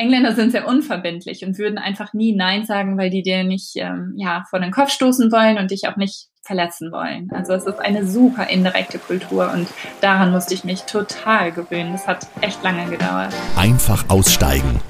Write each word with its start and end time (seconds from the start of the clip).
Engländer 0.00 0.34
sind 0.34 0.50
sehr 0.50 0.66
unverbindlich 0.66 1.44
und 1.44 1.58
würden 1.58 1.76
einfach 1.76 2.14
nie 2.14 2.34
Nein 2.34 2.64
sagen, 2.64 2.96
weil 2.96 3.10
die 3.10 3.22
dir 3.22 3.44
nicht 3.44 3.72
ähm, 3.76 4.14
ja, 4.16 4.44
vor 4.48 4.58
den 4.58 4.70
Kopf 4.70 4.90
stoßen 4.90 5.30
wollen 5.30 5.58
und 5.58 5.70
dich 5.70 5.88
auch 5.88 5.96
nicht 5.96 6.28
verletzen 6.42 6.90
wollen. 6.90 7.28
Also 7.32 7.52
es 7.52 7.66
ist 7.66 7.80
eine 7.80 8.06
super 8.06 8.48
indirekte 8.48 8.98
Kultur 8.98 9.52
und 9.52 9.68
daran 10.00 10.32
musste 10.32 10.54
ich 10.54 10.64
mich 10.64 10.84
total 10.84 11.52
gewöhnen. 11.52 11.92
Das 11.92 12.06
hat 12.06 12.26
echt 12.40 12.62
lange 12.64 12.86
gedauert. 12.88 13.34
Einfach 13.56 14.08
aussteigen. 14.08 14.80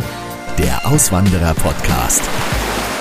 Der 0.58 0.86
Auswanderer-Podcast. 0.86 2.22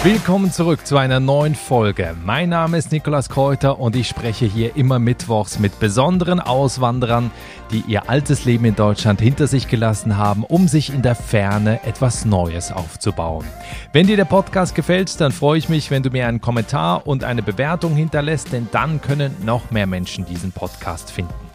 Willkommen 0.02 0.50
zurück 0.50 0.88
zu 0.88 0.96
einer 0.96 1.20
neuen 1.20 1.56
Folge. 1.56 2.16
Mein 2.24 2.48
Name 2.48 2.78
ist 2.78 2.94
Nikolas 2.94 3.28
Kräuter 3.28 3.82
und 3.82 3.98
ich 3.98 4.08
spreche 4.08 4.46
hier 4.46 4.78
immer 4.78 4.98
mittwochs 4.98 5.60
mit 5.60 5.78
besonderen 5.82 6.40
Auswanderern, 6.40 7.32
die 7.72 7.84
ihr 7.86 8.10
altes 8.10 8.46
Leben 8.46 8.64
in 8.64 8.78
Deutschland 8.78 9.20
hinter 9.20 9.48
sich 9.48 9.68
gelassen 9.68 10.16
haben, 10.16 10.46
um 10.46 10.70
sich 10.70 10.94
in 10.94 11.02
der 11.02 11.16
Ferne 11.16 11.84
etwas 11.84 12.24
Neues 12.24 12.72
aufzubauen. 12.72 13.46
Wenn 13.92 14.08
dir 14.08 14.16
der 14.16 14.24
Podcast 14.24 14.74
gefällt, 14.74 15.20
dann 15.20 15.34
freue 15.34 15.58
ich 15.58 15.68
mich, 15.68 15.92
wenn 15.92 16.02
du 16.02 16.12
mir 16.12 16.30
einen 16.30 16.40
Kommentar 16.40 17.06
und 17.06 17.26
eine 17.26 17.44
Bewertung 17.44 17.94
hinterlässt, 17.94 18.54
denn 18.54 18.70
dann 18.72 19.02
können 19.02 19.36
noch 19.44 19.70
mehr 19.70 19.86
Menschen 19.86 20.26
diesen 20.26 20.54
Podcast 20.54 21.12
finden. 21.12 21.49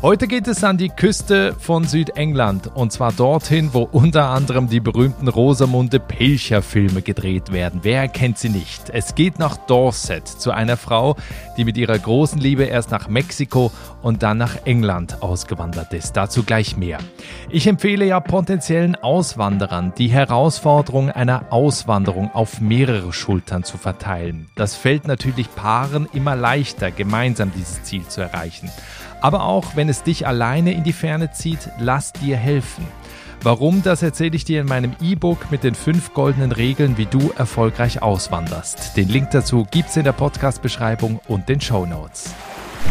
Heute 0.00 0.28
geht 0.28 0.46
es 0.46 0.62
an 0.62 0.78
die 0.78 0.90
Küste 0.90 1.56
von 1.58 1.82
Südengland 1.82 2.70
und 2.72 2.92
zwar 2.92 3.10
dorthin, 3.10 3.70
wo 3.72 3.82
unter 3.82 4.28
anderem 4.28 4.68
die 4.68 4.78
berühmten 4.78 5.26
Rosamunde 5.26 5.98
Pilcher 5.98 6.62
Filme 6.62 7.02
gedreht 7.02 7.50
werden. 7.50 7.80
Wer 7.82 8.06
kennt 8.06 8.38
sie 8.38 8.48
nicht? 8.48 8.90
Es 8.90 9.16
geht 9.16 9.40
nach 9.40 9.56
Dorset 9.56 10.28
zu 10.28 10.52
einer 10.52 10.76
Frau, 10.76 11.16
die 11.56 11.64
mit 11.64 11.76
ihrer 11.76 11.98
großen 11.98 12.38
Liebe 12.38 12.62
erst 12.62 12.92
nach 12.92 13.08
Mexiko 13.08 13.72
und 14.00 14.22
dann 14.22 14.38
nach 14.38 14.64
England 14.66 15.20
ausgewandert 15.20 15.92
ist. 15.92 16.12
Dazu 16.12 16.44
gleich 16.44 16.76
mehr. 16.76 16.98
Ich 17.50 17.66
empfehle 17.66 18.04
ja 18.04 18.20
potenziellen 18.20 18.94
Auswanderern, 18.94 19.94
die 19.98 20.08
Herausforderung 20.08 21.10
einer 21.10 21.46
Auswanderung 21.50 22.30
auf 22.32 22.60
mehrere 22.60 23.12
Schultern 23.12 23.64
zu 23.64 23.78
verteilen. 23.78 24.48
Das 24.54 24.76
fällt 24.76 25.08
natürlich 25.08 25.52
Paaren 25.56 26.08
immer 26.12 26.36
leichter, 26.36 26.92
gemeinsam 26.92 27.50
dieses 27.52 27.82
Ziel 27.82 28.06
zu 28.06 28.20
erreichen. 28.20 28.70
Aber 29.20 29.44
auch 29.44 29.76
wenn 29.76 29.88
es 29.88 30.02
dich 30.02 30.26
alleine 30.26 30.72
in 30.72 30.84
die 30.84 30.92
Ferne 30.92 31.32
zieht, 31.32 31.70
lass 31.78 32.12
dir 32.12 32.36
helfen. 32.36 32.86
Warum, 33.42 33.82
das 33.82 34.02
erzähle 34.02 34.34
ich 34.34 34.44
dir 34.44 34.60
in 34.60 34.66
meinem 34.66 34.96
E-Book 35.00 35.50
mit 35.50 35.62
den 35.62 35.74
fünf 35.74 36.12
goldenen 36.12 36.50
Regeln, 36.50 36.98
wie 36.98 37.06
du 37.06 37.30
erfolgreich 37.36 38.02
auswanderst. 38.02 38.96
Den 38.96 39.08
Link 39.08 39.30
dazu 39.30 39.66
gibt's 39.70 39.96
in 39.96 40.04
der 40.04 40.12
Podcast-Beschreibung 40.12 41.20
und 41.28 41.48
den 41.48 41.60
Show 41.60 41.86
Notes. 41.86 42.34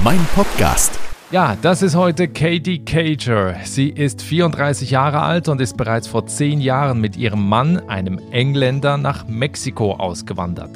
Mein 0.04 0.26
Podcast. 0.36 0.98
Ja, 1.30 1.58
das 1.62 1.82
ist 1.82 1.96
heute 1.96 2.30
Katie 2.30 2.80
Cager. 2.86 3.58
Sie 3.66 3.90
ist 3.90 4.22
34 4.22 4.92
Jahre 4.92 5.22
alt 5.24 5.50
und 5.50 5.60
ist 5.60 5.76
bereits 5.76 6.08
vor 6.08 6.26
zehn 6.26 6.62
Jahren 6.62 7.02
mit 7.02 7.18
ihrem 7.18 7.50
Mann, 7.50 7.90
einem 7.90 8.22
Engländer, 8.32 8.98
nach 8.98 9.28
Mexiko 9.28 9.96
ausgewandert. 9.96 10.72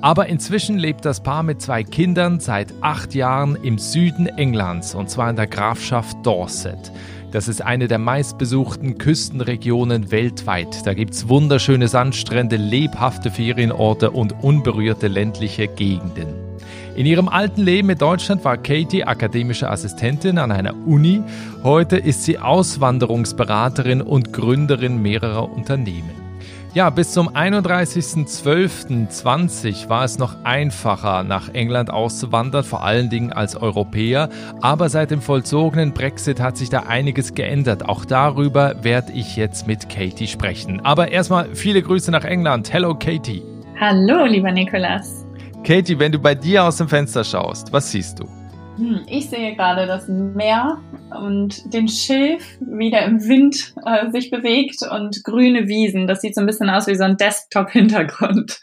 Aber 0.00 0.26
inzwischen 0.26 0.78
lebt 0.78 1.04
das 1.04 1.22
Paar 1.22 1.42
mit 1.42 1.60
zwei 1.60 1.82
Kindern 1.82 2.40
seit 2.40 2.72
acht 2.80 3.14
Jahren 3.14 3.56
im 3.56 3.78
Süden 3.78 4.26
Englands 4.26 4.94
und 4.94 5.10
zwar 5.10 5.30
in 5.30 5.36
der 5.36 5.46
Grafschaft 5.46 6.16
Dorset. 6.24 6.92
Das 7.32 7.48
ist 7.48 7.60
eine 7.60 7.88
der 7.88 7.98
meistbesuchten 7.98 8.98
Küstenregionen 8.98 10.10
weltweit. 10.10 10.86
Da 10.86 10.94
gibt 10.94 11.12
es 11.12 11.28
wunderschöne 11.28 11.88
Sandstrände, 11.88 12.56
lebhafte 12.56 13.30
Ferienorte 13.30 14.10
und 14.10 14.42
unberührte 14.42 15.08
ländliche 15.08 15.66
Gegenden. 15.66 16.28
In 16.94 17.04
ihrem 17.04 17.28
alten 17.28 17.62
Leben 17.62 17.90
in 17.90 17.98
Deutschland 17.98 18.42
war 18.44 18.56
Katie 18.56 19.04
akademische 19.04 19.68
Assistentin 19.68 20.38
an 20.38 20.50
einer 20.50 20.74
Uni. 20.86 21.20
Heute 21.62 21.96
ist 21.96 22.24
sie 22.24 22.38
Auswanderungsberaterin 22.38 24.00
und 24.00 24.32
Gründerin 24.32 25.02
mehrerer 25.02 25.52
Unternehmen. 25.52 26.25
Ja, 26.76 26.90
bis 26.90 27.12
zum 27.12 27.30
31.12.20 27.30 29.88
war 29.88 30.04
es 30.04 30.18
noch 30.18 30.44
einfacher, 30.44 31.24
nach 31.24 31.48
England 31.54 31.90
auszuwandern, 31.90 32.64
vor 32.64 32.84
allen 32.84 33.08
Dingen 33.08 33.32
als 33.32 33.56
Europäer. 33.56 34.28
Aber 34.60 34.90
seit 34.90 35.10
dem 35.10 35.22
vollzogenen 35.22 35.94
Brexit 35.94 36.38
hat 36.38 36.58
sich 36.58 36.68
da 36.68 36.80
einiges 36.80 37.32
geändert. 37.32 37.88
Auch 37.88 38.04
darüber 38.04 38.84
werde 38.84 39.12
ich 39.12 39.36
jetzt 39.36 39.66
mit 39.66 39.88
Katie 39.88 40.26
sprechen. 40.26 40.84
Aber 40.84 41.10
erstmal 41.10 41.54
viele 41.54 41.80
Grüße 41.80 42.10
nach 42.10 42.24
England. 42.24 42.70
Hello, 42.70 42.94
Katie. 42.94 43.42
Hallo, 43.80 44.26
lieber 44.26 44.52
Nikolas. 44.52 45.24
Katie, 45.64 45.98
wenn 45.98 46.12
du 46.12 46.18
bei 46.18 46.34
dir 46.34 46.64
aus 46.64 46.76
dem 46.76 46.88
Fenster 46.88 47.24
schaust, 47.24 47.72
was 47.72 47.90
siehst 47.90 48.18
du? 48.18 48.28
Hm, 48.76 49.06
ich 49.08 49.30
sehe 49.30 49.56
gerade 49.56 49.86
das 49.86 50.06
Meer 50.08 50.82
und 51.22 51.72
den 51.72 51.88
Schilf 51.88 52.58
wieder 52.60 53.02
im 53.06 53.22
Wind 53.26 53.74
äh, 53.86 54.10
sich 54.10 54.30
bewegt 54.30 54.82
und 54.90 55.24
grüne 55.24 55.66
Wiesen. 55.66 56.06
Das 56.06 56.20
sieht 56.20 56.34
so 56.34 56.42
ein 56.42 56.46
bisschen 56.46 56.68
aus 56.68 56.86
wie 56.86 56.94
so 56.94 57.04
ein 57.04 57.16
Desktop-Hintergrund. 57.16 58.60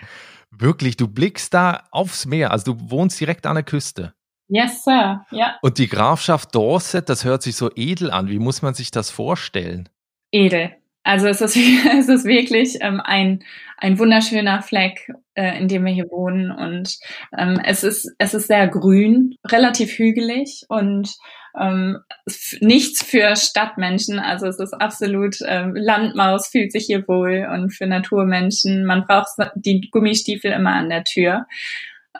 Wirklich, 0.50 0.96
du 0.96 1.06
blickst 1.06 1.54
da 1.54 1.84
aufs 1.92 2.26
Meer, 2.26 2.50
also 2.50 2.74
du 2.74 2.90
wohnst 2.90 3.20
direkt 3.20 3.46
an 3.46 3.54
der 3.54 3.64
Küste. 3.64 4.14
Yes, 4.48 4.84
Sir, 4.84 5.24
ja. 5.30 5.56
Und 5.62 5.78
die 5.78 5.88
Grafschaft 5.88 6.54
Dorset, 6.54 7.08
das 7.08 7.24
hört 7.24 7.42
sich 7.42 7.56
so 7.56 7.70
edel 7.74 8.10
an. 8.10 8.28
Wie 8.28 8.38
muss 8.38 8.62
man 8.62 8.74
sich 8.74 8.90
das 8.90 9.10
vorstellen? 9.10 9.88
Edel. 10.32 10.72
Also 11.04 11.28
es 11.28 11.40
ist, 11.40 11.56
es 11.98 12.08
ist 12.08 12.24
wirklich 12.24 12.78
ähm, 12.80 13.00
ein, 13.04 13.44
ein 13.78 13.98
wunderschöner 13.98 14.62
Fleck, 14.62 15.10
äh, 15.34 15.58
in 15.58 15.68
dem 15.68 15.84
wir 15.84 15.92
hier 15.92 16.10
wohnen. 16.10 16.50
Und 16.50 16.98
ähm, 17.36 17.60
es, 17.64 17.84
ist, 17.84 18.12
es 18.18 18.34
ist 18.34 18.46
sehr 18.46 18.68
grün, 18.68 19.36
relativ 19.46 19.98
hügelig 19.98 20.64
und 20.68 21.14
ähm, 21.58 21.98
nichts 22.60 23.04
für 23.04 23.36
Stadtmenschen. 23.36 24.18
Also 24.18 24.46
es 24.46 24.58
ist 24.58 24.72
absolut 24.72 25.36
ähm, 25.46 25.74
Landmaus 25.74 26.48
fühlt 26.48 26.72
sich 26.72 26.86
hier 26.86 27.06
wohl 27.08 27.46
und 27.52 27.70
für 27.74 27.86
Naturmenschen. 27.86 28.84
Man 28.84 29.04
braucht 29.06 29.28
die 29.54 29.88
Gummistiefel 29.90 30.52
immer 30.52 30.74
an 30.74 30.88
der 30.88 31.04
Tür. 31.04 31.46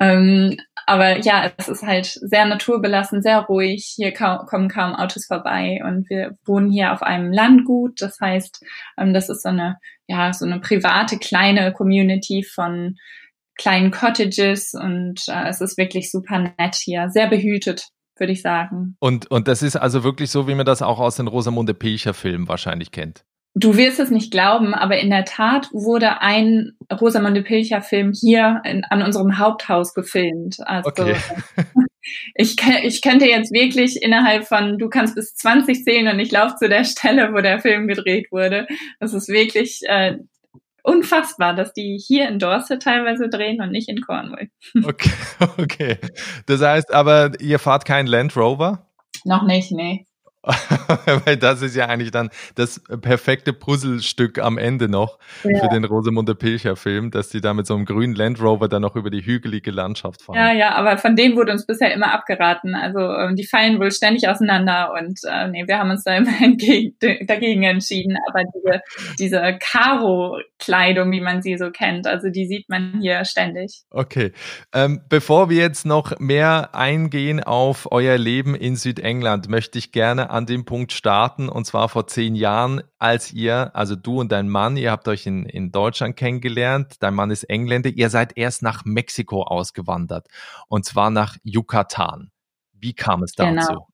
Ähm, 0.01 0.57
aber 0.87 1.19
ja, 1.21 1.51
es 1.57 1.69
ist 1.69 1.83
halt 1.83 2.07
sehr 2.07 2.45
naturbelassen, 2.47 3.23
sehr 3.23 3.41
ruhig. 3.41 3.93
Hier 3.97 4.13
kaum, 4.13 4.47
kommen 4.47 4.69
kaum 4.69 4.95
Autos 4.95 5.27
vorbei 5.27 5.81
und 5.85 6.09
wir 6.11 6.37
wohnen 6.45 6.71
hier 6.71 6.93
auf 6.93 7.03
einem 7.03 7.33
Landgut. 7.33 8.01
Das 8.01 8.21
heißt, 8.21 8.65
ähm, 8.99 9.15
das 9.15 9.29
ist 9.29 9.43
so 9.43 9.49
eine, 9.49 9.79
ja, 10.07 10.33
so 10.33 10.45
eine 10.45 10.61
private 10.61 11.19
kleine 11.19 11.73
Community 11.73 12.43
von 12.43 12.97
kleinen 13.57 13.91
Cottages 13.91 14.75
und 14.75 15.23
äh, 15.29 15.49
es 15.49 15.61
ist 15.61 15.79
wirklich 15.79 16.11
super 16.11 16.39
nett 16.39 16.75
hier, 16.75 17.11
sehr 17.11 17.29
behütet 17.29 17.89
würde 18.19 18.33
ich 18.33 18.43
sagen. 18.43 18.97
Und, 19.01 19.31
und 19.31 19.49
das 19.49 19.63
ist 19.63 19.75
also 19.75 20.05
wirklich 20.05 20.31
so, 20.31 20.47
wie 20.47 20.55
man 20.55 20.67
das 20.67 20.83
auch 20.83 21.01
aus 21.01 21.17
den 21.17 21.27
Rosamunde 21.27 21.75
Pilcher 21.75 22.15
Filmen 22.15 22.47
wahrscheinlich 22.47 22.93
kennt. 22.93 23.25
Du 23.55 23.77
wirst 23.77 24.01
es 24.01 24.11
nicht 24.11 24.31
glauben, 24.31 24.75
aber 24.75 24.99
in 24.99 25.11
der 25.11 25.27
Tat 25.27 25.69
wurde 25.73 26.23
ein 26.23 26.73
Rosamunde 26.91 27.43
Pilcher 27.43 27.83
Film 27.83 28.13
hier 28.13 28.63
in, 28.65 28.85
an 28.85 29.03
unserem 29.03 29.39
Haupthaus 29.39 29.93
gefilmt. 29.93 30.57
Also 30.65 30.89
okay. 30.89 31.17
ich, 32.35 32.57
ich 32.83 33.03
könnte 33.03 33.27
jetzt 33.27 33.53
wirklich 33.53 34.03
innerhalb 34.03 34.47
von, 34.47 34.79
du 34.79 34.89
kannst 34.89 35.15
bis 35.15 35.35
20 35.35 35.85
zählen 35.85 36.09
und 36.09 36.19
ich 36.19 36.31
laufe 36.31 36.57
zu 36.57 36.69
der 36.69 36.85
Stelle, 36.85 37.35
wo 37.35 37.41
der 37.43 37.61
Film 37.61 37.89
gedreht 37.89 38.29
wurde. 38.31 38.67
Das 39.01 39.13
ist 39.13 39.29
wirklich 39.29 39.81
äh, 39.87 40.17
unfassbar, 40.83 41.55
dass 41.55 41.73
die 41.73 41.99
hier 41.99 42.29
in 42.29 42.39
Dorset 42.39 42.83
teilweise 42.83 43.29
drehen 43.29 43.61
und 43.61 43.71
nicht 43.71 43.89
in 43.89 44.01
Cornwall. 44.01 44.49
Okay, 44.85 45.11
okay. 45.59 45.99
Das 46.47 46.61
heißt 46.61 46.93
aber, 46.93 47.33
ihr 47.41 47.59
fahrt 47.59 47.85
keinen 47.85 48.07
Land 48.07 48.37
Rover? 48.37 48.87
Noch 49.25 49.45
nicht, 49.45 49.73
nee. 49.73 50.07
Weil 51.25 51.37
das 51.37 51.63
ist 51.63 51.77
ja 51.77 51.87
eigentlich 51.87 52.11
dann 52.11 52.31
das 52.57 52.83
perfekte 53.01 53.53
Puzzlestück 53.53 54.39
am 54.39 54.59
Ende 54.59 54.89
noch 54.89 55.19
ja. 55.45 55.61
für 55.61 55.69
den 55.69 55.85
Rosamunde 55.85 56.35
Pilcher 56.35 56.75
Film, 56.75 57.13
dass 57.13 57.29
die 57.29 57.41
da 57.41 57.55
mit 57.55 57.67
so 57.67 57.75
einem 57.75 57.85
grünen 57.85 58.15
Land 58.15 58.41
Rover 58.41 58.69
dann 58.69 58.83
noch 58.83 58.97
über 58.97 59.11
die 59.11 59.25
hügelige 59.25 59.71
Landschaft 59.71 60.23
fahren. 60.23 60.37
Ja, 60.37 60.53
ja, 60.53 60.75
aber 60.75 60.99
von 60.99 61.15
denen 61.15 61.37
wurde 61.37 61.53
uns 61.53 61.65
bisher 61.65 61.95
immer 61.95 62.13
abgeraten. 62.13 62.75
Also 62.75 62.99
ähm, 62.99 63.37
die 63.37 63.47
fallen 63.47 63.79
wohl 63.79 63.93
ständig 63.93 64.29
auseinander 64.29 64.93
und 64.99 65.21
äh, 65.29 65.47
nee, 65.47 65.65
wir 65.67 65.79
haben 65.79 65.91
uns 65.91 66.03
da 66.03 66.17
immer 66.17 66.33
entgegen, 66.43 66.97
dagegen 67.27 67.63
entschieden. 67.63 68.17
Aber 68.29 68.43
diese, 68.43 68.81
diese 69.21 69.59
Karo-Kleidung, 69.61 71.13
wie 71.13 71.21
man 71.21 71.43
sie 71.43 71.57
so 71.57 71.71
kennt, 71.71 72.09
also 72.09 72.31
die 72.31 72.47
sieht 72.47 72.69
man 72.69 72.99
hier 73.01 73.25
ständig. 73.25 73.83
Okay. 73.91 74.33
Ähm, 74.75 75.03
bevor 75.09 75.51
wir 75.51 75.59
jetzt 75.59 75.87
noch 75.87 76.19
mehr 76.19 76.75
eingehen 76.75 77.43
auf 77.45 77.93
euer 77.93 78.19
Leben 78.19 78.57
in 78.57 78.75
Südengland, 78.75 79.49
möchte 79.49 79.79
ich 79.79 79.93
gerne 79.93 80.32
an 80.33 80.47
dem 80.47 80.65
Punkt 80.65 80.93
starten, 80.93 81.49
und 81.49 81.67
zwar 81.67 81.89
vor 81.89 82.07
zehn 82.07 82.35
Jahren, 82.35 82.83
als 82.99 83.33
ihr, 83.33 83.71
also 83.75 83.97
du 83.97 84.21
und 84.21 84.33
dein 84.33 84.49
Mann, 84.49 84.77
ihr 84.77 84.91
habt 84.91 85.07
euch 85.09 85.27
in, 85.27 85.45
in 85.45 85.71
Deutschland 85.71 86.17
kennengelernt, 86.17 86.97
dein 87.01 87.15
Mann 87.15 87.31
ist 87.31 87.45
Engländer, 87.45 87.91
ihr 87.91 88.11
seid 88.11 88.37
erst 88.37 88.63
nach 88.63 88.85
Mexiko 88.85 89.43
ausgewandert, 89.43 90.29
und 90.69 90.85
zwar 90.85 91.11
nach 91.11 91.37
Yucatan. 91.43 92.31
Wie 92.73 92.95
kam 92.95 93.23
es 93.23 93.33
dazu? 93.33 93.69
Genau. 93.69 93.92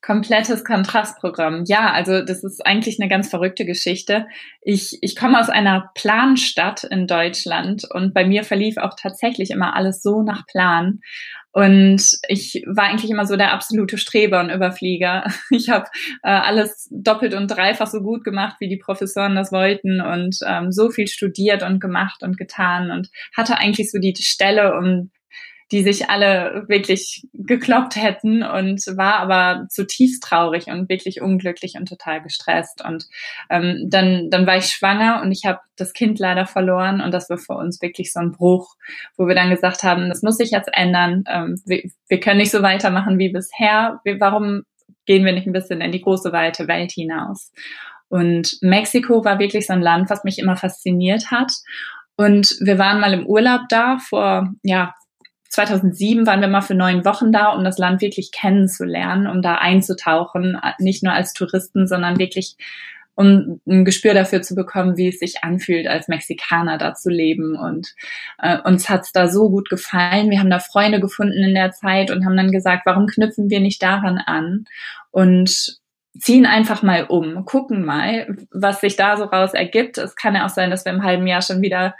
Komplettes 0.00 0.64
Kontrastprogramm. 0.64 1.64
Ja, 1.66 1.90
also 1.90 2.22
das 2.22 2.44
ist 2.44 2.64
eigentlich 2.64 3.00
eine 3.00 3.08
ganz 3.08 3.28
verrückte 3.28 3.64
Geschichte. 3.64 4.26
Ich, 4.62 4.98
ich 5.00 5.16
komme 5.16 5.40
aus 5.40 5.48
einer 5.48 5.90
Planstadt 5.96 6.84
in 6.84 7.08
Deutschland 7.08 7.84
und 7.90 8.14
bei 8.14 8.24
mir 8.24 8.44
verlief 8.44 8.76
auch 8.76 8.94
tatsächlich 8.94 9.50
immer 9.50 9.74
alles 9.74 10.00
so 10.00 10.22
nach 10.22 10.46
Plan. 10.46 11.00
Und 11.50 12.18
ich 12.28 12.62
war 12.66 12.84
eigentlich 12.84 13.10
immer 13.10 13.26
so 13.26 13.36
der 13.36 13.52
absolute 13.52 13.98
Streber 13.98 14.38
und 14.38 14.50
Überflieger. 14.50 15.24
Ich 15.50 15.68
habe 15.68 15.86
äh, 16.22 16.30
alles 16.30 16.88
doppelt 16.92 17.34
und 17.34 17.48
dreifach 17.48 17.88
so 17.88 18.00
gut 18.00 18.22
gemacht, 18.22 18.56
wie 18.60 18.68
die 18.68 18.76
Professoren 18.76 19.34
das 19.34 19.50
wollten 19.50 20.00
und 20.00 20.38
ähm, 20.46 20.70
so 20.70 20.90
viel 20.90 21.08
studiert 21.08 21.64
und 21.64 21.80
gemacht 21.80 22.22
und 22.22 22.36
getan 22.36 22.92
und 22.92 23.08
hatte 23.36 23.58
eigentlich 23.58 23.90
so 23.90 23.98
die 23.98 24.14
Stelle, 24.16 24.78
um 24.78 25.10
die 25.70 25.82
sich 25.82 26.08
alle 26.08 26.64
wirklich 26.68 27.26
gekloppt 27.34 27.96
hätten 27.96 28.42
und 28.42 28.80
war 28.96 29.16
aber 29.16 29.66
zutiefst 29.68 30.22
traurig 30.22 30.68
und 30.68 30.88
wirklich 30.88 31.20
unglücklich 31.20 31.74
und 31.78 31.86
total 31.86 32.22
gestresst. 32.22 32.82
Und 32.84 33.06
ähm, 33.50 33.86
dann, 33.88 34.30
dann 34.30 34.46
war 34.46 34.56
ich 34.56 34.66
schwanger 34.66 35.20
und 35.22 35.30
ich 35.30 35.44
habe 35.44 35.60
das 35.76 35.92
Kind 35.92 36.18
leider 36.18 36.46
verloren 36.46 37.00
und 37.00 37.12
das 37.12 37.28
war 37.28 37.38
für 37.38 37.52
uns 37.52 37.82
wirklich 37.82 38.12
so 38.12 38.20
ein 38.20 38.32
Bruch, 38.32 38.76
wo 39.16 39.26
wir 39.26 39.34
dann 39.34 39.50
gesagt 39.50 39.82
haben, 39.82 40.08
das 40.08 40.22
muss 40.22 40.38
sich 40.38 40.50
jetzt 40.50 40.70
ändern. 40.72 41.24
Ähm, 41.28 41.60
wir, 41.66 41.82
wir 42.08 42.20
können 42.20 42.38
nicht 42.38 42.50
so 42.50 42.62
weitermachen 42.62 43.18
wie 43.18 43.30
bisher. 43.30 44.00
Wir, 44.04 44.18
warum 44.20 44.62
gehen 45.04 45.24
wir 45.24 45.32
nicht 45.32 45.46
ein 45.46 45.52
bisschen 45.52 45.82
in 45.82 45.92
die 45.92 46.02
große 46.02 46.32
weite 46.32 46.66
Welt 46.66 46.92
hinaus? 46.92 47.52
Und 48.08 48.56
Mexiko 48.62 49.22
war 49.24 49.38
wirklich 49.38 49.66
so 49.66 49.74
ein 49.74 49.82
Land, 49.82 50.08
was 50.08 50.24
mich 50.24 50.38
immer 50.38 50.56
fasziniert 50.56 51.30
hat. 51.30 51.52
Und 52.16 52.56
wir 52.60 52.78
waren 52.78 53.00
mal 53.00 53.12
im 53.12 53.26
Urlaub 53.26 53.62
da 53.68 53.98
vor, 53.98 54.50
ja, 54.62 54.94
2007 55.48 56.26
waren 56.26 56.40
wir 56.40 56.48
mal 56.48 56.60
für 56.60 56.74
neun 56.74 57.04
Wochen 57.04 57.32
da, 57.32 57.52
um 57.52 57.64
das 57.64 57.78
Land 57.78 58.00
wirklich 58.00 58.32
kennenzulernen, 58.32 59.26
um 59.26 59.42
da 59.42 59.54
einzutauchen, 59.56 60.60
nicht 60.78 61.02
nur 61.02 61.12
als 61.12 61.32
Touristen, 61.32 61.86
sondern 61.86 62.18
wirklich 62.18 62.56
um 63.18 63.60
ein 63.66 63.84
Gespür 63.84 64.14
dafür 64.14 64.42
zu 64.42 64.54
bekommen, 64.54 64.96
wie 64.96 65.08
es 65.08 65.18
sich 65.18 65.42
anfühlt, 65.42 65.88
als 65.88 66.06
Mexikaner 66.06 66.78
da 66.78 66.94
zu 66.94 67.10
leben. 67.10 67.56
Und 67.56 67.92
äh, 68.40 68.58
uns 68.62 68.88
hat's 68.88 69.10
da 69.10 69.26
so 69.26 69.50
gut 69.50 69.68
gefallen. 69.70 70.30
Wir 70.30 70.38
haben 70.38 70.50
da 70.50 70.60
Freunde 70.60 71.00
gefunden 71.00 71.42
in 71.42 71.52
der 71.52 71.72
Zeit 71.72 72.12
und 72.12 72.24
haben 72.24 72.36
dann 72.36 72.52
gesagt, 72.52 72.86
warum 72.86 73.08
knüpfen 73.08 73.50
wir 73.50 73.58
nicht 73.58 73.82
daran 73.82 74.18
an 74.18 74.66
und 75.10 75.80
ziehen 76.16 76.46
einfach 76.46 76.84
mal 76.84 77.06
um, 77.08 77.44
gucken 77.44 77.84
mal, 77.84 78.36
was 78.52 78.80
sich 78.80 78.94
da 78.94 79.16
so 79.16 79.24
raus 79.24 79.52
ergibt. 79.52 79.98
Es 79.98 80.14
kann 80.14 80.36
ja 80.36 80.44
auch 80.44 80.50
sein, 80.50 80.70
dass 80.70 80.84
wir 80.84 80.92
im 80.92 81.02
halben 81.02 81.26
Jahr 81.26 81.42
schon 81.42 81.60
wieder 81.60 81.96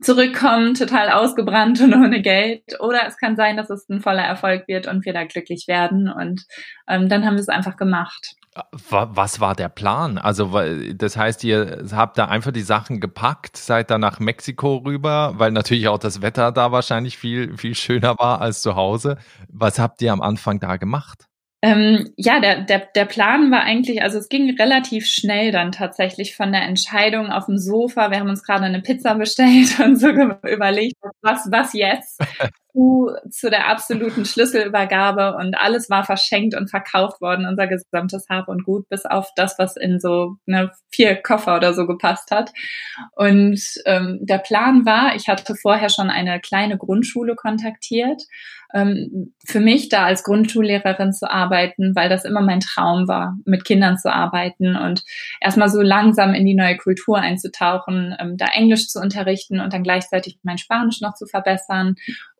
zurückkommen, 0.00 0.74
total 0.74 1.10
ausgebrannt 1.10 1.80
und 1.80 1.94
ohne 1.94 2.20
Geld. 2.22 2.62
Oder 2.80 3.06
es 3.06 3.16
kann 3.16 3.36
sein, 3.36 3.56
dass 3.56 3.70
es 3.70 3.88
ein 3.88 4.00
voller 4.00 4.22
Erfolg 4.22 4.68
wird 4.68 4.86
und 4.86 5.04
wir 5.04 5.12
da 5.12 5.24
glücklich 5.24 5.66
werden. 5.68 6.10
Und 6.10 6.42
ähm, 6.88 7.08
dann 7.08 7.24
haben 7.24 7.34
wir 7.34 7.40
es 7.40 7.48
einfach 7.48 7.76
gemacht. 7.76 8.34
Was 8.88 9.40
war 9.40 9.56
der 9.56 9.68
Plan? 9.68 10.16
Also, 10.16 10.52
das 10.94 11.16
heißt, 11.16 11.42
ihr 11.42 11.86
habt 11.90 12.18
da 12.18 12.26
einfach 12.26 12.52
die 12.52 12.60
Sachen 12.60 13.00
gepackt, 13.00 13.56
seid 13.56 13.90
dann 13.90 14.00
nach 14.00 14.20
Mexiko 14.20 14.76
rüber, 14.76 15.32
weil 15.38 15.50
natürlich 15.50 15.88
auch 15.88 15.98
das 15.98 16.22
Wetter 16.22 16.52
da 16.52 16.70
wahrscheinlich 16.70 17.18
viel, 17.18 17.56
viel 17.56 17.74
schöner 17.74 18.16
war 18.18 18.40
als 18.40 18.62
zu 18.62 18.76
Hause. 18.76 19.18
Was 19.48 19.80
habt 19.80 20.00
ihr 20.02 20.12
am 20.12 20.22
Anfang 20.22 20.60
da 20.60 20.76
gemacht? 20.76 21.26
Ähm, 21.64 22.12
ja, 22.18 22.40
der, 22.40 22.60
der, 22.60 22.80
der 22.94 23.06
Plan 23.06 23.50
war 23.50 23.62
eigentlich, 23.62 24.02
also 24.02 24.18
es 24.18 24.28
ging 24.28 24.54
relativ 24.60 25.06
schnell 25.06 25.50
dann 25.50 25.72
tatsächlich 25.72 26.36
von 26.36 26.52
der 26.52 26.60
Entscheidung 26.60 27.30
auf 27.30 27.46
dem 27.46 27.56
Sofa. 27.56 28.10
Wir 28.10 28.20
haben 28.20 28.28
uns 28.28 28.42
gerade 28.42 28.64
eine 28.64 28.82
Pizza 28.82 29.14
bestellt 29.14 29.80
und 29.82 29.96
so 29.96 30.08
überlegt, 30.08 30.96
was, 31.22 31.50
was 31.50 31.72
jetzt? 31.72 32.20
zu, 32.74 33.10
zu 33.30 33.50
der 33.50 33.68
absoluten 33.68 34.24
Schlüsselübergabe 34.24 35.36
und 35.36 35.54
alles 35.56 35.88
war 35.88 36.04
verschenkt 36.04 36.56
und 36.56 36.68
verkauft 36.68 37.20
worden, 37.20 37.46
unser 37.46 37.68
gesamtes 37.68 38.26
Hab 38.28 38.48
und 38.48 38.64
Gut, 38.64 38.88
bis 38.88 39.06
auf 39.06 39.28
das, 39.36 39.58
was 39.58 39.76
in 39.76 40.00
so 40.00 40.36
ne, 40.44 40.72
vier 40.90 41.14
Koffer 41.14 41.56
oder 41.56 41.72
so 41.72 41.86
gepasst 41.86 42.32
hat. 42.32 42.52
Und 43.12 43.60
ähm, 43.86 44.18
der 44.22 44.38
Plan 44.38 44.84
war, 44.84 45.14
ich 45.14 45.28
hatte 45.28 45.54
vorher 45.54 45.88
schon 45.88 46.10
eine 46.10 46.40
kleine 46.40 46.76
Grundschule 46.76 47.36
kontaktiert, 47.36 48.22
ähm, 48.74 49.34
für 49.46 49.60
mich 49.60 49.88
da 49.88 50.04
als 50.04 50.24
Grundschullehrerin 50.24 51.12
zu 51.12 51.30
arbeiten, 51.30 51.94
weil 51.94 52.08
das 52.08 52.24
immer 52.24 52.40
mein 52.40 52.60
Traum 52.60 53.06
war, 53.06 53.36
mit 53.44 53.64
Kindern 53.64 53.96
zu 53.98 54.12
arbeiten 54.12 54.76
und 54.76 55.04
erstmal 55.40 55.68
so 55.68 55.80
langsam 55.80 56.34
in 56.34 56.44
die 56.44 56.56
neue 56.56 56.76
Kultur 56.76 57.18
einzutauchen, 57.18 58.16
ähm, 58.18 58.36
da 58.36 58.46
Englisch 58.46 58.88
zu 58.88 59.00
unterrichten 59.00 59.60
und 59.60 59.72
dann 59.72 59.84
gleichzeitig 59.84 60.38
mein 60.42 60.58
Spanisch 60.58 61.00
noch 61.00 61.14
zu 61.14 61.26
verbessern 61.26 61.94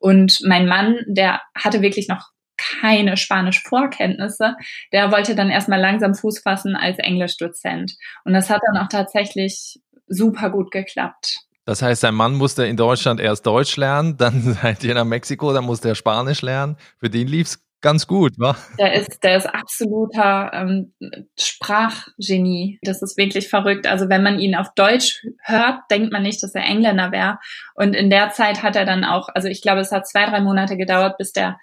und 0.04 0.40
mein 0.44 0.68
Mann, 0.68 0.98
der 1.06 1.40
hatte 1.56 1.80
wirklich 1.80 2.08
noch 2.08 2.28
keine 2.58 3.16
Spanisch-Vorkenntnisse, 3.16 4.54
der 4.92 5.10
wollte 5.10 5.34
dann 5.34 5.48
erstmal 5.48 5.80
langsam 5.80 6.14
Fuß 6.14 6.40
fassen 6.40 6.76
als 6.76 6.98
Englischdozent. 6.98 7.94
Und 8.26 8.34
das 8.34 8.50
hat 8.50 8.60
dann 8.66 8.84
auch 8.84 8.90
tatsächlich 8.90 9.80
super 10.06 10.50
gut 10.50 10.70
geklappt. 10.70 11.38
Das 11.64 11.80
heißt, 11.80 12.02
sein 12.02 12.14
Mann 12.14 12.34
musste 12.34 12.66
in 12.66 12.76
Deutschland 12.76 13.18
erst 13.18 13.46
Deutsch 13.46 13.78
lernen, 13.78 14.18
dann 14.18 14.42
seid 14.62 14.84
ihr 14.84 14.92
nach 14.92 15.06
Mexiko, 15.06 15.54
dann 15.54 15.64
musste 15.64 15.88
er 15.88 15.94
Spanisch 15.94 16.42
lernen. 16.42 16.76
Für 16.98 17.08
den 17.08 17.26
lief 17.26 17.46
es 17.46 17.63
ganz 17.84 18.06
gut, 18.06 18.38
wa? 18.38 18.56
Der 18.78 18.94
ist, 18.94 19.22
der 19.22 19.36
ist 19.36 19.46
absoluter 19.46 20.50
ähm, 20.54 20.94
Sprachgenie. 21.38 22.78
Das 22.82 23.02
ist 23.02 23.18
wirklich 23.18 23.48
verrückt. 23.48 23.86
Also 23.86 24.08
wenn 24.08 24.22
man 24.22 24.38
ihn 24.38 24.54
auf 24.54 24.68
Deutsch 24.74 25.22
hört, 25.42 25.80
denkt 25.90 26.10
man 26.10 26.22
nicht, 26.22 26.42
dass 26.42 26.54
er 26.54 26.64
Engländer 26.64 27.12
wäre. 27.12 27.38
Und 27.74 27.94
in 27.94 28.08
der 28.08 28.30
Zeit 28.30 28.62
hat 28.62 28.74
er 28.74 28.86
dann 28.86 29.04
auch, 29.04 29.28
also 29.34 29.48
ich 29.48 29.60
glaube, 29.60 29.82
es 29.82 29.92
hat 29.92 30.08
zwei, 30.08 30.24
drei 30.24 30.40
Monate 30.40 30.78
gedauert, 30.78 31.18
bis 31.18 31.32
der 31.32 31.58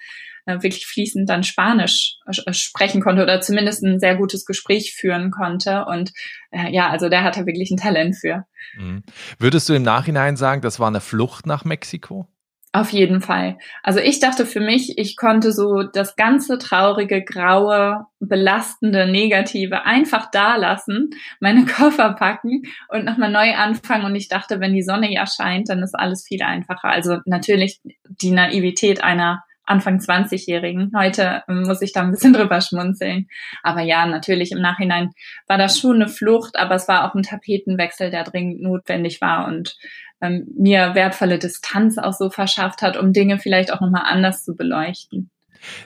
äh, 0.45 0.61
wirklich 0.61 0.85
fließend 0.85 1.27
dann 1.27 1.43
Spanisch 1.43 2.17
äh, 2.27 2.53
sprechen 2.53 3.01
konnte 3.01 3.23
oder 3.23 3.41
zumindest 3.41 3.81
ein 3.83 3.99
sehr 3.99 4.15
gutes 4.15 4.45
Gespräch 4.45 4.93
führen 4.93 5.31
konnte. 5.31 5.85
Und 5.85 6.11
äh, 6.51 6.71
ja, 6.71 6.89
also 6.91 7.09
der 7.09 7.23
hatte 7.23 7.47
wirklich 7.47 7.71
ein 7.71 7.77
Talent 7.77 8.15
für. 8.15 8.45
Mhm. 8.77 9.01
Würdest 9.39 9.67
du 9.69 9.73
im 9.73 9.83
Nachhinein 9.83 10.37
sagen, 10.37 10.61
das 10.61 10.79
war 10.79 10.87
eine 10.87 11.01
Flucht 11.01 11.47
nach 11.47 11.65
Mexiko? 11.65 12.27
Auf 12.73 12.93
jeden 12.93 13.19
Fall. 13.19 13.57
Also 13.83 13.99
ich 13.99 14.21
dachte 14.21 14.45
für 14.45 14.61
mich, 14.61 14.97
ich 14.97 15.17
konnte 15.17 15.51
so 15.51 15.83
das 15.83 16.15
ganze 16.15 16.57
traurige, 16.57 17.21
graue, 17.21 18.05
belastende, 18.21 19.11
negative 19.11 19.85
einfach 19.85 20.31
da 20.31 20.55
lassen, 20.55 21.09
meine 21.41 21.65
Koffer 21.77 22.13
packen 22.13 22.61
und 22.87 23.03
nochmal 23.03 23.29
neu 23.29 23.55
anfangen. 23.55 24.05
Und 24.05 24.15
ich 24.15 24.29
dachte, 24.29 24.61
wenn 24.61 24.73
die 24.73 24.83
Sonne 24.83 25.11
ja 25.11 25.27
scheint, 25.27 25.67
dann 25.67 25.83
ist 25.83 25.95
alles 25.95 26.25
viel 26.25 26.43
einfacher. 26.43 26.87
Also 26.87 27.17
natürlich 27.25 27.81
die 28.07 28.31
Naivität 28.31 29.03
einer 29.03 29.43
Anfang 29.65 29.99
20-Jährigen. 29.99 30.91
Heute 30.95 31.43
muss 31.47 31.81
ich 31.81 31.91
da 31.91 32.01
ein 32.01 32.11
bisschen 32.11 32.33
drüber 32.33 32.61
schmunzeln. 32.61 33.27
Aber 33.63 33.81
ja, 33.81 34.05
natürlich 34.05 34.51
im 34.53 34.61
Nachhinein 34.61 35.11
war 35.47 35.57
das 35.57 35.77
schon 35.77 35.95
eine 35.95 36.07
Flucht, 36.07 36.57
aber 36.57 36.75
es 36.75 36.87
war 36.87 37.05
auch 37.05 37.15
ein 37.15 37.23
Tapetenwechsel, 37.23 38.11
der 38.11 38.23
dringend 38.23 38.61
notwendig 38.61 39.19
war 39.19 39.47
und 39.47 39.75
ähm, 40.21 40.47
mir 40.57 40.95
wertvolle 40.95 41.39
Distanz 41.39 41.97
auch 41.97 42.13
so 42.13 42.29
verschafft 42.29 42.81
hat, 42.81 42.97
um 42.97 43.13
Dinge 43.13 43.39
vielleicht 43.39 43.73
auch 43.73 43.81
nochmal 43.81 44.03
anders 44.05 44.43
zu 44.43 44.55
beleuchten. 44.55 45.29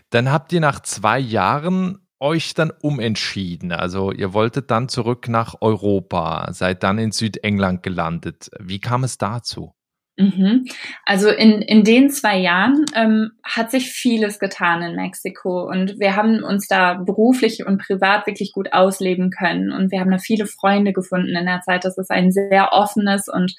Dann 0.10 0.32
habt 0.32 0.54
ihr 0.54 0.62
nach 0.62 0.82
zwei 0.82 1.20
Jahren 1.20 2.00
euch 2.20 2.54
dann 2.54 2.72
umentschieden. 2.82 3.72
Also 3.72 4.12
ihr 4.12 4.34
wolltet 4.34 4.72
dann 4.72 4.88
zurück 4.90 5.28
nach 5.28 5.56
Europa, 5.62 6.52
seid 6.54 6.84
dann 6.84 6.98
in 6.98 7.12
Südengland 7.12 7.84
gelandet. 7.84 8.50
Wie 8.60 8.80
kam 8.80 9.04
es 9.04 9.18
dazu? 9.18 9.74
Mhm. 10.18 10.66
Also 11.06 11.30
in, 11.30 11.62
in 11.62 11.84
den 11.84 12.10
zwei 12.10 12.38
Jahren 12.38 12.86
ähm, 12.96 13.32
hat 13.44 13.70
sich 13.70 13.92
vieles 13.92 14.40
getan 14.40 14.82
in 14.82 14.96
Mexiko 14.96 15.70
und 15.70 16.00
wir 16.00 16.16
haben 16.16 16.42
uns 16.42 16.68
da 16.68 16.94
beruflich 16.94 17.66
und 17.66 17.82
privat 17.82 18.26
wirklich 18.26 18.54
gut 18.54 18.72
ausleben 18.72 19.30
können 19.30 19.74
und 19.74 19.92
wir 19.92 20.00
haben 20.00 20.12
da 20.12 20.18
viele 20.18 20.46
Freunde 20.46 20.94
gefunden 20.94 21.36
in 21.36 21.46
der 21.46 21.62
Zeit. 21.62 21.84
Das 21.84 21.98
ist 21.98 22.12
ein 22.12 22.32
sehr 22.32 22.72
offenes 22.72 23.28
und 23.28 23.56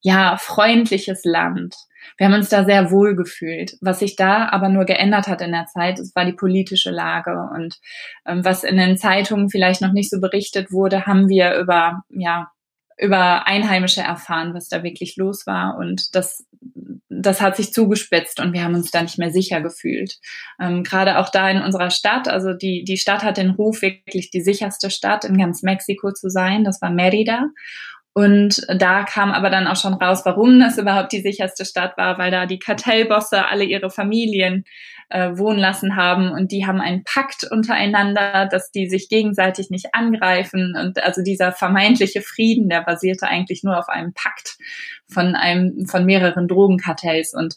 ja, 0.00 0.36
freundliches 0.36 1.24
Land. 1.24 1.74
Wir 2.16 2.26
haben 2.26 2.34
uns 2.34 2.48
da 2.48 2.64
sehr 2.64 2.90
wohl 2.90 3.16
gefühlt. 3.16 3.76
Was 3.80 3.98
sich 3.98 4.16
da 4.16 4.48
aber 4.48 4.68
nur 4.68 4.84
geändert 4.84 5.26
hat 5.26 5.40
in 5.40 5.52
der 5.52 5.66
Zeit, 5.66 5.98
das 5.98 6.14
war 6.14 6.24
die 6.24 6.32
politische 6.32 6.90
Lage. 6.90 7.48
Und 7.54 7.76
ähm, 8.26 8.44
was 8.44 8.64
in 8.64 8.76
den 8.76 8.96
Zeitungen 8.96 9.50
vielleicht 9.50 9.82
noch 9.82 9.92
nicht 9.92 10.10
so 10.10 10.20
berichtet 10.20 10.72
wurde, 10.72 11.06
haben 11.06 11.28
wir 11.28 11.56
über, 11.58 12.02
ja, 12.08 12.50
über 12.98 13.46
Einheimische 13.46 14.00
erfahren, 14.00 14.54
was 14.54 14.68
da 14.68 14.82
wirklich 14.82 15.16
los 15.16 15.46
war. 15.46 15.76
Und 15.78 16.14
das, 16.14 16.44
das 17.08 17.40
hat 17.40 17.56
sich 17.56 17.72
zugespitzt 17.72 18.40
und 18.40 18.52
wir 18.52 18.64
haben 18.64 18.74
uns 18.74 18.90
da 18.90 19.02
nicht 19.02 19.18
mehr 19.18 19.30
sicher 19.30 19.60
gefühlt. 19.60 20.18
Ähm, 20.60 20.82
Gerade 20.82 21.18
auch 21.18 21.30
da 21.30 21.48
in 21.48 21.62
unserer 21.62 21.90
Stadt, 21.90 22.26
also 22.26 22.54
die, 22.54 22.84
die 22.84 22.96
Stadt 22.96 23.22
hat 23.22 23.36
den 23.36 23.50
Ruf, 23.50 23.82
wirklich 23.82 24.30
die 24.30 24.40
sicherste 24.40 24.90
Stadt 24.90 25.24
in 25.24 25.38
ganz 25.38 25.62
Mexiko 25.62 26.12
zu 26.12 26.28
sein. 26.28 26.64
Das 26.64 26.82
war 26.82 26.90
Merida. 26.90 27.46
Und 28.18 28.66
da 28.66 29.04
kam 29.04 29.30
aber 29.30 29.48
dann 29.48 29.68
auch 29.68 29.76
schon 29.76 29.94
raus, 29.94 30.22
warum 30.24 30.58
das 30.58 30.76
überhaupt 30.76 31.12
die 31.12 31.20
sicherste 31.20 31.64
Stadt 31.64 31.96
war, 31.96 32.18
weil 32.18 32.32
da 32.32 32.46
die 32.46 32.58
Kartellbosse 32.58 33.46
alle 33.46 33.62
ihre 33.62 33.90
Familien 33.90 34.64
äh, 35.08 35.38
wohnen 35.38 35.60
lassen 35.60 35.94
haben 35.94 36.32
und 36.32 36.50
die 36.50 36.66
haben 36.66 36.80
einen 36.80 37.04
Pakt 37.04 37.44
untereinander, 37.48 38.48
dass 38.50 38.72
die 38.72 38.88
sich 38.88 39.08
gegenseitig 39.08 39.70
nicht 39.70 39.94
angreifen. 39.94 40.74
Und 40.76 41.00
also 41.00 41.22
dieser 41.22 41.52
vermeintliche 41.52 42.20
Frieden, 42.20 42.68
der 42.68 42.82
basierte 42.82 43.28
eigentlich 43.28 43.62
nur 43.62 43.78
auf 43.78 43.88
einem 43.88 44.12
Pakt 44.14 44.58
von 45.06 45.36
einem 45.36 45.86
von 45.86 46.04
mehreren 46.04 46.48
Drogenkartells. 46.48 47.34
Und 47.34 47.54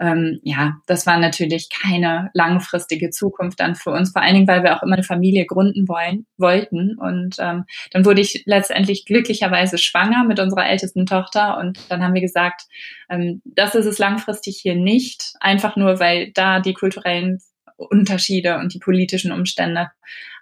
ähm, 0.00 0.40
ja, 0.42 0.74
das 0.86 1.06
war 1.06 1.18
natürlich 1.18 1.68
keine 1.68 2.30
langfristige 2.34 3.10
Zukunft 3.10 3.60
dann 3.60 3.74
für 3.74 3.90
uns, 3.90 4.12
vor 4.12 4.22
allen 4.22 4.34
Dingen, 4.34 4.48
weil 4.48 4.62
wir 4.62 4.76
auch 4.76 4.82
immer 4.82 4.94
eine 4.94 5.02
Familie 5.02 5.46
gründen 5.46 5.88
wollen, 5.88 6.26
wollten. 6.36 6.96
Und 6.98 7.36
ähm, 7.38 7.64
dann 7.90 8.04
wurde 8.04 8.20
ich 8.20 8.42
letztendlich 8.46 9.04
glücklicherweise 9.06 9.78
schwanger 9.78 10.24
mit 10.24 10.40
unserer 10.40 10.68
ältesten 10.68 11.06
Tochter. 11.06 11.58
Und 11.58 11.78
dann 11.90 12.02
haben 12.02 12.14
wir 12.14 12.20
gesagt, 12.20 12.62
ähm, 13.10 13.42
das 13.44 13.74
ist 13.74 13.86
es 13.86 13.98
langfristig 13.98 14.58
hier 14.62 14.76
nicht, 14.76 15.32
einfach 15.40 15.76
nur, 15.76 15.98
weil 15.98 16.30
da 16.32 16.60
die 16.60 16.74
kulturellen 16.74 17.38
Unterschiede 17.76 18.58
und 18.58 18.74
die 18.74 18.80
politischen 18.80 19.32
Umstände 19.32 19.90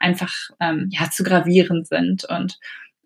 einfach 0.00 0.32
ähm, 0.60 0.88
ja 0.90 1.10
zu 1.10 1.22
gravierend 1.22 1.86
sind. 1.86 2.25
Und 2.25 2.58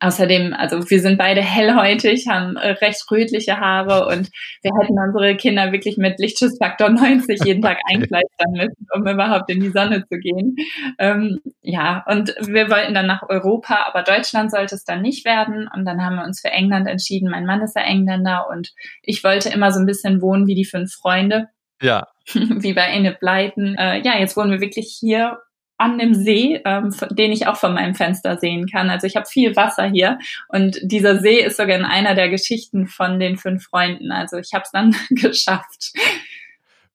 Außerdem, 0.03 0.55
also 0.55 0.89
wir 0.89 1.01
sind 1.01 1.19
beide 1.19 1.43
hellhäutig, 1.43 2.27
haben 2.27 2.57
äh, 2.57 2.71
recht 2.71 3.05
rötliche 3.11 3.61
Haare 3.61 4.07
und 4.07 4.31
wir 4.63 4.73
hätten 4.81 4.99
unsere 4.99 5.37
Kinder 5.37 5.73
wirklich 5.73 5.99
mit 5.99 6.19
Lichtschutzfaktor 6.19 6.89
90 6.89 7.45
jeden 7.45 7.61
Tag 7.61 7.77
einkleistern 7.93 8.53
müssen, 8.53 8.87
um 8.95 9.07
überhaupt 9.07 9.51
in 9.51 9.61
die 9.61 9.69
Sonne 9.69 10.07
zu 10.09 10.19
gehen. 10.19 10.57
Ähm, 10.99 11.41
ja, 11.61 12.03
und 12.09 12.35
wir 12.41 12.71
wollten 12.71 12.95
dann 12.95 13.07
nach 13.07 13.23
Europa, 13.29 13.85
aber 13.87 14.03
Deutschland 14.03 14.51
sollte 14.51 14.75
es 14.75 14.85
dann 14.85 15.03
nicht 15.03 15.27
werden. 15.27 15.69
Und 15.75 15.85
dann 15.85 16.03
haben 16.03 16.17
wir 16.17 16.25
uns 16.25 16.41
für 16.41 16.51
England 16.51 16.89
entschieden. 16.89 17.31
Mein 17.31 17.45
Mann 17.45 17.61
ist 17.61 17.77
ja 17.77 17.83
Engländer 17.83 18.47
und 18.51 18.73
ich 19.03 19.23
wollte 19.23 19.51
immer 19.51 19.71
so 19.71 19.81
ein 19.81 19.87
bisschen 19.87 20.23
wohnen 20.23 20.47
wie 20.47 20.55
die 20.55 20.65
fünf 20.65 20.95
Freunde. 20.95 21.49
Ja. 21.83 22.09
wie 22.33 22.73
bei 22.73 22.87
Enid 22.87 23.21
Blyton. 23.21 23.75
Äh, 23.77 24.01
ja, 24.01 24.19
jetzt 24.19 24.37
wohnen 24.37 24.51
wir 24.51 24.61
wirklich 24.61 24.97
hier 24.99 25.39
an 25.81 25.99
dem 25.99 26.15
See, 26.15 26.61
ähm, 26.65 26.95
den 27.11 27.33
ich 27.33 27.47
auch 27.47 27.57
von 27.57 27.73
meinem 27.73 27.95
Fenster 27.95 28.37
sehen 28.37 28.67
kann. 28.67 28.91
Also 28.91 29.07
ich 29.07 29.17
habe 29.17 29.27
viel 29.27 29.57
Wasser 29.57 29.87
hier 29.87 30.19
und 30.49 30.79
dieser 30.83 31.19
See 31.19 31.41
ist 31.41 31.57
sogar 31.57 31.77
in 31.77 31.85
einer 31.85 32.15
der 32.15 32.29
Geschichten 32.29 32.87
von 32.87 33.19
den 33.19 33.39
fünf 33.39 33.65
Freunden. 33.65 34.13
Also 34.13 34.37
ich 34.37 34.53
habe 34.53 34.65
es 34.65 34.71
dann 34.71 34.95
geschafft. 35.11 35.93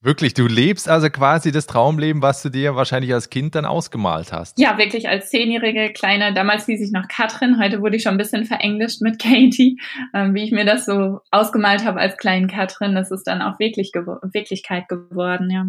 Wirklich, 0.02 0.36
du 0.36 0.46
lebst 0.46 0.88
also 0.88 1.10
quasi 1.10 1.52
das 1.52 1.66
Traumleben, 1.66 2.22
was 2.22 2.44
du 2.44 2.50
dir 2.50 2.76
wahrscheinlich 2.76 3.12
als 3.12 3.32
Kind 3.32 3.56
dann 3.56 3.66
ausgemalt 3.66 4.32
hast. 4.32 4.60
Ja, 4.60 4.78
wirklich 4.78 5.10
als 5.10 5.32
zehnjährige 5.32 5.92
kleine, 5.94 6.32
damals 6.32 6.68
hieß 6.68 6.80
ich 6.80 6.92
noch 6.92 7.08
Katrin, 7.08 7.60
heute 7.60 7.82
wurde 7.82 7.96
ich 7.96 8.04
schon 8.04 8.14
ein 8.14 8.20
bisschen 8.20 8.46
verenglischt 8.46 9.02
mit 9.02 9.18
Katie, 9.22 9.80
ähm, 10.14 10.36
wie 10.36 10.44
ich 10.44 10.52
mir 10.52 10.64
das 10.64 10.86
so 10.86 11.22
ausgemalt 11.32 11.86
habe 11.86 12.00
als 12.00 12.18
kleinen 12.18 12.48
Katrin. 12.48 12.94
Das 12.94 13.10
ist 13.10 13.24
dann 13.24 13.42
auch 13.42 13.58
wirklich 13.58 13.92
gew 13.92 14.18
Wirklichkeit 14.22 14.88
geworden, 14.90 15.50
ja. 15.50 15.66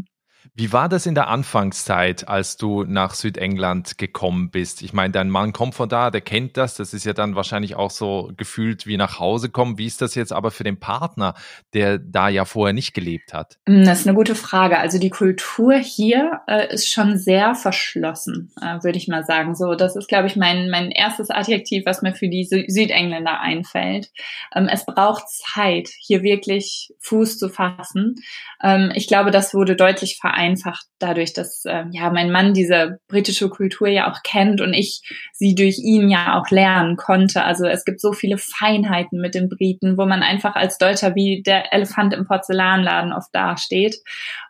Wie 0.54 0.72
war 0.72 0.88
das 0.88 1.06
in 1.06 1.14
der 1.14 1.28
Anfangszeit, 1.28 2.28
als 2.28 2.56
du 2.56 2.84
nach 2.84 3.14
Südengland 3.14 3.98
gekommen 3.98 4.50
bist? 4.50 4.82
Ich 4.82 4.92
meine, 4.92 5.12
dein 5.12 5.28
Mann 5.28 5.52
kommt 5.52 5.74
von 5.74 5.88
da, 5.88 6.10
der 6.10 6.20
kennt 6.20 6.56
das. 6.56 6.74
Das 6.74 6.94
ist 6.94 7.04
ja 7.04 7.12
dann 7.12 7.34
wahrscheinlich 7.34 7.74
auch 7.74 7.90
so 7.90 8.32
gefühlt 8.36 8.86
wie 8.86 8.96
nach 8.96 9.18
Hause 9.18 9.50
kommen. 9.50 9.78
Wie 9.78 9.86
ist 9.86 10.02
das 10.02 10.14
jetzt 10.14 10.32
aber 10.32 10.50
für 10.50 10.64
den 10.64 10.78
Partner, 10.78 11.34
der 11.74 11.98
da 11.98 12.28
ja 12.28 12.44
vorher 12.44 12.72
nicht 12.72 12.94
gelebt 12.94 13.34
hat? 13.34 13.58
Hm, 13.66 13.84
das 13.84 14.00
ist 14.00 14.06
eine 14.06 14.16
gute 14.16 14.34
Frage. 14.34 14.78
Also 14.78 14.98
die 14.98 15.10
Kultur 15.10 15.74
hier 15.74 16.40
äh, 16.46 16.72
ist 16.72 16.90
schon 16.90 17.18
sehr 17.18 17.54
verschlossen, 17.54 18.52
äh, 18.60 18.82
würde 18.82 18.98
ich 18.98 19.08
mal 19.08 19.24
sagen. 19.24 19.54
So, 19.54 19.74
das 19.74 19.96
ist, 19.96 20.08
glaube 20.08 20.28
ich, 20.28 20.36
mein, 20.36 20.70
mein 20.70 20.90
erstes 20.90 21.30
Adjektiv, 21.30 21.84
was 21.86 22.02
mir 22.02 22.14
für 22.14 22.28
die 22.28 22.44
Sü 22.44 22.64
Südengländer 22.68 23.40
einfällt. 23.40 24.10
Ähm, 24.54 24.68
es 24.70 24.86
braucht 24.86 25.28
Zeit, 25.28 25.88
hier 25.98 26.22
wirklich 26.22 26.94
Fuß 27.00 27.38
zu 27.38 27.48
fassen. 27.48 28.16
Ähm, 28.62 28.92
ich 28.94 29.08
glaube, 29.08 29.30
das 29.30 29.52
wurde 29.52 29.76
deutlich 29.76 30.18
vereinfacht 30.20 30.35
vereinfacht 30.36 30.86
dadurch, 30.98 31.32
dass 31.32 31.64
äh, 31.64 31.84
ja 31.90 32.10
mein 32.10 32.30
Mann 32.30 32.54
diese 32.54 32.98
britische 33.08 33.48
Kultur 33.48 33.88
ja 33.88 34.10
auch 34.10 34.22
kennt 34.22 34.60
und 34.60 34.72
ich 34.72 35.02
sie 35.32 35.54
durch 35.54 35.78
ihn 35.78 36.08
ja 36.08 36.38
auch 36.38 36.50
lernen 36.50 36.96
konnte. 36.96 37.44
Also 37.44 37.66
es 37.66 37.84
gibt 37.84 38.00
so 38.00 38.12
viele 38.12 38.38
Feinheiten 38.38 39.20
mit 39.20 39.34
den 39.34 39.48
Briten, 39.48 39.96
wo 39.98 40.06
man 40.06 40.22
einfach 40.22 40.54
als 40.54 40.78
Deutscher 40.78 41.14
wie 41.14 41.42
der 41.42 41.72
Elefant 41.72 42.14
im 42.14 42.26
Porzellanladen 42.26 43.12
oft 43.12 43.34
dasteht. 43.34 43.96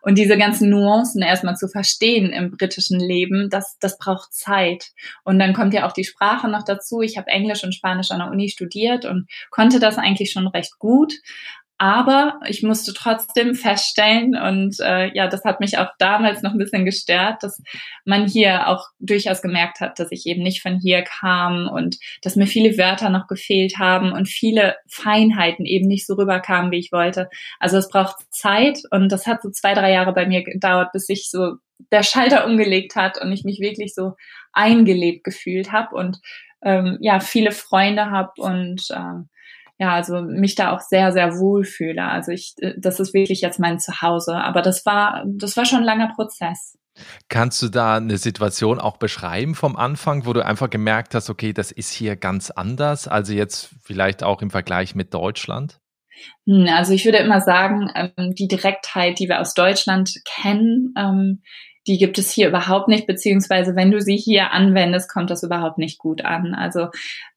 Und 0.03 0.19
diese 0.19 0.37
ganzen 0.37 0.71
Nuancen 0.71 1.23
erstmal 1.23 1.57
zu 1.57 1.69
verstehen 1.69 2.31
im 2.31 2.51
britischen 2.51 3.01
Leben, 3.01 3.49
das, 3.51 3.77
das 3.81 3.99
braucht 3.99 4.33
Zeit. 4.33 4.91
Und 5.25 5.39
dann 5.39 5.53
kommt 5.53 5.75
ja 5.75 5.87
auch 5.87 5.93
die 5.93 6.05
Sprache 6.05 6.49
noch 6.49 6.65
dazu. 6.65 7.01
Ich 7.01 7.17
habe 7.17 7.29
Englisch 7.29 7.65
und 7.65 7.75
Spanisch 7.75 8.11
an 8.11 8.21
der 8.21 8.31
Uni 8.31 8.49
studiert 8.49 9.05
und 9.05 9.29
konnte 9.51 9.81
das 9.81 9.99
eigentlich 9.99 10.33
schon 10.33 10.47
recht 10.47 10.79
gut. 10.79 11.15
Aber 11.79 12.41
ich 12.49 12.63
musste 12.63 12.95
trotzdem 12.95 13.55
feststellen, 13.55 14.35
und 14.35 14.81
äh, 14.81 15.15
ja, 15.15 15.29
das 15.29 15.45
hat 15.45 15.61
mich 15.61 15.77
auch 15.77 15.91
damals 15.99 16.43
noch 16.43 16.53
ein 16.53 16.59
bisschen 16.59 16.87
gestört, 16.87 17.43
dass 17.43 17.63
man 18.07 18.27
hier 18.27 18.69
auch 18.69 18.87
durchaus 18.99 19.43
gemerkt 19.43 19.81
hat, 19.81 19.99
dass 19.99 20.11
ich 20.11 20.25
eben 20.25 20.43
nicht 20.43 20.63
von 20.63 20.79
hier 20.81 21.03
kam 21.03 21.69
und 21.69 21.97
dass 22.23 22.35
mir 22.37 22.47
viele 22.47 22.79
Wörter 22.79 23.11
noch 23.11 23.27
gefehlt 23.27 23.79
haben 23.79 24.13
und 24.13 24.27
viele 24.27 24.77
Feinheiten 24.89 25.67
eben 25.67 25.87
nicht 25.87 26.07
so 26.07 26.15
rüberkamen, 26.15 26.71
wie 26.71 26.79
ich 26.79 26.93
wollte. 26.93 27.29
Also 27.61 27.77
es 27.77 27.91
braucht 27.91 28.17
Zeit 28.31 28.81
und 28.91 29.13
das 29.13 29.27
hat 29.27 29.43
so 29.43 29.51
zwei, 29.51 29.75
drei 29.75 29.93
Jahre 29.93 30.15
bei 30.15 30.27
mir 30.27 30.45
gedauert, 30.45 30.93
bis 30.93 31.11
ich 31.11 31.29
so 31.31 31.57
der 31.93 32.03
Schalter 32.03 32.47
umgelegt 32.47 32.97
hat 32.97 33.21
und 33.21 33.33
ich 33.33 33.45
mich 33.45 33.61
wirklich 33.61 33.95
so 33.95 34.15
eingelebt 34.55 35.25
gefühlt 35.25 35.73
habe 35.73 35.95
und 35.95 36.19
ähm, 36.63 36.97
ja, 37.01 37.21
viele 37.21 37.53
Freunde 37.53 38.11
habe 38.11 38.33
und 38.39 38.89
ähm, 38.95 39.29
ja, 39.79 39.93
also 39.93 40.23
mich 40.23 40.55
da 40.55 40.75
auch 40.75 40.81
sehr, 40.81 41.13
sehr 41.13 41.39
wohl 41.39 41.65
fühle. 41.65 42.05
Also 42.05 42.33
ich, 42.33 42.55
äh, 42.59 42.75
das 42.79 43.01
ist 43.01 43.13
wirklich 43.15 43.41
jetzt 43.41 43.59
mein 43.59 43.79
Zuhause. 43.79 44.37
Aber 44.37 44.63
das 44.63 44.87
war, 44.87 45.25
das 45.27 45.57
war 45.57 45.67
schon 45.67 45.81
ein 45.81 45.85
langer 45.85 46.13
Prozess. 46.15 46.79
Kannst 47.29 47.61
du 47.61 47.69
da 47.69 47.97
eine 47.97 48.17
Situation 48.17 48.79
auch 48.79 48.97
beschreiben 48.97 49.55
vom 49.55 49.77
Anfang, 49.77 50.25
wo 50.25 50.33
du 50.33 50.45
einfach 50.45 50.71
gemerkt 50.71 51.15
hast, 51.15 51.29
okay, 51.29 51.53
das 51.53 51.71
ist 51.71 51.93
hier 51.93 52.17
ganz 52.17 52.51
anders, 52.51 53.07
also 53.07 53.35
jetzt 53.35 53.69
vielleicht 53.83 54.23
auch 54.23 54.41
im 54.41 54.51
Vergleich 54.51 54.95
mit 54.95 55.13
Deutschland? 55.13 55.79
Hm, 56.47 56.67
also 56.71 56.95
ich 56.95 57.05
würde 57.05 57.19
immer 57.19 57.43
sagen, 57.43 57.91
ähm, 57.95 58.35
die 58.35 58.49
Direktheit, 58.49 59.19
die 59.19 59.29
wir 59.29 59.41
aus 59.41 59.53
Deutschland 59.53 60.15
kennen, 60.25 60.95
ähm, 60.97 61.43
die 61.87 61.99
gibt 61.99 62.19
es 62.19 62.31
hier 62.31 62.49
überhaupt 62.49 62.89
nicht, 62.89 63.07
beziehungsweise 63.07 63.77
wenn 63.77 63.91
du 63.91 64.01
sie 64.01 64.17
hier 64.17 64.53
anwendest, 64.53 65.11
kommt 65.11 65.31
das 65.31 65.43
überhaupt 65.43 65.79
nicht 65.79 65.99
gut 65.99 66.25
an. 66.25 66.55
Also 66.55 66.89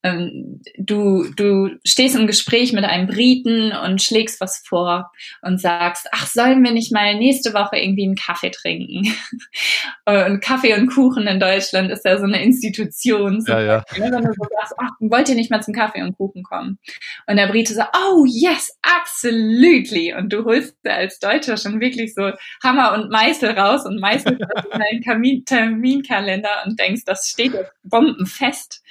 ähm, 0.01 0.62
du, 0.77 1.25
du 1.36 1.70
stehst 1.86 2.15
im 2.15 2.25
Gespräch 2.25 2.74
mit 2.74 2.84
einem 2.84 3.08
Briten 3.08 3.72
und 3.72 4.01
schlägst 4.01 4.41
was 4.41 4.63
vor 4.65 5.12
und 5.41 5.60
sagst, 5.60 6.08
ach, 6.12 6.25
sollen 6.25 6.63
wir 6.63 6.72
nicht 6.72 6.91
mal 6.91 7.15
nächste 7.15 7.53
Woche 7.53 7.77
irgendwie 7.77 8.06
einen 8.06 8.15
Kaffee 8.15 8.50
trinken? 8.50 9.13
und 10.06 10.41
Kaffee 10.41 10.74
und 10.74 10.88
Kuchen 10.88 11.27
in 11.27 11.39
Deutschland 11.39 11.91
ist 11.91 12.06
ja 12.06 12.18
so 12.18 12.24
eine 12.24 12.41
Institution. 12.44 13.44
Ja, 13.48 13.62
ja. 13.62 13.84
Wenn 13.91 14.12
du 14.12 14.22
so 14.24 14.46
sagst, 14.58 14.74
ach, 14.77 14.91
wollt 15.00 15.29
ihr 15.29 15.36
nicht 15.36 15.51
mal 15.51 15.62
zum 15.62 15.74
Kaffee 15.74 16.01
und 16.01 16.18
Kuchen 16.18 16.44
kommen? 16.44 16.79
Und 17.27 17.38
der 17.38 17.48
Brite 17.48 17.74
sagt, 17.74 17.96
oh 17.96 18.25
yes, 18.25 18.77
absolutely. 18.82 20.13
Und 20.13 20.34
du 20.34 20.46
holst 20.46 20.75
als 20.86 21.20
Deutscher 21.20 21.58
schon 21.58 21.79
wirklich 21.82 22.13
so 22.15 22.32
Hammer 22.63 22.94
und 22.94 23.12
Meißel 23.12 23.51
raus 23.51 23.86
und 23.86 24.00
meißelst 24.00 24.38
deinen 24.72 25.46
Terminkalender 25.46 26.63
und 26.65 26.79
denkst, 26.79 27.03
das 27.05 27.27
steht 27.27 27.53
bombenfest 27.84 28.81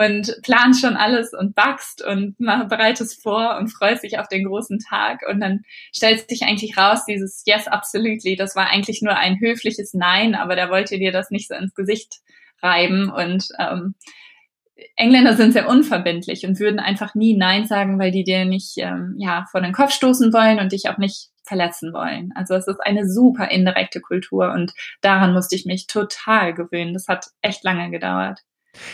und 0.00 0.34
planst 0.42 0.80
schon 0.80 0.96
alles 0.96 1.34
und 1.34 1.54
backst 1.54 2.02
und 2.02 2.36
bereitest 2.38 3.22
vor 3.22 3.58
und 3.58 3.68
freust 3.68 4.02
dich 4.02 4.18
auf 4.18 4.28
den 4.28 4.44
großen 4.46 4.78
Tag. 4.78 5.20
Und 5.28 5.40
dann 5.40 5.60
stellt 5.94 6.26
sich 6.28 6.42
eigentlich 6.42 6.78
raus, 6.78 7.04
dieses 7.06 7.42
Yes, 7.44 7.68
absolutely, 7.68 8.34
das 8.34 8.56
war 8.56 8.68
eigentlich 8.68 9.02
nur 9.02 9.16
ein 9.16 9.38
höfliches 9.40 9.92
Nein, 9.92 10.34
aber 10.34 10.56
der 10.56 10.70
wollte 10.70 10.98
dir 10.98 11.12
das 11.12 11.30
nicht 11.30 11.48
so 11.48 11.54
ins 11.54 11.74
Gesicht 11.74 12.20
reiben. 12.62 13.10
Und 13.10 13.48
ähm, 13.58 13.94
Engländer 14.96 15.36
sind 15.36 15.52
sehr 15.52 15.68
unverbindlich 15.68 16.46
und 16.46 16.58
würden 16.60 16.80
einfach 16.80 17.14
nie 17.14 17.36
Nein 17.36 17.66
sagen, 17.66 17.98
weil 17.98 18.10
die 18.10 18.24
dir 18.24 18.46
nicht 18.46 18.78
ähm, 18.78 19.16
ja 19.18 19.46
vor 19.50 19.60
den 19.60 19.72
Kopf 19.72 19.92
stoßen 19.92 20.32
wollen 20.32 20.58
und 20.60 20.72
dich 20.72 20.88
auch 20.88 20.98
nicht 20.98 21.29
verletzen 21.50 21.92
wollen. 21.92 22.32
Also 22.36 22.54
es 22.54 22.68
ist 22.68 22.78
eine 22.80 23.08
super 23.08 23.50
indirekte 23.50 24.00
Kultur 24.00 24.52
und 24.52 24.72
daran 25.00 25.32
musste 25.32 25.56
ich 25.56 25.66
mich 25.66 25.88
total 25.88 26.54
gewöhnen. 26.54 26.94
Das 26.94 27.08
hat 27.08 27.26
echt 27.42 27.64
lange 27.64 27.90
gedauert. 27.90 28.38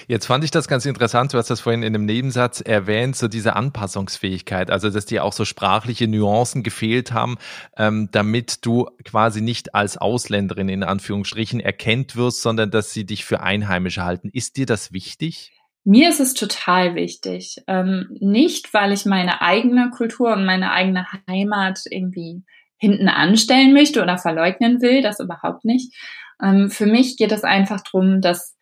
Jetzt 0.08 0.24
fand 0.24 0.42
ich 0.42 0.50
das 0.50 0.68
ganz 0.68 0.86
interessant, 0.86 1.34
du 1.34 1.38
hast 1.38 1.50
das 1.50 1.60
vorhin 1.60 1.82
in 1.82 1.94
einem 1.94 2.06
Nebensatz 2.06 2.62
erwähnt, 2.62 3.14
so 3.14 3.28
diese 3.28 3.56
Anpassungsfähigkeit, 3.56 4.70
also 4.70 4.88
dass 4.88 5.04
dir 5.04 5.22
auch 5.22 5.34
so 5.34 5.44
sprachliche 5.44 6.08
Nuancen 6.08 6.62
gefehlt 6.62 7.12
haben, 7.12 7.36
ähm, 7.76 8.08
damit 8.10 8.64
du 8.64 8.88
quasi 9.04 9.42
nicht 9.42 9.74
als 9.74 9.98
Ausländerin 9.98 10.70
in 10.70 10.82
Anführungsstrichen 10.82 11.60
erkennt 11.60 12.16
wirst, 12.16 12.40
sondern 12.40 12.70
dass 12.70 12.92
sie 12.92 13.04
dich 13.04 13.26
für 13.26 13.40
Einheimische 13.40 14.02
halten. 14.02 14.30
Ist 14.32 14.56
dir 14.56 14.64
das 14.64 14.94
wichtig? 14.94 15.52
Mir 15.88 16.08
ist 16.08 16.18
es 16.18 16.34
total 16.34 16.96
wichtig. 16.96 17.62
Ähm, 17.68 18.08
nicht, 18.18 18.74
weil 18.74 18.90
ich 18.90 19.06
meine 19.06 19.40
eigene 19.40 19.90
Kultur 19.90 20.32
und 20.32 20.44
meine 20.44 20.72
eigene 20.72 21.06
Heimat 21.30 21.78
irgendwie 21.88 22.42
hinten 22.76 23.08
anstellen 23.08 23.72
möchte 23.72 24.02
oder 24.02 24.18
verleugnen 24.18 24.82
will, 24.82 25.00
das 25.00 25.20
überhaupt 25.20 25.64
nicht. 25.64 25.94
Ähm, 26.42 26.70
für 26.70 26.86
mich 26.86 27.16
geht 27.16 27.30
es 27.30 27.44
einfach 27.44 27.82
darum, 27.82 28.20
dass 28.20 28.56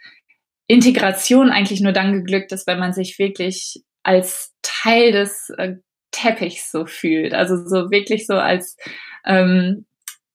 Integration 0.66 1.48
eigentlich 1.48 1.80
nur 1.80 1.92
dann 1.92 2.12
geglückt 2.12 2.52
ist, 2.52 2.66
wenn 2.66 2.78
man 2.78 2.92
sich 2.92 3.18
wirklich 3.18 3.82
als 4.02 4.52
Teil 4.60 5.10
des 5.10 5.48
äh, 5.56 5.76
Teppichs 6.10 6.70
so 6.70 6.84
fühlt. 6.84 7.32
Also 7.32 7.56
so 7.56 7.90
wirklich 7.90 8.26
so 8.26 8.34
als 8.34 8.76
ähm, 9.24 9.86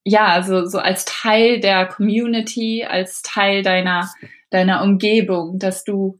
ja, 0.03 0.41
so, 0.41 0.65
so 0.65 0.79
als 0.79 1.05
Teil 1.05 1.59
der 1.59 1.85
Community, 1.85 2.83
als 2.83 3.21
Teil 3.21 3.61
deiner, 3.61 4.09
deiner 4.49 4.81
Umgebung, 4.81 5.59
dass 5.59 5.83
du 5.83 6.17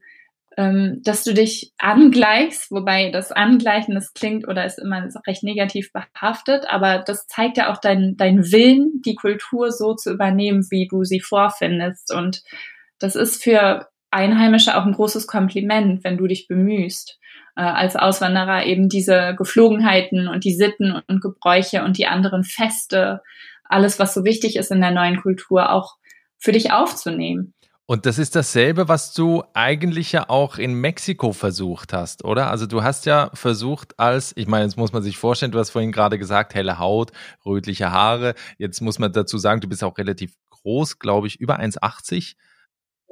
ähm, 0.60 1.00
dass 1.02 1.24
du 1.24 1.32
dich 1.32 1.72
angleichst, 1.78 2.70
wobei 2.70 3.10
das 3.10 3.32
Angleichen, 3.32 3.94
das 3.94 4.12
klingt 4.12 4.46
oder 4.46 4.66
ist 4.66 4.78
immer 4.78 5.08
recht 5.26 5.42
negativ 5.42 5.90
behaftet, 5.90 6.66
aber 6.68 6.98
das 6.98 7.26
zeigt 7.26 7.56
ja 7.56 7.72
auch 7.72 7.78
deinen 7.78 8.18
dein 8.18 8.52
Willen, 8.52 9.00
die 9.02 9.14
Kultur 9.14 9.72
so 9.72 9.94
zu 9.94 10.12
übernehmen, 10.12 10.66
wie 10.70 10.86
du 10.86 11.02
sie 11.02 11.20
vorfindest. 11.20 12.12
Und 12.12 12.42
das 12.98 13.16
ist 13.16 13.42
für 13.42 13.88
Einheimische 14.10 14.76
auch 14.76 14.84
ein 14.84 14.92
großes 14.92 15.26
Kompliment, 15.26 16.04
wenn 16.04 16.18
du 16.18 16.26
dich 16.26 16.46
bemühst, 16.46 17.18
äh, 17.56 17.62
als 17.62 17.96
Auswanderer 17.96 18.66
eben 18.66 18.90
diese 18.90 19.34
Geflogenheiten 19.38 20.28
und 20.28 20.44
die 20.44 20.54
Sitten 20.54 21.00
und 21.08 21.22
Gebräuche 21.22 21.84
und 21.84 21.96
die 21.96 22.06
anderen 22.06 22.44
Feste, 22.44 23.22
alles, 23.64 23.98
was 23.98 24.12
so 24.12 24.24
wichtig 24.24 24.56
ist 24.56 24.70
in 24.70 24.82
der 24.82 24.90
neuen 24.90 25.22
Kultur, 25.22 25.72
auch 25.72 25.94
für 26.36 26.52
dich 26.52 26.70
aufzunehmen. 26.70 27.54
Und 27.90 28.06
das 28.06 28.18
ist 28.18 28.36
dasselbe, 28.36 28.86
was 28.86 29.14
du 29.14 29.42
eigentlich 29.52 30.12
ja 30.12 30.28
auch 30.28 30.58
in 30.58 30.74
Mexiko 30.74 31.32
versucht 31.32 31.92
hast, 31.92 32.24
oder? 32.24 32.48
Also 32.48 32.66
du 32.66 32.84
hast 32.84 33.04
ja 33.04 33.32
versucht 33.34 33.98
als, 33.98 34.32
ich 34.36 34.46
meine, 34.46 34.62
jetzt 34.62 34.76
muss 34.76 34.92
man 34.92 35.02
sich 35.02 35.18
vorstellen, 35.18 35.50
du 35.50 35.58
hast 35.58 35.70
vorhin 35.70 35.90
gerade 35.90 36.16
gesagt, 36.16 36.54
helle 36.54 36.78
Haut, 36.78 37.10
rötliche 37.44 37.90
Haare. 37.90 38.36
Jetzt 38.58 38.80
muss 38.80 39.00
man 39.00 39.12
dazu 39.12 39.38
sagen, 39.38 39.60
du 39.60 39.66
bist 39.66 39.82
auch 39.82 39.98
relativ 39.98 40.36
groß, 40.50 41.00
glaube 41.00 41.26
ich, 41.26 41.40
über 41.40 41.58
1,80. 41.58 42.36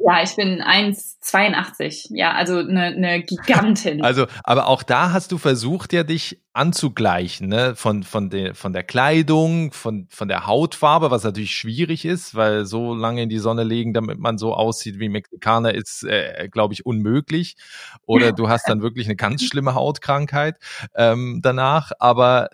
Ja, 0.00 0.22
ich 0.22 0.36
bin 0.36 0.62
1,82. 0.62 2.10
Ja, 2.10 2.32
also 2.32 2.58
eine, 2.58 2.84
eine 2.84 3.22
Gigantin. 3.22 4.02
Also, 4.08 4.26
aber 4.44 4.68
auch 4.68 4.84
da 4.84 5.12
hast 5.12 5.32
du 5.32 5.38
versucht, 5.38 5.92
ja 5.92 6.04
dich 6.04 6.40
anzugleichen, 6.52 7.48
ne? 7.48 7.74
Von, 7.74 8.04
von, 8.04 8.30
der, 8.30 8.54
von 8.54 8.72
der 8.72 8.84
Kleidung, 8.84 9.72
von, 9.72 10.06
von 10.08 10.28
der 10.28 10.46
Hautfarbe, 10.46 11.10
was 11.10 11.24
natürlich 11.24 11.50
schwierig 11.50 12.04
ist, 12.04 12.36
weil 12.36 12.64
so 12.64 12.94
lange 12.94 13.22
in 13.22 13.28
die 13.28 13.38
Sonne 13.38 13.64
legen, 13.64 13.92
damit 13.92 14.18
man 14.18 14.38
so 14.38 14.54
aussieht 14.54 15.00
wie 15.00 15.08
Mexikaner, 15.08 15.74
ist, 15.74 16.04
äh, 16.04 16.48
glaube 16.50 16.74
ich, 16.74 16.86
unmöglich. 16.86 17.56
Oder 18.06 18.32
du 18.32 18.48
hast 18.48 18.68
dann 18.68 18.82
wirklich 18.82 19.06
eine 19.06 19.16
ganz 19.16 19.42
schlimme 19.44 19.74
Hautkrankheit 19.74 20.58
ähm, 20.94 21.40
danach. 21.42 21.90
Aber 21.98 22.50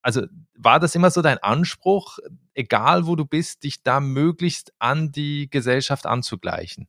also 0.00 0.22
war 0.54 0.80
das 0.80 0.94
immer 0.94 1.10
so 1.10 1.20
dein 1.20 1.38
Anspruch, 1.38 2.18
egal 2.56 3.06
wo 3.06 3.16
du 3.16 3.24
bist, 3.24 3.62
dich 3.62 3.82
da 3.82 4.00
möglichst 4.00 4.72
an 4.78 5.12
die 5.12 5.48
Gesellschaft 5.50 6.06
anzugleichen? 6.06 6.88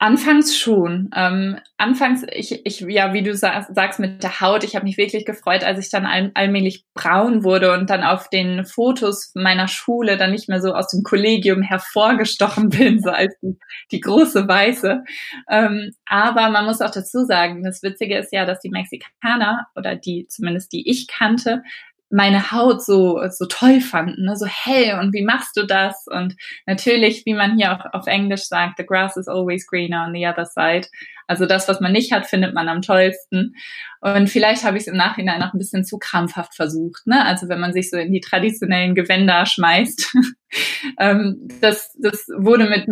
Anfangs 0.00 0.56
schon. 0.56 1.10
Ähm, 1.16 1.58
anfangs, 1.76 2.24
ich, 2.30 2.64
ich, 2.64 2.80
ja, 2.82 3.12
wie 3.14 3.24
du 3.24 3.34
sagst, 3.34 3.98
mit 3.98 4.22
der 4.22 4.40
Haut, 4.40 4.62
ich 4.62 4.76
habe 4.76 4.84
mich 4.84 4.96
wirklich 4.96 5.24
gefreut, 5.24 5.64
als 5.64 5.80
ich 5.80 5.90
dann 5.90 6.06
all, 6.06 6.30
allmählich 6.34 6.84
braun 6.94 7.42
wurde 7.42 7.72
und 7.72 7.90
dann 7.90 8.04
auf 8.04 8.28
den 8.28 8.64
Fotos 8.64 9.32
meiner 9.34 9.66
Schule 9.66 10.16
dann 10.16 10.30
nicht 10.30 10.48
mehr 10.48 10.60
so 10.60 10.72
aus 10.72 10.88
dem 10.90 11.02
Kollegium 11.02 11.62
hervorgestochen 11.62 12.68
bin, 12.68 13.00
so 13.02 13.10
als 13.10 13.34
die, 13.42 13.58
die 13.90 13.98
große 13.98 14.46
Weiße. 14.46 15.02
Ähm, 15.50 15.90
aber 16.06 16.48
man 16.50 16.66
muss 16.66 16.80
auch 16.80 16.92
dazu 16.92 17.24
sagen, 17.24 17.64
das 17.64 17.82
Witzige 17.82 18.18
ist 18.18 18.32
ja, 18.32 18.44
dass 18.44 18.60
die 18.60 18.70
Mexikaner 18.70 19.66
oder 19.74 19.96
die, 19.96 20.28
zumindest 20.28 20.72
die 20.72 20.88
ich 20.88 21.08
kannte, 21.08 21.64
meine 22.10 22.50
Haut 22.52 22.82
so, 22.82 23.20
so 23.28 23.46
toll 23.46 23.80
fanden, 23.80 24.24
ne? 24.24 24.36
so 24.36 24.46
hell 24.46 24.98
und 24.98 25.12
wie 25.12 25.24
machst 25.24 25.56
du 25.56 25.66
das? 25.66 26.06
Und 26.06 26.36
natürlich, 26.66 27.24
wie 27.26 27.34
man 27.34 27.56
hier 27.56 27.72
auch 27.72 27.92
auf 27.92 28.06
Englisch 28.06 28.44
sagt, 28.44 28.78
the 28.78 28.86
grass 28.86 29.16
is 29.16 29.28
always 29.28 29.66
greener 29.66 30.04
on 30.06 30.14
the 30.14 30.26
other 30.26 30.46
side. 30.46 30.88
Also 31.28 31.44
das, 31.44 31.68
was 31.68 31.80
man 31.80 31.92
nicht 31.92 32.10
hat, 32.10 32.26
findet 32.26 32.54
man 32.54 32.68
am 32.68 32.80
tollsten. 32.80 33.54
Und 34.00 34.28
vielleicht 34.30 34.64
habe 34.64 34.78
ich 34.78 34.84
es 34.84 34.86
im 34.88 34.96
Nachhinein 34.96 35.42
auch 35.42 35.52
ein 35.52 35.58
bisschen 35.58 35.84
zu 35.84 35.98
krampfhaft 35.98 36.56
versucht. 36.56 37.06
Ne? 37.06 37.24
Also 37.24 37.48
wenn 37.48 37.60
man 37.60 37.74
sich 37.74 37.90
so 37.90 37.98
in 37.98 38.12
die 38.12 38.20
traditionellen 38.20 38.94
Gewänder 38.94 39.44
schmeißt. 39.44 40.16
ähm, 40.98 41.48
das, 41.60 41.94
das 42.00 42.26
wurde 42.34 42.68
mit 42.68 42.86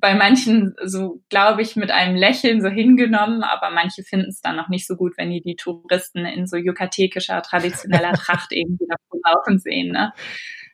bei 0.00 0.14
manchen 0.14 0.74
so, 0.82 1.22
glaube 1.28 1.60
ich, 1.60 1.76
mit 1.76 1.90
einem 1.90 2.16
Lächeln 2.16 2.62
so 2.62 2.68
hingenommen, 2.68 3.42
aber 3.42 3.70
manche 3.70 4.02
finden 4.02 4.30
es 4.30 4.40
dann 4.40 4.56
noch 4.56 4.68
nicht 4.68 4.86
so 4.86 4.96
gut, 4.96 5.12
wenn 5.18 5.30
die 5.30 5.42
die 5.42 5.56
Touristen 5.56 6.24
in 6.24 6.46
so 6.46 6.56
yucatekischer, 6.56 7.42
traditioneller 7.42 8.12
Tracht 8.14 8.52
irgendwie 8.52 8.86
davon 8.88 9.20
laufen 9.22 9.58
sehen. 9.58 9.92
Ne? 9.92 10.12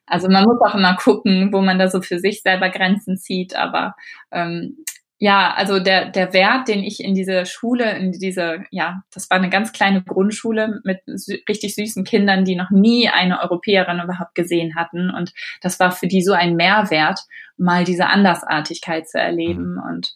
Also 0.07 0.29
man 0.29 0.45
muss 0.45 0.61
auch 0.61 0.75
immer 0.75 0.97
gucken, 0.97 1.53
wo 1.53 1.61
man 1.61 1.79
da 1.79 1.89
so 1.89 2.01
für 2.01 2.19
sich 2.19 2.43
selber 2.43 2.71
Grenzen 2.71 3.17
zieht, 3.19 3.57
aber 3.57 3.95
ähm, 4.31 4.79
ja, 5.21 5.53
also 5.55 5.81
der, 5.81 6.11
der 6.11 6.33
Wert, 6.33 6.69
den 6.69 6.85
ich 6.85 7.03
in 7.03 7.15
diese 7.15 7.45
Schule, 7.45 7.97
in 7.97 8.13
diese, 8.13 8.65
ja, 8.71 9.03
das 9.13 9.29
war 9.31 9.39
eine 9.39 9.51
ganz 9.51 9.73
kleine 9.73 10.03
Grundschule 10.03 10.81
mit 10.85 11.01
sü 11.07 11.39
richtig 11.49 11.75
süßen 11.75 12.05
Kindern, 12.05 12.45
die 12.45 12.55
noch 12.55 12.71
nie 12.71 13.09
eine 13.09 13.41
Europäerin 13.41 14.01
überhaupt 14.01 14.37
gesehen 14.37 14.77
hatten. 14.77 15.11
Und 15.11 15.33
das 15.61 15.81
war 15.81 15.91
für 15.91 16.07
die 16.07 16.23
so 16.23 16.33
ein 16.33 16.55
Mehrwert, 16.55 17.21
mal 17.57 17.83
diese 17.83 18.07
Andersartigkeit 18.07 19.09
zu 19.09 19.19
erleben. 19.19 19.75
Mhm. 19.75 19.83
Und 19.91 20.15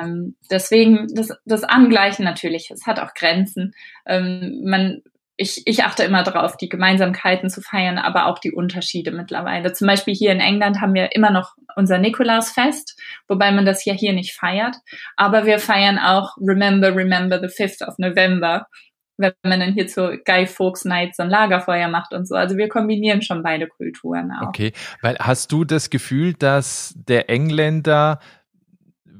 ähm, 0.00 0.36
deswegen 0.50 1.06
das, 1.14 1.32
das 1.44 1.62
Angleichen 1.62 2.24
natürlich, 2.24 2.72
es 2.72 2.86
hat 2.86 2.98
auch 2.98 3.14
Grenzen. 3.14 3.72
Ähm, 4.04 4.62
man 4.64 5.02
ich, 5.40 5.62
ich 5.64 5.84
achte 5.84 6.02
immer 6.02 6.22
darauf, 6.22 6.58
die 6.58 6.68
Gemeinsamkeiten 6.68 7.48
zu 7.48 7.62
feiern, 7.62 7.96
aber 7.96 8.26
auch 8.26 8.38
die 8.38 8.52
Unterschiede 8.52 9.10
mittlerweile. 9.10 9.72
Zum 9.72 9.86
Beispiel 9.86 10.14
hier 10.14 10.32
in 10.32 10.40
England 10.40 10.82
haben 10.82 10.92
wir 10.92 11.16
immer 11.16 11.30
noch 11.30 11.54
unser 11.76 11.96
Nikolausfest, 11.96 13.00
wobei 13.26 13.50
man 13.50 13.64
das 13.64 13.86
ja 13.86 13.94
hier 13.94 14.12
nicht 14.12 14.34
feiert. 14.34 14.76
Aber 15.16 15.46
wir 15.46 15.58
feiern 15.58 15.98
auch 15.98 16.36
Remember, 16.36 16.94
Remember 16.94 17.40
the 17.40 17.46
5th 17.46 17.86
of 17.86 17.94
November, 17.96 18.66
wenn 19.16 19.32
man 19.42 19.60
dann 19.60 19.72
hier 19.72 19.86
zu 19.86 20.18
Guy 20.26 20.46
Fawkes 20.46 20.84
Nights 20.84 21.18
ein 21.18 21.30
Lagerfeuer 21.30 21.88
macht 21.88 22.12
und 22.12 22.28
so. 22.28 22.34
Also 22.34 22.58
wir 22.58 22.68
kombinieren 22.68 23.22
schon 23.22 23.42
beide 23.42 23.66
Kulturen 23.66 24.32
auch. 24.32 24.48
Okay, 24.48 24.72
weil 25.00 25.16
hast 25.18 25.52
du 25.52 25.64
das 25.64 25.88
Gefühl, 25.88 26.34
dass 26.34 26.94
der 26.96 27.30
Engländer 27.30 28.18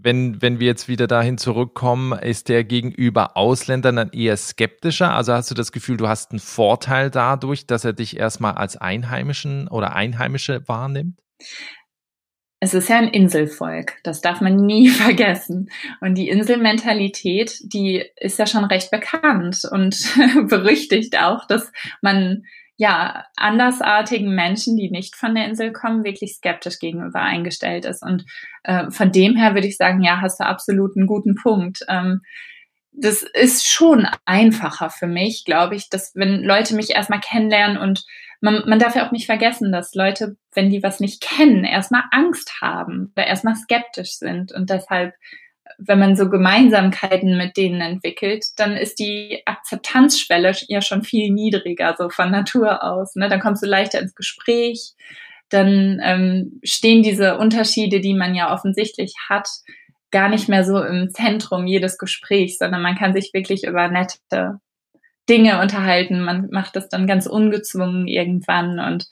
wenn, 0.02 0.40
wenn 0.40 0.60
wir 0.60 0.66
jetzt 0.66 0.88
wieder 0.88 1.06
dahin 1.06 1.38
zurückkommen, 1.38 2.18
ist 2.18 2.48
der 2.48 2.64
gegenüber 2.64 3.36
Ausländern 3.36 3.96
dann 3.96 4.10
eher 4.10 4.36
skeptischer? 4.36 5.14
Also 5.14 5.32
hast 5.32 5.50
du 5.50 5.54
das 5.54 5.72
Gefühl, 5.72 5.96
du 5.96 6.08
hast 6.08 6.30
einen 6.30 6.40
Vorteil 6.40 7.10
dadurch, 7.10 7.66
dass 7.66 7.84
er 7.84 7.92
dich 7.92 8.16
erstmal 8.16 8.54
als 8.54 8.76
Einheimischen 8.76 9.68
oder 9.68 9.94
Einheimische 9.94 10.66
wahrnimmt? 10.66 11.18
Es 12.62 12.74
ist 12.74 12.90
ja 12.90 12.98
ein 12.98 13.08
Inselvolk, 13.08 13.94
das 14.04 14.20
darf 14.20 14.42
man 14.42 14.56
nie 14.56 14.88
vergessen. 14.90 15.70
Und 16.00 16.16
die 16.16 16.28
Inselmentalität, 16.28 17.58
die 17.62 18.04
ist 18.16 18.38
ja 18.38 18.46
schon 18.46 18.64
recht 18.64 18.90
bekannt 18.90 19.62
und 19.70 19.96
berüchtigt 20.48 21.18
auch, 21.18 21.46
dass 21.46 21.72
man 22.02 22.44
ja, 22.80 23.26
andersartigen 23.36 24.34
Menschen, 24.34 24.74
die 24.74 24.90
nicht 24.90 25.14
von 25.14 25.34
der 25.34 25.44
Insel 25.44 25.70
kommen, 25.70 26.02
wirklich 26.02 26.36
skeptisch 26.36 26.78
gegenüber 26.78 27.20
eingestellt 27.20 27.84
ist. 27.84 28.02
Und 28.02 28.24
äh, 28.62 28.90
von 28.90 29.12
dem 29.12 29.36
her 29.36 29.52
würde 29.52 29.66
ich 29.66 29.76
sagen, 29.76 30.02
ja, 30.02 30.22
hast 30.22 30.40
du 30.40 30.46
absolut 30.46 30.96
einen 30.96 31.06
guten 31.06 31.34
Punkt. 31.34 31.80
Ähm, 31.90 32.22
das 32.92 33.22
ist 33.22 33.68
schon 33.68 34.08
einfacher 34.24 34.88
für 34.88 35.06
mich, 35.06 35.44
glaube 35.44 35.74
ich, 35.74 35.90
dass 35.90 36.12
wenn 36.14 36.42
Leute 36.42 36.74
mich 36.74 36.88
erstmal 36.88 37.20
kennenlernen 37.20 37.76
und 37.76 38.06
man, 38.40 38.62
man 38.66 38.78
darf 38.78 38.96
ja 38.96 39.06
auch 39.06 39.12
nicht 39.12 39.26
vergessen, 39.26 39.72
dass 39.72 39.94
Leute, 39.94 40.38
wenn 40.54 40.70
die 40.70 40.82
was 40.82 41.00
nicht 41.00 41.20
kennen, 41.20 41.64
erstmal 41.64 42.04
Angst 42.12 42.62
haben 42.62 43.12
oder 43.14 43.26
erstmal 43.26 43.56
skeptisch 43.56 44.12
sind 44.12 44.52
und 44.52 44.70
deshalb 44.70 45.12
wenn 45.86 45.98
man 45.98 46.16
so 46.16 46.28
Gemeinsamkeiten 46.28 47.36
mit 47.36 47.56
denen 47.56 47.80
entwickelt, 47.80 48.44
dann 48.56 48.76
ist 48.76 48.98
die 48.98 49.42
Akzeptanzschwelle 49.46 50.52
ja 50.68 50.82
schon 50.82 51.02
viel 51.02 51.32
niedriger, 51.32 51.94
so 51.96 52.10
von 52.10 52.30
Natur 52.30 52.82
aus. 52.82 53.16
Ne? 53.16 53.28
Dann 53.28 53.40
kommst 53.40 53.62
du 53.62 53.66
leichter 53.66 54.00
ins 54.00 54.14
Gespräch, 54.14 54.92
dann 55.48 56.00
ähm, 56.02 56.60
stehen 56.62 57.02
diese 57.02 57.38
Unterschiede, 57.38 58.00
die 58.00 58.14
man 58.14 58.34
ja 58.34 58.52
offensichtlich 58.52 59.14
hat, 59.28 59.48
gar 60.10 60.28
nicht 60.28 60.48
mehr 60.48 60.64
so 60.64 60.82
im 60.82 61.10
Zentrum 61.10 61.66
jedes 61.66 61.98
Gesprächs, 61.98 62.58
sondern 62.58 62.82
man 62.82 62.96
kann 62.96 63.14
sich 63.14 63.30
wirklich 63.32 63.64
über 63.64 63.88
nette 63.88 64.60
Dinge 65.28 65.60
unterhalten. 65.60 66.20
Man 66.20 66.48
macht 66.50 66.76
das 66.76 66.88
dann 66.88 67.06
ganz 67.06 67.26
ungezwungen 67.26 68.06
irgendwann 68.06 68.80
und 68.80 69.06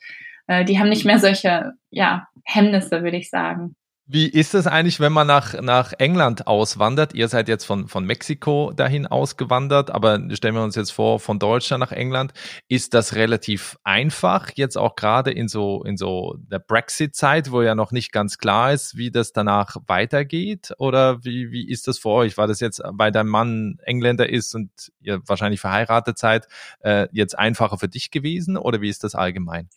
äh, 0.47 0.65
die 0.65 0.79
haben 0.79 0.89
nicht 0.89 1.05
mehr 1.05 1.19
solche 1.19 1.73
ja, 1.89 2.27
Hemmnisse, 2.43 3.03
würde 3.03 3.17
ich 3.17 3.29
sagen. 3.29 3.75
Wie 4.11 4.27
ist 4.27 4.55
es 4.55 4.65
eigentlich, 4.65 4.99
wenn 4.99 5.13
man 5.13 5.27
nach, 5.27 5.61
nach 5.61 5.93
England 5.99 6.47
auswandert? 6.47 7.13
Ihr 7.13 7.27
seid 7.27 7.47
jetzt 7.47 7.65
von, 7.65 7.87
von 7.87 8.05
Mexiko 8.05 8.73
dahin 8.75 9.05
ausgewandert, 9.05 9.91
aber 9.91 10.19
stellen 10.31 10.55
wir 10.55 10.63
uns 10.63 10.75
jetzt 10.75 10.89
vor, 10.89 11.19
von 11.19 11.37
Deutschland 11.37 11.81
nach 11.81 11.91
England. 11.91 12.33
Ist 12.67 12.95
das 12.95 13.13
relativ 13.13 13.77
einfach, 13.83 14.49
jetzt 14.55 14.79
auch 14.79 14.95
gerade 14.95 15.29
in 15.29 15.47
so, 15.47 15.83
in 15.83 15.95
so 15.95 16.35
der 16.39 16.57
Brexit-Zeit, 16.57 17.51
wo 17.51 17.61
ja 17.61 17.75
noch 17.75 17.91
nicht 17.91 18.11
ganz 18.11 18.39
klar 18.39 18.73
ist, 18.73 18.97
wie 18.97 19.11
das 19.11 19.31
danach 19.31 19.75
weitergeht? 19.85 20.73
Oder 20.79 21.23
wie, 21.23 21.51
wie 21.51 21.69
ist 21.69 21.87
das 21.87 21.99
für 21.99 22.09
euch? 22.09 22.35
War 22.35 22.47
das 22.47 22.61
jetzt, 22.61 22.81
weil 22.83 23.11
dein 23.11 23.27
Mann 23.27 23.77
Engländer 23.83 24.27
ist 24.27 24.55
und 24.55 24.71
ihr 25.01 25.21
wahrscheinlich 25.27 25.61
verheiratet 25.61 26.17
seid, 26.17 26.47
äh, 26.79 27.07
jetzt 27.11 27.37
einfacher 27.37 27.77
für 27.77 27.87
dich 27.87 28.09
gewesen? 28.09 28.57
Oder 28.57 28.81
wie 28.81 28.89
ist 28.89 29.03
das 29.03 29.13
allgemein? 29.13 29.69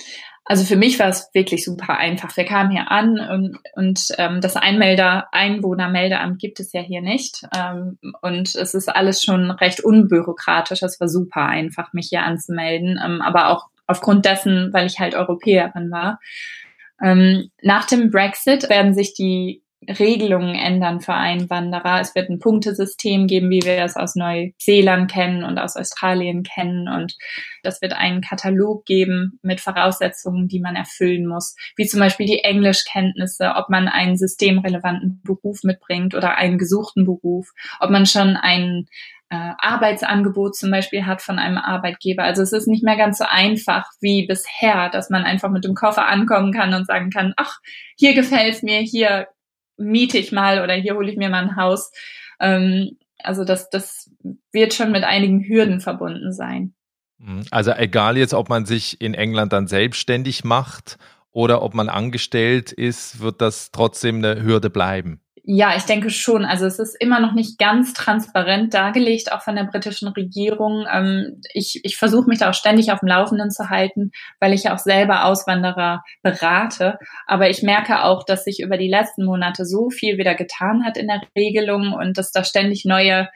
Also 0.44 0.64
für 0.64 0.76
mich 0.76 0.98
war 0.98 1.08
es 1.08 1.30
wirklich 1.34 1.64
super 1.64 1.96
einfach. 1.98 2.36
Wir 2.36 2.44
kamen 2.44 2.70
hier 2.70 2.90
an 2.90 3.20
und, 3.20 3.58
und 3.74 4.10
ähm, 4.22 4.40
das 4.40 4.56
Einmelder, 4.56 5.28
Einwohnermeldeamt 5.32 6.38
gibt 6.38 6.60
es 6.60 6.72
ja 6.72 6.80
hier 6.80 7.02
nicht. 7.02 7.42
Ähm, 7.56 7.98
und 8.20 8.54
es 8.54 8.74
ist 8.74 8.88
alles 8.88 9.22
schon 9.22 9.50
recht 9.50 9.80
unbürokratisch. 9.80 10.82
Es 10.82 11.00
war 11.00 11.08
super 11.08 11.46
einfach, 11.46 11.92
mich 11.92 12.08
hier 12.10 12.22
anzumelden. 12.22 13.00
Ähm, 13.04 13.22
aber 13.22 13.50
auch 13.50 13.68
aufgrund 13.86 14.24
dessen, 14.24 14.72
weil 14.72 14.86
ich 14.86 14.98
halt 14.98 15.14
Europäerin 15.14 15.90
war. 15.90 16.18
Ähm, 17.02 17.50
nach 17.62 17.86
dem 17.86 18.10
Brexit 18.10 18.68
werden 18.68 18.94
sich 18.94 19.14
die 19.14 19.61
Regelungen 19.88 20.54
ändern 20.54 21.00
für 21.00 21.14
Einwanderer. 21.14 22.00
Es 22.00 22.14
wird 22.14 22.30
ein 22.30 22.38
Punktesystem 22.38 23.26
geben, 23.26 23.50
wie 23.50 23.62
wir 23.62 23.78
es 23.82 23.96
aus 23.96 24.14
Neuseeland 24.14 25.10
kennen 25.10 25.44
und 25.44 25.58
aus 25.58 25.76
Australien 25.76 26.42
kennen. 26.44 26.88
Und 26.88 27.16
das 27.62 27.82
wird 27.82 27.92
einen 27.92 28.20
Katalog 28.20 28.84
geben 28.84 29.38
mit 29.42 29.60
Voraussetzungen, 29.60 30.48
die 30.48 30.60
man 30.60 30.76
erfüllen 30.76 31.26
muss, 31.26 31.56
wie 31.76 31.86
zum 31.86 32.00
Beispiel 32.00 32.26
die 32.26 32.44
Englischkenntnisse, 32.44 33.54
ob 33.56 33.68
man 33.70 33.88
einen 33.88 34.16
systemrelevanten 34.16 35.20
Beruf 35.24 35.64
mitbringt 35.64 36.14
oder 36.14 36.36
einen 36.36 36.58
gesuchten 36.58 37.04
Beruf, 37.04 37.50
ob 37.80 37.90
man 37.90 38.06
schon 38.06 38.36
einen 38.36 38.86
äh, 39.30 39.52
Arbeitsangebot 39.58 40.54
zum 40.54 40.70
Beispiel 40.70 41.06
hat 41.06 41.22
von 41.22 41.38
einem 41.38 41.58
Arbeitgeber. 41.58 42.22
Also 42.22 42.42
es 42.42 42.52
ist 42.52 42.68
nicht 42.68 42.84
mehr 42.84 42.96
ganz 42.96 43.18
so 43.18 43.24
einfach 43.28 43.86
wie 44.00 44.26
bisher, 44.26 44.90
dass 44.90 45.10
man 45.10 45.24
einfach 45.24 45.50
mit 45.50 45.64
dem 45.64 45.74
Koffer 45.74 46.06
ankommen 46.06 46.52
kann 46.52 46.74
und 46.74 46.86
sagen 46.86 47.10
kann, 47.10 47.32
ach, 47.36 47.58
hier 47.96 48.14
gefällt's 48.14 48.62
mir, 48.62 48.78
hier 48.78 49.26
miete 49.82 50.18
ich 50.18 50.32
mal 50.32 50.62
oder 50.62 50.74
hier 50.74 50.94
hole 50.94 51.10
ich 51.10 51.16
mir 51.16 51.28
mal 51.28 51.42
ein 51.42 51.56
Haus. 51.56 51.92
Ähm, 52.40 52.98
also 53.18 53.44
das, 53.44 53.70
das 53.70 54.10
wird 54.52 54.74
schon 54.74 54.92
mit 54.92 55.04
einigen 55.04 55.42
Hürden 55.44 55.80
verbunden 55.80 56.32
sein. 56.32 56.74
Mhm. 57.18 57.44
Also 57.50 57.72
egal 57.72 58.16
jetzt, 58.16 58.34
ob 58.34 58.48
man 58.48 58.66
sich 58.66 59.00
in 59.00 59.14
England 59.14 59.52
dann 59.52 59.66
selbstständig 59.66 60.44
macht 60.44 60.98
oder 61.30 61.62
ob 61.62 61.74
man 61.74 61.88
angestellt 61.88 62.72
ist, 62.72 63.20
wird 63.20 63.40
das 63.40 63.70
trotzdem 63.70 64.16
eine 64.16 64.42
Hürde 64.42 64.70
bleiben. 64.70 65.21
Ja, 65.44 65.74
ich 65.76 65.82
denke 65.84 66.08
schon. 66.10 66.44
Also 66.44 66.66
es 66.66 66.78
ist 66.78 66.94
immer 67.00 67.18
noch 67.18 67.32
nicht 67.32 67.58
ganz 67.58 67.94
transparent 67.94 68.74
dargelegt, 68.74 69.32
auch 69.32 69.42
von 69.42 69.56
der 69.56 69.64
britischen 69.64 70.06
Regierung. 70.06 70.86
Ähm, 70.88 71.40
ich 71.52 71.80
ich 71.82 71.96
versuche 71.96 72.28
mich 72.28 72.38
da 72.38 72.50
auch 72.50 72.54
ständig 72.54 72.92
auf 72.92 73.00
dem 73.00 73.08
Laufenden 73.08 73.50
zu 73.50 73.68
halten, 73.68 74.12
weil 74.38 74.52
ich 74.52 74.64
ja 74.64 74.74
auch 74.74 74.78
selber 74.78 75.24
Auswanderer 75.24 76.04
berate. 76.22 76.96
Aber 77.26 77.50
ich 77.50 77.62
merke 77.64 78.04
auch, 78.04 78.24
dass 78.24 78.44
sich 78.44 78.60
über 78.60 78.76
die 78.78 78.88
letzten 78.88 79.24
Monate 79.24 79.66
so 79.66 79.90
viel 79.90 80.16
wieder 80.16 80.36
getan 80.36 80.84
hat 80.84 80.96
in 80.96 81.08
der 81.08 81.22
Regelung 81.36 81.92
und 81.92 82.18
dass 82.18 82.30
da 82.30 82.44
ständig 82.44 82.84
neue 82.84 83.28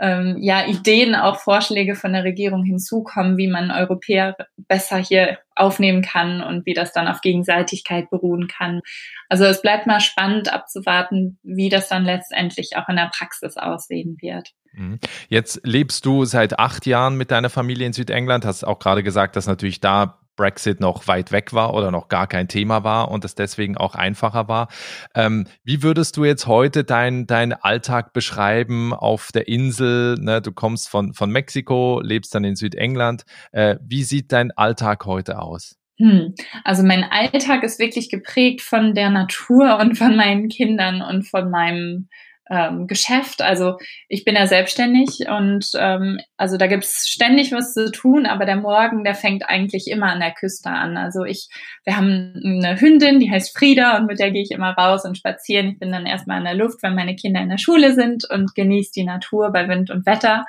ähm, 0.00 0.36
ja, 0.40 0.66
Ideen, 0.66 1.14
auch 1.14 1.40
Vorschläge 1.40 1.94
von 1.94 2.12
der 2.12 2.24
Regierung 2.24 2.64
hinzukommen, 2.64 3.36
wie 3.36 3.48
man 3.48 3.70
Europäer 3.70 4.36
besser 4.56 4.98
hier 4.98 5.38
aufnehmen 5.56 6.02
kann 6.02 6.40
und 6.40 6.66
wie 6.66 6.74
das 6.74 6.92
dann 6.92 7.08
auf 7.08 7.20
Gegenseitigkeit 7.20 8.08
beruhen 8.10 8.46
kann. 8.48 8.80
Also 9.28 9.44
es 9.44 9.60
bleibt 9.60 9.86
mal 9.86 10.00
spannend 10.00 10.52
abzuwarten, 10.52 11.38
wie 11.42 11.68
das 11.68 11.88
dann 11.88 12.04
letztendlich 12.04 12.76
auch 12.76 12.88
in 12.88 12.96
der 12.96 13.10
Praxis 13.12 13.56
aussehen 13.56 14.16
wird. 14.20 14.52
Mhm. 14.72 15.00
Jetzt 15.28 15.60
lebst 15.64 16.06
du 16.06 16.24
seit 16.24 16.58
acht 16.58 16.86
Jahren 16.86 17.16
mit 17.16 17.30
deiner 17.30 17.50
Familie 17.50 17.86
in 17.86 17.92
Südengland, 17.92 18.44
hast 18.44 18.64
auch 18.64 18.78
gerade 18.78 19.02
gesagt, 19.02 19.36
dass 19.36 19.46
natürlich 19.46 19.80
da 19.80 20.17
Brexit 20.38 20.80
noch 20.80 21.06
weit 21.06 21.32
weg 21.32 21.52
war 21.52 21.74
oder 21.74 21.90
noch 21.90 22.08
gar 22.08 22.26
kein 22.26 22.48
Thema 22.48 22.84
war 22.84 23.10
und 23.10 23.26
es 23.26 23.34
deswegen 23.34 23.76
auch 23.76 23.94
einfacher 23.94 24.48
war. 24.48 24.68
Ähm, 25.14 25.46
wie 25.64 25.82
würdest 25.82 26.16
du 26.16 26.24
jetzt 26.24 26.46
heute 26.46 26.84
deinen 26.84 27.26
dein 27.26 27.52
Alltag 27.52 28.14
beschreiben 28.14 28.94
auf 28.94 29.28
der 29.34 29.48
Insel? 29.48 30.14
Ne, 30.18 30.40
du 30.40 30.52
kommst 30.52 30.88
von, 30.88 31.12
von 31.12 31.30
Mexiko, 31.30 32.00
lebst 32.02 32.34
dann 32.34 32.44
in 32.44 32.56
Südengland. 32.56 33.24
Äh, 33.52 33.76
wie 33.82 34.04
sieht 34.04 34.32
dein 34.32 34.50
Alltag 34.52 35.04
heute 35.04 35.42
aus? 35.42 35.76
Hm. 35.98 36.34
Also 36.62 36.84
mein 36.84 37.02
Alltag 37.02 37.64
ist 37.64 37.80
wirklich 37.80 38.08
geprägt 38.08 38.62
von 38.62 38.94
der 38.94 39.10
Natur 39.10 39.78
und 39.80 39.98
von 39.98 40.16
meinen 40.16 40.48
Kindern 40.48 41.02
und 41.02 41.24
von 41.24 41.50
meinem 41.50 42.08
ähm, 42.50 42.86
Geschäft. 42.86 43.42
Also 43.42 43.76
ich 44.08 44.24
bin 44.24 44.34
ja 44.34 44.46
selbstständig 44.46 45.26
und 45.28 45.70
ähm, 45.76 46.20
also 46.36 46.56
da 46.56 46.66
gibt's 46.66 47.08
ständig 47.08 47.52
was 47.52 47.74
zu 47.74 47.90
tun, 47.90 48.26
aber 48.26 48.46
der 48.46 48.56
Morgen, 48.56 49.04
der 49.04 49.14
fängt 49.14 49.48
eigentlich 49.48 49.88
immer 49.88 50.12
an 50.12 50.20
der 50.20 50.32
Küste 50.32 50.70
an. 50.70 50.96
Also 50.96 51.24
ich, 51.24 51.48
wir 51.84 51.96
haben 51.96 52.40
eine 52.44 52.80
Hündin, 52.80 53.20
die 53.20 53.30
heißt 53.30 53.56
Frieda 53.56 53.98
und 53.98 54.06
mit 54.06 54.18
der 54.18 54.30
gehe 54.30 54.42
ich 54.42 54.50
immer 54.50 54.72
raus 54.72 55.04
und 55.04 55.18
spazieren. 55.18 55.68
Ich 55.68 55.78
bin 55.78 55.92
dann 55.92 56.06
erstmal 56.06 56.38
in 56.38 56.44
der 56.44 56.54
Luft, 56.54 56.82
wenn 56.82 56.94
meine 56.94 57.16
Kinder 57.16 57.40
in 57.40 57.50
der 57.50 57.58
Schule 57.58 57.94
sind 57.94 58.24
und 58.30 58.54
genieße 58.54 58.92
die 58.94 59.04
Natur 59.04 59.52
bei 59.52 59.68
Wind 59.68 59.90
und 59.90 60.06
Wetter. 60.06 60.46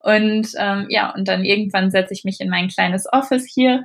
Und 0.00 0.48
ähm, 0.58 0.86
ja, 0.88 1.12
und 1.14 1.28
dann 1.28 1.44
irgendwann 1.44 1.90
setze 1.90 2.14
ich 2.14 2.24
mich 2.24 2.40
in 2.40 2.48
mein 2.48 2.68
kleines 2.68 3.06
Office 3.12 3.46
hier 3.52 3.84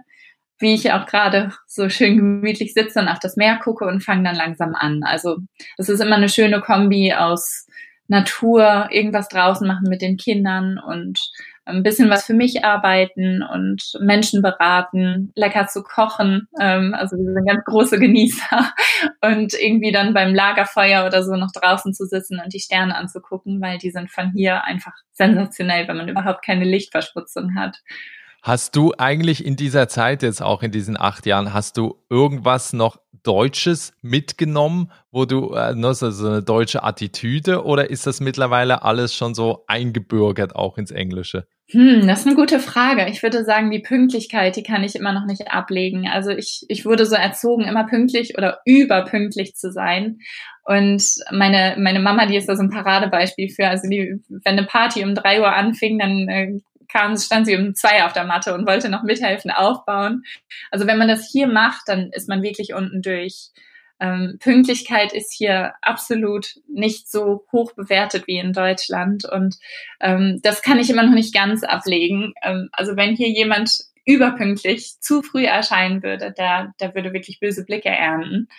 wie 0.63 0.73
ich 0.73 0.91
auch 0.91 1.05
gerade 1.05 1.51
so 1.67 1.89
schön 1.89 2.15
gemütlich 2.15 2.73
sitze 2.73 2.99
und 2.99 3.07
auf 3.07 3.19
das 3.19 3.35
Meer 3.35 3.59
gucke 3.63 3.85
und 3.85 4.03
fange 4.03 4.23
dann 4.23 4.35
langsam 4.35 4.73
an. 4.73 5.03
Also 5.03 5.37
es 5.77 5.89
ist 5.89 5.99
immer 5.99 6.15
eine 6.15 6.29
schöne 6.29 6.61
Kombi 6.61 7.13
aus 7.13 7.67
Natur, 8.07 8.87
irgendwas 8.89 9.27
draußen 9.27 9.67
machen 9.67 9.87
mit 9.89 10.01
den 10.01 10.17
Kindern 10.17 10.79
und 10.79 11.19
ein 11.65 11.83
bisschen 11.83 12.09
was 12.09 12.25
für 12.25 12.33
mich 12.33 12.65
arbeiten 12.65 13.41
und 13.41 13.93
Menschen 14.01 14.41
beraten, 14.41 15.31
lecker 15.35 15.67
zu 15.67 15.83
kochen. 15.83 16.47
Ähm, 16.59 16.93
also 16.93 17.15
wir 17.15 17.33
sind 17.33 17.47
ganz 17.47 17.63
große 17.65 17.99
Genießer 17.99 18.73
und 19.21 19.53
irgendwie 19.53 19.91
dann 19.91 20.13
beim 20.13 20.33
Lagerfeuer 20.33 21.05
oder 21.05 21.23
so 21.23 21.35
noch 21.35 21.51
draußen 21.53 21.93
zu 21.93 22.05
sitzen 22.05 22.41
und 22.43 22.53
die 22.53 22.59
Sterne 22.59 22.95
anzugucken, 22.95 23.61
weil 23.61 23.77
die 23.77 23.91
sind 23.91 24.11
von 24.11 24.31
hier 24.31 24.63
einfach 24.65 24.93
sensationell, 25.11 25.87
wenn 25.87 25.97
man 25.97 26.09
überhaupt 26.09 26.43
keine 26.43 26.65
Lichtverschmutzung 26.65 27.55
hat. 27.55 27.77
Hast 28.43 28.75
du 28.75 28.91
eigentlich 28.97 29.45
in 29.45 29.55
dieser 29.55 29.87
Zeit, 29.87 30.21
jetzt 30.21 30.41
auch 30.41 30.63
in 30.63 30.71
diesen 30.71 30.99
acht 30.99 31.25
Jahren, 31.25 31.53
hast 31.53 31.77
du 31.77 31.95
irgendwas 32.09 32.73
noch 32.73 32.97
Deutsches 33.23 33.93
mitgenommen, 34.01 34.91
wo 35.11 35.23
du 35.23 35.53
äh, 35.53 35.73
noch 35.75 35.93
so, 35.93 36.11
so 36.11 36.27
eine 36.27 36.43
deutsche 36.43 36.83
Attitüde 36.83 37.63
oder 37.63 37.89
ist 37.89 38.05
das 38.05 38.19
mittlerweile 38.19 38.83
alles 38.83 39.15
schon 39.15 39.33
so 39.33 39.63
eingebürgert 39.67 40.57
auch 40.57 40.77
ins 40.77 40.91
Englische? 40.91 41.47
Hm, 41.69 42.05
das 42.05 42.19
ist 42.19 42.27
eine 42.27 42.35
gute 42.35 42.59
Frage. 42.59 43.07
Ich 43.09 43.23
würde 43.23 43.45
sagen, 43.45 43.71
die 43.71 43.79
Pünktlichkeit, 43.79 44.57
die 44.57 44.63
kann 44.63 44.83
ich 44.83 44.97
immer 44.97 45.13
noch 45.13 45.25
nicht 45.25 45.49
ablegen. 45.49 46.09
Also 46.09 46.31
ich, 46.31 46.65
ich 46.67 46.85
wurde 46.85 47.05
so 47.05 47.15
erzogen, 47.15 47.63
immer 47.63 47.85
pünktlich 47.85 48.37
oder 48.37 48.59
überpünktlich 48.65 49.55
zu 49.55 49.71
sein. 49.71 50.19
Und 50.65 51.01
meine, 51.31 51.77
meine 51.79 52.01
Mama, 52.01 52.25
die 52.25 52.35
ist 52.35 52.49
da 52.49 52.57
so 52.57 52.63
ein 52.63 52.69
Paradebeispiel 52.69 53.49
für. 53.49 53.69
Also 53.69 53.87
die, 53.89 54.21
wenn 54.27 54.57
eine 54.57 54.67
Party 54.67 55.03
um 55.05 55.15
drei 55.15 55.39
Uhr 55.39 55.53
anfing, 55.53 55.97
dann 55.97 56.27
äh, 56.27 56.59
kam, 56.93 57.17
stand 57.17 57.45
sie 57.45 57.57
um 57.57 57.75
zwei 57.75 58.05
auf 58.05 58.13
der 58.13 58.23
Matte 58.23 58.53
und 58.53 58.67
wollte 58.67 58.89
noch 58.89 59.03
mithelfen 59.03 59.51
aufbauen. 59.51 60.23
Also 60.71 60.87
wenn 60.87 60.97
man 60.97 61.07
das 61.07 61.29
hier 61.29 61.47
macht, 61.47 61.87
dann 61.87 62.11
ist 62.11 62.29
man 62.29 62.43
wirklich 62.43 62.73
unten 62.73 63.01
durch. 63.01 63.49
Ähm, 63.99 64.37
Pünktlichkeit 64.39 65.13
ist 65.13 65.33
hier 65.33 65.73
absolut 65.81 66.55
nicht 66.67 67.09
so 67.09 67.45
hoch 67.51 67.73
bewertet 67.73 68.27
wie 68.27 68.37
in 68.37 68.53
Deutschland 68.53 69.23
und 69.25 69.55
ähm, 70.01 70.39
das 70.41 70.61
kann 70.61 70.79
ich 70.79 70.89
immer 70.89 71.03
noch 71.03 71.13
nicht 71.13 71.33
ganz 71.33 71.63
ablegen. 71.63 72.33
Ähm, 72.43 72.69
also 72.71 72.95
wenn 72.95 73.15
hier 73.15 73.29
jemand 73.29 73.71
überpünktlich 74.05 74.99
zu 74.99 75.21
früh 75.21 75.45
erscheinen 75.45 76.03
würde, 76.03 76.33
der, 76.37 76.73
der 76.79 76.93
würde 76.95 77.13
wirklich 77.13 77.39
böse 77.39 77.63
Blicke 77.65 77.89
ernten. 77.89 78.49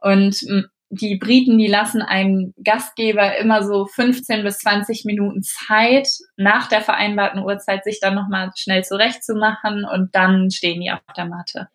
Und 0.00 0.42
die 0.90 1.16
Briten, 1.16 1.58
die 1.58 1.66
lassen 1.66 2.02
einem 2.02 2.54
Gastgeber 2.64 3.36
immer 3.36 3.62
so 3.62 3.86
15 3.86 4.42
bis 4.42 4.58
20 4.58 5.04
Minuten 5.04 5.42
Zeit, 5.42 6.08
nach 6.36 6.68
der 6.68 6.80
vereinbarten 6.80 7.42
Uhrzeit 7.42 7.84
sich 7.84 8.00
dann 8.00 8.14
nochmal 8.14 8.50
schnell 8.56 8.84
zurechtzumachen 8.84 9.84
und 9.84 10.14
dann 10.14 10.50
stehen 10.50 10.80
die 10.80 10.90
auf 10.90 11.00
der 11.16 11.26
Matte. 11.26 11.68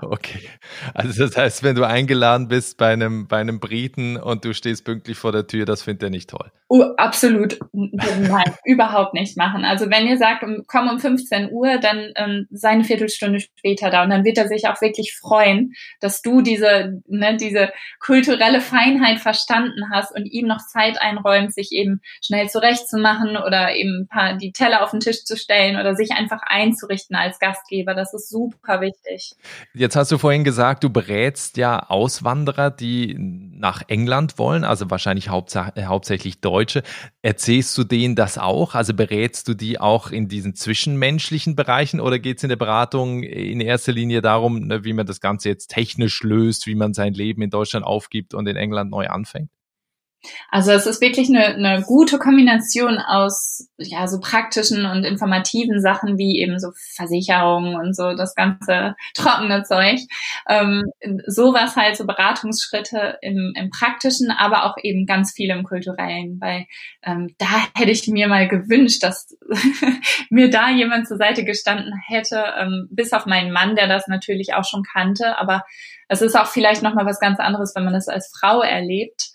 Okay. 0.00 0.48
Also 0.94 1.26
das 1.26 1.36
heißt, 1.36 1.62
wenn 1.62 1.76
du 1.76 1.84
eingeladen 1.84 2.48
bist 2.48 2.78
bei 2.78 2.92
einem, 2.92 3.28
bei 3.28 3.38
einem 3.38 3.60
Briten 3.60 4.16
und 4.16 4.44
du 4.44 4.52
stehst 4.52 4.84
pünktlich 4.84 5.16
vor 5.16 5.32
der 5.32 5.46
Tür, 5.46 5.64
das 5.66 5.82
findet 5.82 6.02
er 6.04 6.10
nicht 6.10 6.30
toll. 6.30 6.50
Oh, 6.70 6.82
absolut. 6.98 7.58
Nein, 7.72 8.54
überhaupt 8.64 9.14
nicht 9.14 9.38
machen. 9.38 9.64
Also 9.64 9.88
wenn 9.88 10.06
ihr 10.06 10.18
sagt, 10.18 10.44
komm 10.66 10.88
um 10.88 10.98
15 10.98 11.50
Uhr, 11.50 11.78
dann 11.78 12.12
ähm, 12.16 12.46
sei 12.50 12.70
eine 12.70 12.84
Viertelstunde 12.84 13.40
später 13.40 13.88
da 13.88 14.02
und 14.02 14.10
dann 14.10 14.24
wird 14.24 14.36
er 14.36 14.48
sich 14.48 14.68
auch 14.68 14.80
wirklich 14.82 15.16
freuen, 15.18 15.72
dass 16.00 16.20
du 16.20 16.42
diese, 16.42 17.00
ne, 17.06 17.38
diese 17.38 17.72
kulturelle 18.00 18.60
Feinheit 18.60 19.20
verstanden 19.20 19.90
hast 19.90 20.14
und 20.14 20.26
ihm 20.26 20.46
noch 20.46 20.58
Zeit 20.58 21.00
einräumst, 21.00 21.54
sich 21.54 21.72
eben 21.72 22.02
schnell 22.22 22.50
zurechtzumachen 22.50 23.38
oder 23.38 23.74
eben 23.74 24.02
ein 24.02 24.08
paar 24.08 24.36
die 24.36 24.52
Teller 24.52 24.82
auf 24.82 24.90
den 24.90 25.00
Tisch 25.00 25.24
zu 25.24 25.38
stellen 25.38 25.76
oder 25.76 25.94
sich 25.94 26.12
einfach 26.12 26.42
einzurichten 26.44 27.16
als 27.16 27.38
Gastgeber. 27.38 27.94
Das 27.94 28.12
ist 28.12 28.28
super 28.28 28.82
wichtig. 28.82 29.32
Jetzt 29.74 29.96
hast 29.96 30.10
du 30.10 30.18
vorhin 30.18 30.44
gesagt, 30.44 30.82
du 30.82 30.90
berätst 30.90 31.58
ja 31.58 31.90
Auswanderer, 31.90 32.70
die 32.70 33.14
nach 33.18 33.82
England 33.88 34.38
wollen, 34.38 34.64
also 34.64 34.90
wahrscheinlich 34.90 35.26
äh, 35.26 35.84
hauptsächlich 35.84 36.40
Deutsche. 36.40 36.82
Erzählst 37.20 37.76
du 37.76 37.84
denen 37.84 38.16
das 38.16 38.38
auch? 38.38 38.74
Also 38.74 38.94
berätst 38.94 39.46
du 39.46 39.54
die 39.54 39.78
auch 39.78 40.10
in 40.10 40.26
diesen 40.26 40.54
zwischenmenschlichen 40.54 41.54
Bereichen 41.54 42.00
oder 42.00 42.18
geht 42.18 42.38
es 42.38 42.44
in 42.44 42.48
der 42.48 42.56
Beratung 42.56 43.22
in 43.22 43.60
erster 43.60 43.92
Linie 43.92 44.22
darum, 44.22 44.66
ne, 44.66 44.84
wie 44.84 44.94
man 44.94 45.06
das 45.06 45.20
Ganze 45.20 45.50
jetzt 45.50 45.68
technisch 45.68 46.22
löst, 46.22 46.66
wie 46.66 46.74
man 46.74 46.94
sein 46.94 47.12
Leben 47.12 47.42
in 47.42 47.50
Deutschland 47.50 47.84
aufgibt 47.84 48.32
und 48.32 48.46
in 48.46 48.56
England 48.56 48.90
neu 48.90 49.08
anfängt? 49.08 49.50
Also 50.50 50.72
es 50.72 50.86
ist 50.86 51.00
wirklich 51.00 51.28
eine, 51.28 51.46
eine 51.54 51.82
gute 51.82 52.18
Kombination 52.18 52.98
aus 52.98 53.68
ja 53.78 54.08
so 54.08 54.18
praktischen 54.18 54.84
und 54.84 55.04
informativen 55.04 55.80
Sachen 55.80 56.18
wie 56.18 56.40
eben 56.40 56.58
so 56.58 56.70
Versicherungen 56.96 57.76
und 57.76 57.94
so 57.94 58.14
das 58.14 58.34
ganze 58.34 58.96
trockene 59.14 59.62
Zeug. 59.62 60.00
Ähm, 60.48 60.84
sowas 61.26 61.76
halt 61.76 61.96
so 61.96 62.06
Beratungsschritte 62.06 63.18
im, 63.22 63.52
im 63.56 63.70
praktischen, 63.70 64.30
aber 64.30 64.64
auch 64.64 64.76
eben 64.82 65.06
ganz 65.06 65.32
viel 65.32 65.50
im 65.50 65.62
kulturellen, 65.62 66.38
weil 66.40 66.66
ähm, 67.04 67.34
da 67.38 67.66
hätte 67.76 67.92
ich 67.92 68.06
mir 68.08 68.26
mal 68.26 68.48
gewünscht, 68.48 69.02
dass 69.04 69.36
mir 70.30 70.50
da 70.50 70.70
jemand 70.70 71.06
zur 71.06 71.16
Seite 71.16 71.44
gestanden 71.44 71.92
hätte, 72.06 72.42
ähm, 72.58 72.88
bis 72.90 73.12
auf 73.12 73.26
meinen 73.26 73.52
Mann, 73.52 73.76
der 73.76 73.86
das 73.86 74.08
natürlich 74.08 74.54
auch 74.54 74.64
schon 74.64 74.82
kannte, 74.82 75.38
aber 75.38 75.64
es 76.08 76.22
ist 76.22 76.36
auch 76.36 76.46
vielleicht 76.46 76.82
noch 76.82 76.94
mal 76.94 77.06
was 77.06 77.20
ganz 77.20 77.38
anderes, 77.38 77.74
wenn 77.76 77.84
man 77.84 77.92
das 77.92 78.08
als 78.08 78.32
Frau 78.34 78.62
erlebt 78.62 79.30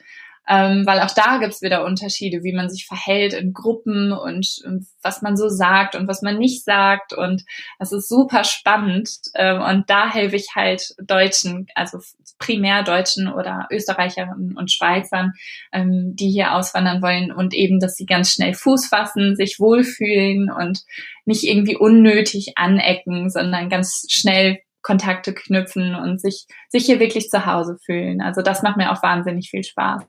ähm, 0.48 0.86
weil 0.86 1.00
auch 1.00 1.12
da 1.12 1.38
gibt's 1.38 1.62
wieder 1.62 1.86
Unterschiede, 1.86 2.44
wie 2.44 2.54
man 2.54 2.70
sich 2.70 2.86
verhält 2.86 3.34
in 3.34 3.54
Gruppen 3.54 4.12
und, 4.12 4.62
und, 4.66 4.88
was 5.02 5.22
man 5.22 5.38
so 5.38 5.48
sagt 5.50 5.96
und 5.96 6.08
was 6.08 6.22
man 6.22 6.38
nicht 6.38 6.64
sagt. 6.66 7.14
Und 7.14 7.44
das 7.80 7.94
ist 7.94 8.10
super 8.10 8.44
spannend. 8.44 9.10
Ähm, 9.36 9.62
und 9.62 9.90
da 9.90 10.12
helfe 10.12 10.36
ich 10.36 10.50
halt 10.56 10.96
Deutschen, 11.02 11.68
also 11.76 12.00
primär 12.40 12.84
Deutschen 12.84 13.32
oder 13.32 13.68
Österreicherinnen 13.72 14.58
und 14.58 14.72
Schweizern, 14.72 15.32
ähm, 15.72 16.14
die 16.16 16.30
hier 16.30 16.54
auswandern 16.54 17.02
wollen 17.02 17.32
und 17.32 17.54
eben, 17.54 17.80
dass 17.80 17.96
sie 17.96 18.06
ganz 18.06 18.32
schnell 18.32 18.54
Fuß 18.54 18.88
fassen, 18.88 19.36
sich 19.36 19.60
wohlfühlen 19.60 20.52
und 20.52 20.82
nicht 21.26 21.44
irgendwie 21.44 21.78
unnötig 21.78 22.54
anecken, 22.58 23.30
sondern 23.30 23.70
ganz 23.70 24.06
schnell 24.10 24.60
Kontakte 24.84 25.34
knüpfen 25.34 25.96
und 25.96 26.22
sich, 26.22 26.46
sich 26.70 26.86
hier 26.86 27.00
wirklich 27.00 27.30
zu 27.30 27.46
Hause 27.46 27.78
fühlen. 27.84 28.22
Also 28.22 28.42
das 28.42 28.62
macht 28.62 28.78
mir 28.78 28.92
auch 28.92 29.02
wahnsinnig 29.02 29.50
viel 29.50 29.64
Spaß. 29.64 30.04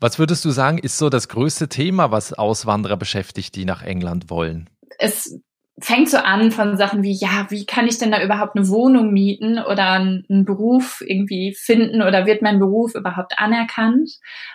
Was 0.00 0.18
würdest 0.18 0.44
du 0.44 0.50
sagen, 0.50 0.78
ist 0.78 0.98
so 0.98 1.08
das 1.08 1.28
größte 1.28 1.68
Thema, 1.68 2.10
was 2.10 2.32
Auswanderer 2.32 2.96
beschäftigt, 2.96 3.54
die 3.54 3.64
nach 3.64 3.82
England 3.82 4.30
wollen? 4.30 4.68
Es 4.98 5.40
fängt 5.80 6.08
so 6.08 6.18
an 6.18 6.52
von 6.52 6.76
Sachen 6.76 7.02
wie, 7.02 7.12
ja, 7.12 7.46
wie 7.48 7.66
kann 7.66 7.88
ich 7.88 7.98
denn 7.98 8.12
da 8.12 8.22
überhaupt 8.22 8.56
eine 8.56 8.68
Wohnung 8.68 9.12
mieten 9.12 9.58
oder 9.58 9.90
einen 9.90 10.44
Beruf 10.44 11.02
irgendwie 11.04 11.52
finden 11.58 12.00
oder 12.00 12.26
wird 12.26 12.42
mein 12.42 12.60
Beruf 12.60 12.94
überhaupt 12.94 13.38
anerkannt? 13.38 14.10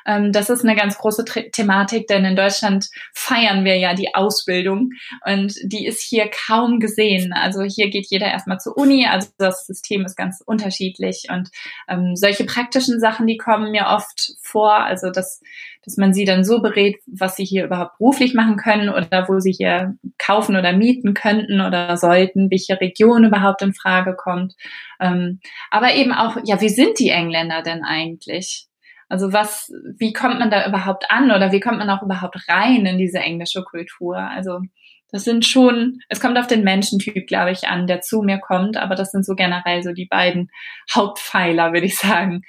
Ähm, 0.06 0.32
das 0.32 0.50
ist 0.50 0.64
eine 0.64 0.78
ganz 0.78 0.98
große 0.98 1.26
Thematik, 1.52 2.08
denn 2.08 2.24
in 2.24 2.38
Deutschland 2.38 2.88
feiern 3.14 3.66
wir 3.66 3.76
ja 3.78 3.94
die 3.94 4.16
Ausbildung 4.16 4.92
und 5.26 5.56
die 5.64 5.86
ist 5.86 6.02
hier 6.02 6.30
kaum 6.48 6.80
gesehen. 6.80 7.34
Also 7.34 7.64
hier 7.64 7.90
geht 7.90 8.08
jeder 8.10 8.28
erstmal 8.28 8.60
zur 8.60 8.78
Uni, 8.78 9.06
also 9.06 9.28
das 9.38 9.68
System 9.68 10.06
ist 10.06 10.16
ganz 10.16 10.42
unterschiedlich 10.46 11.26
und 11.30 11.50
ähm, 11.90 12.16
solche 12.16 12.46
praktischen 12.46 13.02
Sachen, 13.02 13.28
die 13.28 13.38
kommen 13.38 13.72
mir 13.72 13.88
oft 13.88 14.36
vor, 14.42 14.74
also 14.74 15.10
dass 15.10 15.42
dass 15.86 15.98
man 15.98 16.14
sie 16.14 16.26
dann 16.26 16.44
so 16.44 16.62
berät, 16.62 16.98
was 17.08 17.36
sie 17.36 17.46
hier 17.46 17.66
überhaupt 17.66 17.98
beruflich 17.98 18.34
machen 18.34 18.58
können 18.58 18.90
oder 18.90 19.28
wo 19.30 19.40
sie 19.40 19.52
hier 19.52 19.96
kaufen 20.18 20.56
oder 20.56 20.74
mieten 20.74 21.14
könnten 21.14 21.62
oder 21.62 21.96
sollten, 21.98 22.52
welche 22.52 22.80
Region 22.80 23.24
überhaupt 23.24 23.62
in 23.62 23.74
Frage 23.74 24.16
kommt. 24.16 24.56
Ähm, 25.00 25.40
aber 25.72 25.94
eben 25.96 26.12
auch, 26.12 26.38
ja, 26.44 26.60
wie 26.62 26.70
sind 26.70 27.00
die 27.00 27.10
Engländer 27.10 27.62
denn 27.62 27.84
eigentlich? 27.84 28.68
Also 29.08 29.34
was, 29.34 29.72
wie 29.98 30.14
kommt 30.14 30.40
man 30.40 30.52
da 30.52 30.68
überhaupt 30.68 31.10
an 31.10 31.32
oder 31.32 31.52
wie 31.52 31.60
kommt 31.60 31.80
man 31.80 31.90
auch 31.90 32.04
überhaupt 32.04 32.38
rein 32.48 32.86
in 32.86 32.98
diese 33.00 33.20
englische 33.20 33.64
Kultur? 33.64 34.18
Also 34.18 34.60
das 35.12 35.24
sind 35.24 35.46
schon, 35.46 36.00
es 36.10 36.20
kommt 36.20 36.38
auf 36.38 36.46
den 36.46 36.64
Menschentyp, 36.64 37.26
glaube 37.28 37.52
ich, 37.52 37.68
an, 37.68 37.88
der 37.88 38.02
zu 38.02 38.22
mir 38.22 38.38
kommt, 38.38 38.78
aber 38.78 38.94
das 38.94 39.12
sind 39.12 39.26
so 39.26 39.34
generell 39.34 39.82
so 39.82 39.92
die 39.92 40.06
beiden 40.06 40.50
Hauptpfeiler, 40.94 41.74
würde 41.74 41.88
ich 41.88 41.98
sagen. 41.98 42.44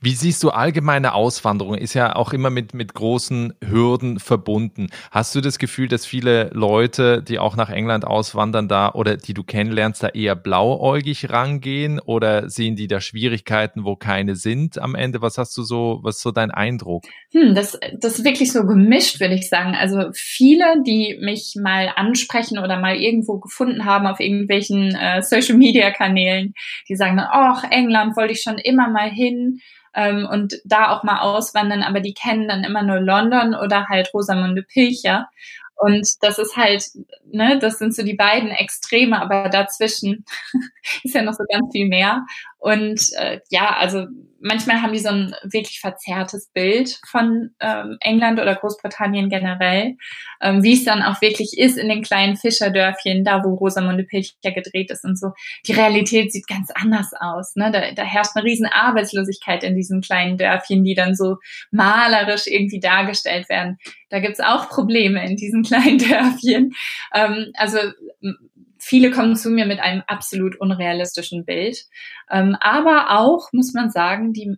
Wie 0.00 0.12
siehst 0.12 0.42
du 0.42 0.50
allgemeine 0.50 1.14
Auswanderung? 1.14 1.74
Ist 1.74 1.94
ja 1.94 2.16
auch 2.16 2.32
immer 2.32 2.50
mit, 2.50 2.74
mit 2.74 2.94
großen 2.94 3.54
Hürden 3.62 4.18
verbunden. 4.18 4.88
Hast 5.10 5.34
du 5.34 5.40
das 5.40 5.58
Gefühl, 5.58 5.88
dass 5.88 6.06
viele 6.06 6.50
Leute, 6.52 7.22
die 7.22 7.38
auch 7.38 7.56
nach 7.56 7.70
England 7.70 8.06
auswandern, 8.06 8.68
da 8.68 8.92
oder 8.92 9.16
die 9.16 9.34
du 9.34 9.42
kennenlernst, 9.42 10.02
da 10.02 10.08
eher 10.08 10.36
blauäugig 10.36 11.30
rangehen 11.30 12.00
oder 12.00 12.48
sehen 12.48 12.76
die 12.76 12.86
da 12.86 13.00
Schwierigkeiten, 13.00 13.84
wo 13.84 13.96
keine 13.96 14.36
sind 14.36 14.78
am 14.78 14.94
Ende? 14.94 15.22
Was 15.22 15.38
hast 15.38 15.56
du 15.56 15.62
so, 15.62 16.00
was 16.02 16.16
ist 16.16 16.22
so 16.22 16.30
dein 16.30 16.50
Eindruck? 16.50 17.04
Hm, 17.32 17.54
das, 17.54 17.78
das 17.98 18.18
ist 18.18 18.24
wirklich 18.24 18.52
so 18.52 18.64
gemischt, 18.64 19.20
würde 19.20 19.34
ich 19.34 19.48
sagen. 19.48 19.74
Also 19.74 20.10
viele, 20.12 20.82
die 20.86 21.18
mich 21.20 21.54
mal 21.60 21.90
ansprechen 21.94 22.58
oder 22.58 22.78
mal 22.78 22.96
irgendwo 22.96 23.38
gefunden 23.38 23.84
haben 23.84 24.06
auf 24.06 24.20
irgendwelchen 24.20 24.94
äh, 24.94 25.22
Social 25.22 25.56
Media 25.56 25.90
Kanälen, 25.90 26.54
die 26.88 26.96
sagen 26.96 27.16
dann, 27.16 27.28
ach, 27.30 27.64
England 27.70 28.16
wollte 28.16 28.32
ich 28.32 28.42
schon 28.42 28.58
immer 28.58 28.88
mal 28.88 29.10
hin 29.10 29.33
ähm, 29.94 30.26
und 30.30 30.54
da 30.64 30.90
auch 30.90 31.02
mal 31.04 31.20
auswandern, 31.20 31.82
aber 31.82 32.00
die 32.00 32.14
kennen 32.14 32.48
dann 32.48 32.64
immer 32.64 32.82
nur 32.82 33.00
London 33.00 33.54
oder 33.54 33.88
halt 33.88 34.12
Rosamunde 34.12 34.62
Pilcher. 34.62 35.28
Und 35.76 36.08
das 36.20 36.38
ist 36.38 36.56
halt, 36.56 36.84
ne, 37.26 37.58
das 37.58 37.78
sind 37.78 37.94
so 37.94 38.04
die 38.04 38.14
beiden 38.14 38.50
Extreme, 38.50 39.20
aber 39.20 39.48
dazwischen 39.48 40.24
ist 41.02 41.14
ja 41.14 41.22
noch 41.22 41.34
so 41.34 41.44
ganz 41.50 41.66
viel 41.72 41.88
mehr. 41.88 42.24
Und 42.58 43.12
äh, 43.18 43.40
ja, 43.50 43.76
also 43.76 44.06
manchmal 44.40 44.82
haben 44.82 44.92
die 44.92 44.98
so 44.98 45.08
ein 45.08 45.34
wirklich 45.42 45.80
verzerrtes 45.80 46.50
Bild 46.52 46.98
von 47.10 47.50
ähm, 47.60 47.96
England 48.00 48.40
oder 48.40 48.54
Großbritannien 48.54 49.28
generell, 49.28 49.96
ähm, 50.40 50.62
wie 50.62 50.74
es 50.74 50.84
dann 50.84 51.02
auch 51.02 51.20
wirklich 51.20 51.58
ist 51.58 51.76
in 51.76 51.88
den 51.88 52.02
kleinen 52.02 52.36
Fischerdörfchen, 52.36 53.24
da 53.24 53.42
wo 53.42 53.54
Rosamunde 53.54 54.04
Pilcher 54.04 54.52
gedreht 54.54 54.90
ist 54.90 55.04
und 55.04 55.18
so. 55.18 55.32
Die 55.66 55.72
Realität 55.72 56.32
sieht 56.32 56.46
ganz 56.46 56.70
anders 56.74 57.10
aus. 57.18 57.56
Ne? 57.56 57.70
Da, 57.72 57.92
da 57.92 58.02
herrscht 58.02 58.32
eine 58.34 58.44
riesen 58.44 58.66
Arbeitslosigkeit 58.66 59.64
in 59.64 59.74
diesen 59.74 60.02
kleinen 60.02 60.36
Dörfchen, 60.36 60.84
die 60.84 60.94
dann 60.94 61.14
so 61.14 61.36
malerisch 61.70 62.46
irgendwie 62.46 62.80
dargestellt 62.80 63.48
werden. 63.48 63.78
Da 64.14 64.20
gibt's 64.20 64.38
auch 64.38 64.68
Probleme 64.68 65.26
in 65.28 65.34
diesen 65.34 65.62
kleinen 65.64 65.98
Dörfchen. 65.98 66.72
Ähm, 67.12 67.50
also 67.54 67.78
viele 68.78 69.10
kommen 69.10 69.34
zu 69.34 69.50
mir 69.50 69.66
mit 69.66 69.80
einem 69.80 70.04
absolut 70.06 70.54
unrealistischen 70.60 71.44
Bild. 71.44 71.78
Ähm, 72.30 72.56
aber 72.60 73.18
auch, 73.18 73.52
muss 73.52 73.72
man 73.72 73.90
sagen, 73.90 74.32
die 74.32 74.56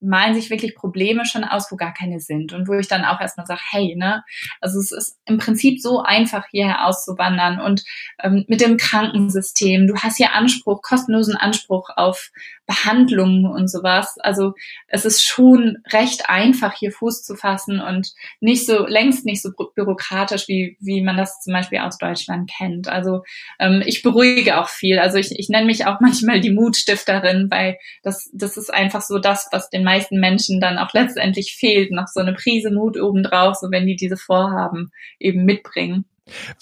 malen 0.00 0.34
sich 0.34 0.48
wirklich 0.48 0.74
Probleme 0.74 1.26
schon 1.26 1.44
aus, 1.44 1.70
wo 1.70 1.76
gar 1.76 1.92
keine 1.92 2.18
sind. 2.18 2.54
Und 2.54 2.66
wo 2.66 2.72
ich 2.72 2.88
dann 2.88 3.04
auch 3.04 3.20
erstmal 3.20 3.46
sage, 3.46 3.60
hey, 3.70 3.94
ne, 3.94 4.24
also 4.62 4.78
es 4.78 4.90
ist 4.90 5.18
im 5.26 5.36
Prinzip 5.36 5.82
so 5.82 6.00
einfach, 6.00 6.46
hierher 6.50 6.86
auszuwandern. 6.86 7.60
Und 7.60 7.84
ähm, 8.22 8.46
mit 8.48 8.62
dem 8.62 8.78
Krankensystem, 8.78 9.86
du 9.86 9.96
hast 9.96 10.16
hier 10.16 10.32
Anspruch, 10.32 10.80
kostenlosen 10.80 11.36
Anspruch 11.36 11.90
auf 11.94 12.30
Behandlungen 12.66 13.46
und 13.46 13.70
sowas. 13.70 14.16
Also 14.20 14.54
es 14.88 15.04
ist 15.04 15.24
schon 15.24 15.78
recht 15.92 16.28
einfach, 16.28 16.74
hier 16.74 16.92
Fuß 16.92 17.22
zu 17.22 17.36
fassen 17.36 17.80
und 17.80 18.12
nicht 18.40 18.66
so, 18.66 18.86
längst 18.86 19.26
nicht 19.26 19.42
so 19.42 19.50
bürokratisch, 19.74 20.48
wie, 20.48 20.76
wie 20.80 21.02
man 21.02 21.16
das 21.16 21.40
zum 21.40 21.52
Beispiel 21.52 21.78
aus 21.78 21.98
Deutschland 21.98 22.50
kennt. 22.50 22.88
Also 22.88 23.22
ähm, 23.58 23.82
ich 23.84 24.02
beruhige 24.02 24.58
auch 24.58 24.68
viel. 24.68 24.98
Also 24.98 25.18
ich, 25.18 25.38
ich 25.38 25.48
nenne 25.48 25.66
mich 25.66 25.86
auch 25.86 25.98
manchmal 26.00 26.40
die 26.40 26.52
Mutstifterin, 26.52 27.48
weil 27.50 27.78
das, 28.02 28.30
das 28.32 28.56
ist 28.56 28.72
einfach 28.72 29.02
so 29.02 29.18
das, 29.18 29.48
was 29.52 29.68
den 29.68 29.84
meisten 29.84 30.18
Menschen 30.18 30.60
dann 30.60 30.78
auch 30.78 30.92
letztendlich 30.94 31.56
fehlt, 31.58 31.90
noch 31.90 32.06
so 32.06 32.20
eine 32.20 32.32
Prise 32.32 32.70
Mut 32.70 32.98
obendrauf, 32.98 33.56
so 33.56 33.70
wenn 33.70 33.86
die 33.86 33.96
diese 33.96 34.16
Vorhaben 34.16 34.90
eben 35.18 35.44
mitbringen. 35.44 36.06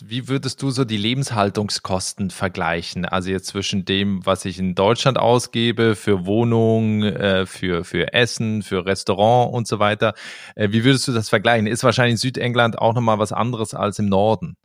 Wie 0.02 0.28
würdest 0.28 0.60
du 0.62 0.70
so 0.70 0.84
die 0.84 0.96
Lebenshaltungskosten 0.96 2.30
vergleichen? 2.30 3.04
Also 3.04 3.30
jetzt 3.30 3.46
zwischen 3.46 3.84
dem, 3.84 4.26
was 4.26 4.44
ich 4.44 4.58
in 4.58 4.74
Deutschland 4.74 5.18
ausgebe 5.18 5.94
für 5.94 6.26
Wohnung, 6.26 7.04
äh, 7.04 7.46
für, 7.46 7.84
für 7.84 8.12
Essen, 8.12 8.62
für 8.62 8.84
Restaurant 8.84 9.54
und 9.54 9.68
so 9.68 9.78
weiter. 9.78 10.14
Äh, 10.56 10.70
wie 10.72 10.84
würdest 10.84 11.06
du 11.06 11.12
das 11.12 11.28
vergleichen? 11.28 11.68
Ist 11.68 11.84
wahrscheinlich 11.84 12.20
Südengland 12.20 12.78
auch 12.78 12.94
nochmal 12.94 13.20
was 13.20 13.32
anderes 13.32 13.72
als 13.72 14.00
im 14.00 14.06
Norden? 14.06 14.56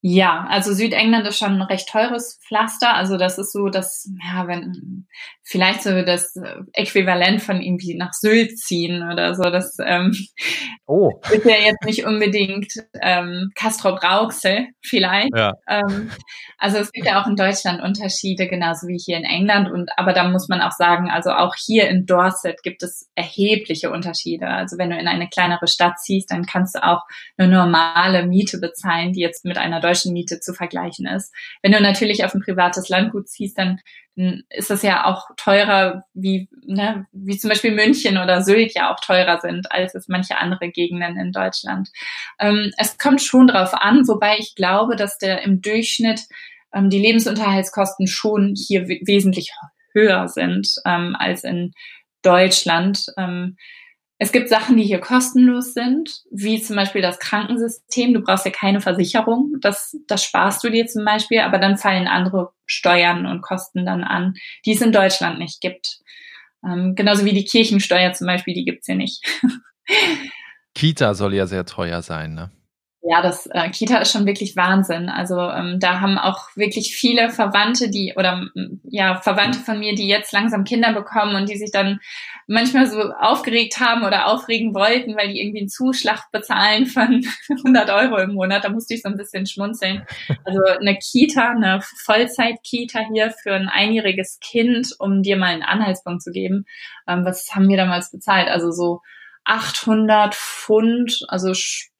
Ja, 0.00 0.46
also 0.48 0.72
Südengland 0.72 1.26
ist 1.26 1.38
schon 1.38 1.54
ein 1.54 1.62
recht 1.62 1.88
teures 1.88 2.38
Pflaster. 2.46 2.94
Also 2.94 3.16
das 3.16 3.36
ist 3.36 3.52
so 3.52 3.68
das, 3.68 4.08
ja, 4.22 4.46
wenn 4.46 5.06
vielleicht 5.42 5.82
so 5.82 6.02
das 6.02 6.34
Äquivalent 6.72 7.42
von 7.42 7.60
irgendwie 7.60 7.96
nach 7.96 8.12
Sylt 8.12 8.58
ziehen 8.58 9.02
oder 9.10 9.34
so. 9.34 9.44
Das 9.44 9.76
ähm, 9.84 10.12
oh. 10.86 11.10
ist 11.32 11.44
ja 11.44 11.56
jetzt 11.56 11.84
nicht 11.84 12.04
unbedingt 12.04 12.72
ähm, 13.02 13.50
Castro 13.56 13.96
Brauxel 13.96 14.68
vielleicht. 14.82 15.30
Ja. 15.34 15.54
Ähm, 15.66 16.10
also 16.58 16.78
es 16.78 16.92
gibt 16.92 17.06
ja 17.06 17.20
auch 17.20 17.26
in 17.26 17.34
Deutschland 17.34 17.82
Unterschiede, 17.82 18.46
genauso 18.46 18.86
wie 18.86 18.98
hier 19.04 19.16
in 19.16 19.24
England. 19.24 19.70
Und 19.70 19.90
aber 19.96 20.12
da 20.12 20.28
muss 20.28 20.48
man 20.48 20.60
auch 20.60 20.72
sagen, 20.72 21.10
also 21.10 21.30
auch 21.30 21.54
hier 21.56 21.88
in 21.88 22.06
Dorset 22.06 22.62
gibt 22.62 22.84
es 22.84 23.08
erhebliche 23.16 23.90
Unterschiede. 23.90 24.46
Also 24.46 24.78
wenn 24.78 24.90
du 24.90 24.98
in 24.98 25.08
eine 25.08 25.28
kleinere 25.28 25.66
Stadt 25.66 25.98
ziehst, 25.98 26.30
dann 26.30 26.46
kannst 26.46 26.76
du 26.76 26.84
auch 26.84 27.02
eine 27.36 27.48
normale 27.48 28.26
Miete 28.26 28.58
bezahlen, 28.58 29.12
die 29.12 29.20
jetzt 29.20 29.44
mit 29.44 29.56
einer 29.56 29.80
deutschen 29.88 30.12
Miete 30.12 30.40
zu 30.40 30.52
vergleichen 30.52 31.06
ist. 31.06 31.34
Wenn 31.62 31.72
du 31.72 31.80
natürlich 31.80 32.24
auf 32.24 32.34
ein 32.34 32.42
privates 32.42 32.88
Landgut 32.88 33.28
ziehst, 33.28 33.58
dann, 33.58 33.80
ist 34.50 34.68
das 34.68 34.82
ja 34.82 35.04
auch 35.04 35.28
teurer, 35.36 36.02
wie, 36.12 36.48
ne, 36.66 37.06
wie 37.12 37.38
zum 37.38 37.50
Beispiel 37.50 37.70
München 37.70 38.18
oder 38.18 38.42
Sylt 38.42 38.74
ja 38.74 38.92
auch 38.92 38.98
teurer 38.98 39.38
sind, 39.40 39.70
als 39.70 39.94
es 39.94 40.08
manche 40.08 40.38
andere 40.38 40.70
Gegenden 40.70 41.16
in 41.16 41.30
Deutschland. 41.30 41.88
Ähm, 42.40 42.72
es 42.78 42.98
kommt 42.98 43.22
schon 43.22 43.46
drauf 43.46 43.74
an, 43.74 44.08
wobei 44.08 44.38
ich 44.38 44.56
glaube, 44.56 44.96
dass 44.96 45.18
der 45.18 45.42
im 45.42 45.62
Durchschnitt 45.62 46.22
ähm, 46.74 46.90
die 46.90 46.98
Lebensunterhaltskosten 46.98 48.08
schon 48.08 48.56
hier 48.56 48.88
wesentlich 48.88 49.52
höher 49.92 50.26
sind 50.28 50.68
ähm, 50.84 51.16
als 51.16 51.44
in 51.44 51.72
Deutschland. 52.22 53.06
Ähm, 53.16 53.56
Es 54.20 54.32
gibt 54.32 54.48
Sachen, 54.48 54.76
die 54.76 54.82
hier 54.82 54.98
kostenlos 54.98 55.74
sind, 55.74 56.22
wie 56.32 56.60
zum 56.60 56.74
Beispiel 56.74 57.02
das 57.02 57.20
Krankensystem. 57.20 58.12
Du 58.12 58.20
brauchst 58.20 58.44
ja 58.44 58.50
keine 58.50 58.80
Versicherung. 58.80 59.54
Das, 59.60 59.96
das 60.08 60.24
sparst 60.24 60.64
du 60.64 60.70
dir 60.70 60.86
zum 60.86 61.04
Beispiel, 61.04 61.38
aber 61.40 61.58
dann 61.58 61.78
fallen 61.78 62.08
andere 62.08 62.50
Steuern 62.66 63.26
und 63.26 63.42
Kosten 63.42 63.86
dann 63.86 64.02
an, 64.02 64.34
die 64.66 64.72
es 64.72 64.82
in 64.82 64.90
Deutschland 64.90 65.38
nicht 65.38 65.60
gibt. 65.60 66.00
Ähm, 66.64 66.94
genauso 66.96 67.24
wie 67.24 67.32
die 67.32 67.44
Kirchensteuer 67.44 68.12
zum 68.12 68.26
Beispiel, 68.26 68.54
die 68.54 68.64
gibt's 68.64 68.86
hier 68.86 68.96
nicht. 68.96 69.24
Kita 70.74 71.14
soll 71.14 71.34
ja 71.34 71.46
sehr 71.46 71.64
teuer 71.64 72.02
sein, 72.02 72.34
ne? 72.34 72.50
Ja, 73.10 73.22
das 73.22 73.46
äh, 73.46 73.70
Kita 73.70 73.96
ist 73.98 74.12
schon 74.12 74.26
wirklich 74.26 74.54
Wahnsinn. 74.54 75.08
Also 75.08 75.40
ähm, 75.40 75.78
da 75.80 76.00
haben 76.00 76.18
auch 76.18 76.54
wirklich 76.56 76.94
viele 76.94 77.30
Verwandte, 77.30 77.88
die 77.88 78.12
oder 78.14 78.48
ja 78.82 79.18
Verwandte 79.22 79.60
von 79.60 79.78
mir, 79.78 79.94
die 79.94 80.06
jetzt 80.06 80.30
langsam 80.32 80.64
Kinder 80.64 80.92
bekommen 80.92 81.34
und 81.34 81.48
die 81.48 81.56
sich 81.56 81.70
dann 81.70 82.00
manchmal 82.46 82.86
so 82.86 83.00
aufgeregt 83.12 83.80
haben 83.80 84.04
oder 84.04 84.26
aufregen 84.26 84.74
wollten, 84.74 85.16
weil 85.16 85.32
die 85.32 85.40
irgendwie 85.40 85.60
einen 85.60 85.70
Zuschlag 85.70 86.30
bezahlen 86.32 86.84
von 86.84 87.24
100 87.48 87.88
Euro 87.88 88.18
im 88.18 88.34
Monat. 88.34 88.64
Da 88.64 88.68
musste 88.68 88.92
ich 88.92 89.00
so 89.00 89.08
ein 89.08 89.16
bisschen 89.16 89.46
schmunzeln. 89.46 90.04
Also 90.44 90.60
eine 90.78 90.98
Kita, 90.98 91.52
eine 91.52 91.80
Vollzeit-Kita 92.04 93.06
hier 93.10 93.30
für 93.30 93.54
ein 93.54 93.70
einjähriges 93.70 94.38
Kind, 94.40 94.94
um 94.98 95.22
dir 95.22 95.38
mal 95.38 95.54
einen 95.54 95.62
Anhaltspunkt 95.62 96.22
zu 96.22 96.30
geben. 96.30 96.66
Ähm, 97.06 97.24
was 97.24 97.54
haben 97.54 97.70
wir 97.70 97.78
damals 97.78 98.10
bezahlt? 98.10 98.48
Also 98.48 98.70
so 98.70 99.00
800 99.44 100.34
Pfund, 100.34 101.24
also 101.28 101.54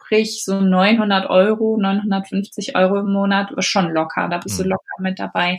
sprich 0.09 0.45
so 0.45 0.61
900 0.61 1.29
Euro, 1.29 1.77
950 1.79 2.77
Euro 2.77 3.01
im 3.01 3.13
Monat, 3.13 3.53
schon 3.59 3.93
locker. 3.93 4.29
Da 4.29 4.39
bist 4.39 4.59
mhm. 4.59 4.65
du 4.65 4.69
locker 4.71 4.95
mit 5.01 5.19
dabei. 5.19 5.59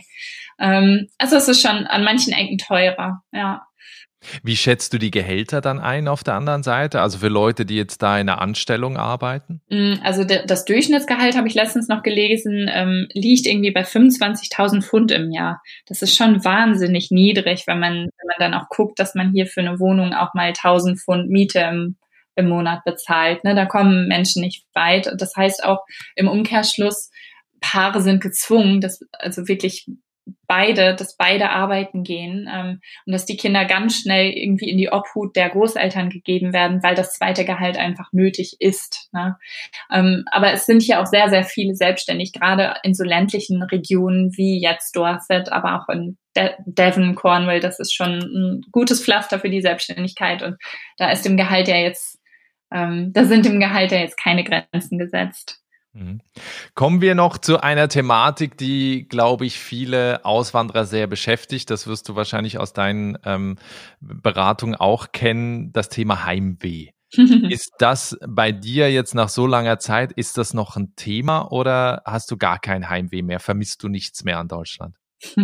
Ähm, 0.58 1.08
also 1.18 1.36
es 1.36 1.48
ist 1.48 1.62
schon 1.62 1.86
an 1.86 2.04
manchen 2.04 2.32
Ecken 2.32 2.58
teurer, 2.58 3.22
ja. 3.32 3.62
Wie 4.42 4.56
schätzt 4.56 4.92
du 4.92 4.98
die 4.98 5.10
Gehälter 5.10 5.62
dann 5.62 5.78
ein 5.78 6.06
auf 6.06 6.22
der 6.22 6.34
anderen 6.34 6.62
Seite? 6.62 7.00
Also 7.00 7.18
für 7.18 7.28
Leute, 7.28 7.64
die 7.64 7.76
jetzt 7.76 8.02
da 8.02 8.18
in 8.18 8.28
einer 8.28 8.42
Anstellung 8.42 8.98
arbeiten? 8.98 9.62
Mm, 9.70 9.94
also 10.02 10.24
das 10.24 10.66
Durchschnittsgehalt 10.66 11.38
habe 11.38 11.48
ich 11.48 11.54
letztens 11.54 11.88
noch 11.88 12.02
gelesen, 12.02 12.68
ähm, 12.70 13.08
liegt 13.14 13.46
irgendwie 13.46 13.70
bei 13.70 13.82
25.000 13.82 14.82
Pfund 14.82 15.10
im 15.10 15.30
Jahr. 15.32 15.62
Das 15.86 16.02
ist 16.02 16.16
schon 16.16 16.44
wahnsinnig 16.44 17.10
niedrig, 17.10 17.66
wenn 17.66 17.80
man, 17.80 17.94
wenn 17.94 18.26
man 18.26 18.36
dann 18.38 18.54
auch 18.54 18.68
guckt, 18.68 18.98
dass 18.98 19.14
man 19.14 19.32
hier 19.32 19.46
für 19.46 19.60
eine 19.60 19.80
Wohnung 19.80 20.12
auch 20.12 20.34
mal 20.34 20.48
1000 20.48 21.00
Pfund 21.00 21.30
Miete 21.30 21.60
im, 21.60 21.96
im 22.36 22.48
Monat 22.48 22.84
bezahlt. 22.84 23.44
Ne? 23.44 23.54
Da 23.54 23.66
kommen 23.66 24.08
Menschen 24.08 24.42
nicht 24.42 24.64
weit. 24.74 25.12
Das 25.16 25.34
heißt 25.36 25.64
auch 25.64 25.84
im 26.16 26.28
Umkehrschluss, 26.28 27.10
Paare 27.60 28.00
sind 28.00 28.22
gezwungen, 28.22 28.80
das 28.80 29.00
also 29.12 29.46
wirklich 29.46 29.86
beide, 30.46 30.94
dass 30.94 31.16
beide 31.16 31.50
arbeiten 31.50 32.02
gehen 32.02 32.48
ähm, 32.52 32.80
und 33.06 33.12
dass 33.12 33.26
die 33.26 33.36
Kinder 33.36 33.64
ganz 33.64 33.96
schnell 33.96 34.30
irgendwie 34.30 34.68
in 34.68 34.78
die 34.78 34.90
Obhut 34.90 35.36
der 35.36 35.50
Großeltern 35.50 36.10
gegeben 36.10 36.52
werden, 36.52 36.82
weil 36.82 36.94
das 36.94 37.12
zweite 37.12 37.44
Gehalt 37.44 37.78
einfach 37.78 38.08
nötig 38.12 38.56
ist. 38.58 39.08
Ne? 39.12 39.36
Ähm, 39.92 40.24
aber 40.30 40.52
es 40.52 40.66
sind 40.66 40.82
hier 40.82 41.00
auch 41.00 41.06
sehr, 41.06 41.28
sehr 41.30 41.44
viele 41.44 41.74
selbstständig, 41.74 42.32
gerade 42.32 42.74
in 42.82 42.94
so 42.94 43.04
ländlichen 43.04 43.62
Regionen 43.62 44.36
wie 44.36 44.60
jetzt 44.60 44.94
Dorset, 44.96 45.52
aber 45.52 45.80
auch 45.80 45.88
in 45.92 46.18
De 46.36 46.50
Devon, 46.64 47.16
Cornwall, 47.16 47.58
das 47.58 47.80
ist 47.80 47.92
schon 47.92 48.18
ein 48.18 48.60
gutes 48.70 49.04
Pflaster 49.04 49.40
für 49.40 49.50
die 49.50 49.62
Selbstständigkeit 49.62 50.42
und 50.44 50.56
da 50.96 51.10
ist 51.10 51.24
dem 51.24 51.36
Gehalt 51.36 51.66
ja 51.66 51.76
jetzt, 51.76 52.19
ähm, 52.72 53.12
da 53.12 53.24
sind 53.24 53.44
dem 53.44 53.60
Gehalt 53.60 53.92
ja 53.92 53.98
jetzt 53.98 54.16
keine 54.16 54.44
Grenzen 54.44 54.98
gesetzt. 54.98 55.60
Mhm. 55.92 56.20
Kommen 56.74 57.00
wir 57.00 57.14
noch 57.14 57.38
zu 57.38 57.60
einer 57.60 57.88
Thematik, 57.88 58.56
die, 58.56 59.08
glaube 59.08 59.44
ich, 59.46 59.58
viele 59.58 60.24
Auswanderer 60.24 60.84
sehr 60.84 61.06
beschäftigt. 61.06 61.68
Das 61.70 61.86
wirst 61.86 62.08
du 62.08 62.14
wahrscheinlich 62.14 62.58
aus 62.58 62.72
deinen 62.72 63.18
ähm, 63.24 63.56
Beratungen 64.00 64.76
auch 64.76 65.10
kennen, 65.12 65.72
das 65.72 65.88
Thema 65.88 66.24
Heimweh. 66.24 66.90
ist 67.50 67.72
das 67.78 68.16
bei 68.26 68.52
dir 68.52 68.92
jetzt 68.92 69.14
nach 69.14 69.28
so 69.28 69.46
langer 69.46 69.80
Zeit, 69.80 70.12
ist 70.12 70.38
das 70.38 70.54
noch 70.54 70.76
ein 70.76 70.94
Thema 70.94 71.50
oder 71.50 72.02
hast 72.04 72.30
du 72.30 72.36
gar 72.36 72.60
kein 72.60 72.88
Heimweh 72.88 73.22
mehr? 73.22 73.40
Vermisst 73.40 73.82
du 73.82 73.88
nichts 73.88 74.22
mehr 74.22 74.38
an 74.38 74.46
Deutschland? 74.46 74.96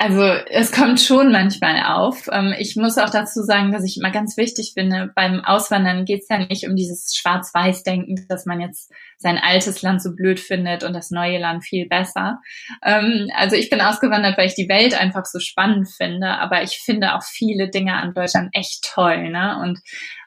Also 0.00 0.22
es 0.22 0.70
kommt 0.70 1.00
schon 1.00 1.32
manchmal 1.32 1.82
auf. 1.84 2.28
Ähm, 2.30 2.54
ich 2.56 2.76
muss 2.76 2.98
auch 2.98 3.10
dazu 3.10 3.42
sagen, 3.42 3.72
dass 3.72 3.82
ich 3.82 3.96
immer 3.98 4.12
ganz 4.12 4.36
wichtig 4.36 4.70
finde, 4.74 5.10
beim 5.16 5.44
Auswandern 5.44 6.04
geht 6.04 6.22
es 6.22 6.28
ja 6.28 6.38
nicht 6.38 6.68
um 6.68 6.76
dieses 6.76 7.16
Schwarz-Weiß-Denken, 7.16 8.26
dass 8.28 8.46
man 8.46 8.60
jetzt 8.60 8.92
sein 9.16 9.38
altes 9.38 9.82
Land 9.82 10.00
so 10.00 10.14
blöd 10.14 10.38
findet 10.38 10.84
und 10.84 10.92
das 10.92 11.10
neue 11.10 11.38
Land 11.38 11.64
viel 11.64 11.88
besser. 11.88 12.38
Ähm, 12.84 13.28
also 13.34 13.56
ich 13.56 13.70
bin 13.70 13.80
ausgewandert, 13.80 14.38
weil 14.38 14.46
ich 14.46 14.54
die 14.54 14.68
Welt 14.68 14.94
einfach 14.98 15.24
so 15.24 15.40
spannend 15.40 15.88
finde, 15.88 16.28
aber 16.28 16.62
ich 16.62 16.78
finde 16.78 17.16
auch 17.16 17.24
viele 17.24 17.68
Dinge 17.68 17.94
an 17.94 18.14
Deutschland 18.14 18.50
echt 18.52 18.88
toll. 18.94 19.30
Ne? 19.30 19.58
Und 19.60 19.80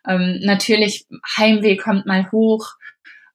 ähm, 0.05 0.41
natürlich 0.43 1.05
Heimweh 1.38 1.77
kommt 1.77 2.05
mal 2.05 2.29
hoch. 2.34 2.73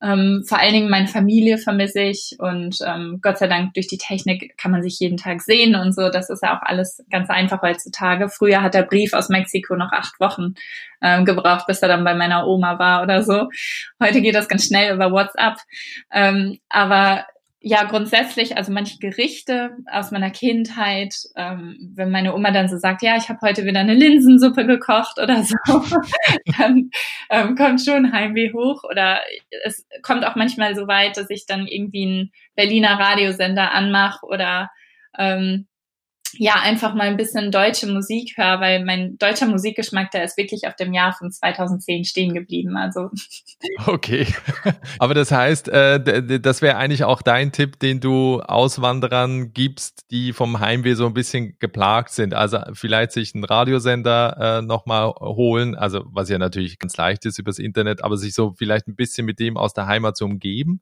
Ähm, 0.06 0.44
vor 0.46 0.58
allen 0.58 0.72
Dingen 0.72 0.90
meine 0.90 1.08
Familie 1.08 1.58
vermisse 1.58 2.00
ich 2.00 2.36
und 2.38 2.78
ähm, 2.86 3.18
Gott 3.22 3.38
sei 3.38 3.48
Dank 3.48 3.74
durch 3.74 3.88
die 3.88 3.98
Technik 3.98 4.56
kann 4.56 4.70
man 4.70 4.82
sich 4.82 4.98
jeden 5.00 5.16
Tag 5.16 5.42
sehen 5.42 5.74
und 5.74 5.94
so. 5.94 6.10
Das 6.10 6.30
ist 6.30 6.42
ja 6.42 6.56
auch 6.56 6.62
alles 6.62 7.04
ganz 7.10 7.28
einfach 7.28 7.60
heutzutage. 7.62 8.28
Früher 8.28 8.62
hat 8.62 8.74
der 8.74 8.82
Brief 8.82 9.14
aus 9.14 9.28
Mexiko 9.28 9.74
noch 9.74 9.90
acht 9.90 10.20
Wochen 10.20 10.54
ähm, 11.02 11.24
gebraucht, 11.24 11.66
bis 11.66 11.82
er 11.82 11.88
dann 11.88 12.04
bei 12.04 12.14
meiner 12.14 12.46
Oma 12.46 12.78
war 12.78 13.02
oder 13.02 13.22
so. 13.22 13.48
Heute 14.00 14.20
geht 14.22 14.34
das 14.34 14.48
ganz 14.48 14.66
schnell 14.66 14.94
über 14.94 15.10
WhatsApp. 15.10 15.56
Ähm, 16.12 16.58
aber 16.68 17.26
ja, 17.60 17.84
grundsätzlich, 17.84 18.56
also 18.56 18.70
manche 18.70 18.98
Gerichte 18.98 19.76
aus 19.90 20.10
meiner 20.10 20.30
Kindheit, 20.30 21.14
ähm, 21.36 21.92
wenn 21.94 22.10
meine 22.10 22.34
Oma 22.34 22.50
dann 22.50 22.68
so 22.68 22.76
sagt, 22.76 23.02
ja, 23.02 23.16
ich 23.16 23.28
habe 23.28 23.40
heute 23.42 23.64
wieder 23.64 23.80
eine 23.80 23.94
Linsensuppe 23.94 24.66
gekocht 24.66 25.18
oder 25.18 25.42
so, 25.42 25.56
dann 26.58 26.90
ähm, 27.30 27.56
kommt 27.56 27.82
schon 27.82 28.12
Heimweh 28.12 28.52
hoch. 28.52 28.84
Oder 28.84 29.20
es 29.64 29.86
kommt 30.02 30.24
auch 30.26 30.36
manchmal 30.36 30.74
so 30.76 30.86
weit, 30.86 31.16
dass 31.16 31.30
ich 31.30 31.46
dann 31.46 31.66
irgendwie 31.66 32.06
einen 32.06 32.30
Berliner 32.54 32.98
Radiosender 32.98 33.72
anmache 33.72 34.26
oder 34.26 34.70
ähm, 35.18 35.66
ja 36.34 36.54
einfach 36.54 36.94
mal 36.94 37.06
ein 37.08 37.16
bisschen 37.16 37.50
deutsche 37.50 37.86
Musik 37.86 38.34
höre, 38.36 38.60
weil 38.60 38.84
mein 38.84 39.18
deutscher 39.18 39.46
Musikgeschmack, 39.46 40.10
der 40.10 40.24
ist 40.24 40.36
wirklich 40.36 40.66
auf 40.66 40.76
dem 40.76 40.92
Jahr 40.92 41.12
von 41.12 41.30
2010 41.30 42.04
stehen 42.04 42.34
geblieben. 42.34 42.76
Also 42.76 43.10
okay, 43.86 44.26
aber 44.98 45.14
das 45.14 45.30
heißt, 45.30 45.68
äh, 45.68 46.40
das 46.40 46.62
wäre 46.62 46.76
eigentlich 46.76 47.04
auch 47.04 47.22
dein 47.22 47.52
Tipp, 47.52 47.78
den 47.78 48.00
du 48.00 48.40
Auswanderern 48.40 49.52
gibst, 49.52 50.10
die 50.10 50.32
vom 50.32 50.60
Heimweh 50.60 50.94
so 50.94 51.06
ein 51.06 51.14
bisschen 51.14 51.56
geplagt 51.58 52.10
sind. 52.10 52.34
Also 52.34 52.58
vielleicht 52.72 53.12
sich 53.12 53.34
einen 53.34 53.44
Radiosender 53.44 54.58
äh, 54.58 54.62
nochmal 54.62 55.08
holen, 55.08 55.74
also 55.74 56.04
was 56.06 56.28
ja 56.28 56.38
natürlich 56.38 56.78
ganz 56.78 56.96
leicht 56.96 57.24
ist 57.26 57.38
übers 57.38 57.58
Internet, 57.58 58.04
aber 58.04 58.16
sich 58.16 58.34
so 58.34 58.54
vielleicht 58.56 58.88
ein 58.88 58.96
bisschen 58.96 59.26
mit 59.26 59.38
dem 59.38 59.56
aus 59.56 59.74
der 59.74 59.86
Heimat 59.86 60.16
zu 60.16 60.24
umgeben. 60.24 60.80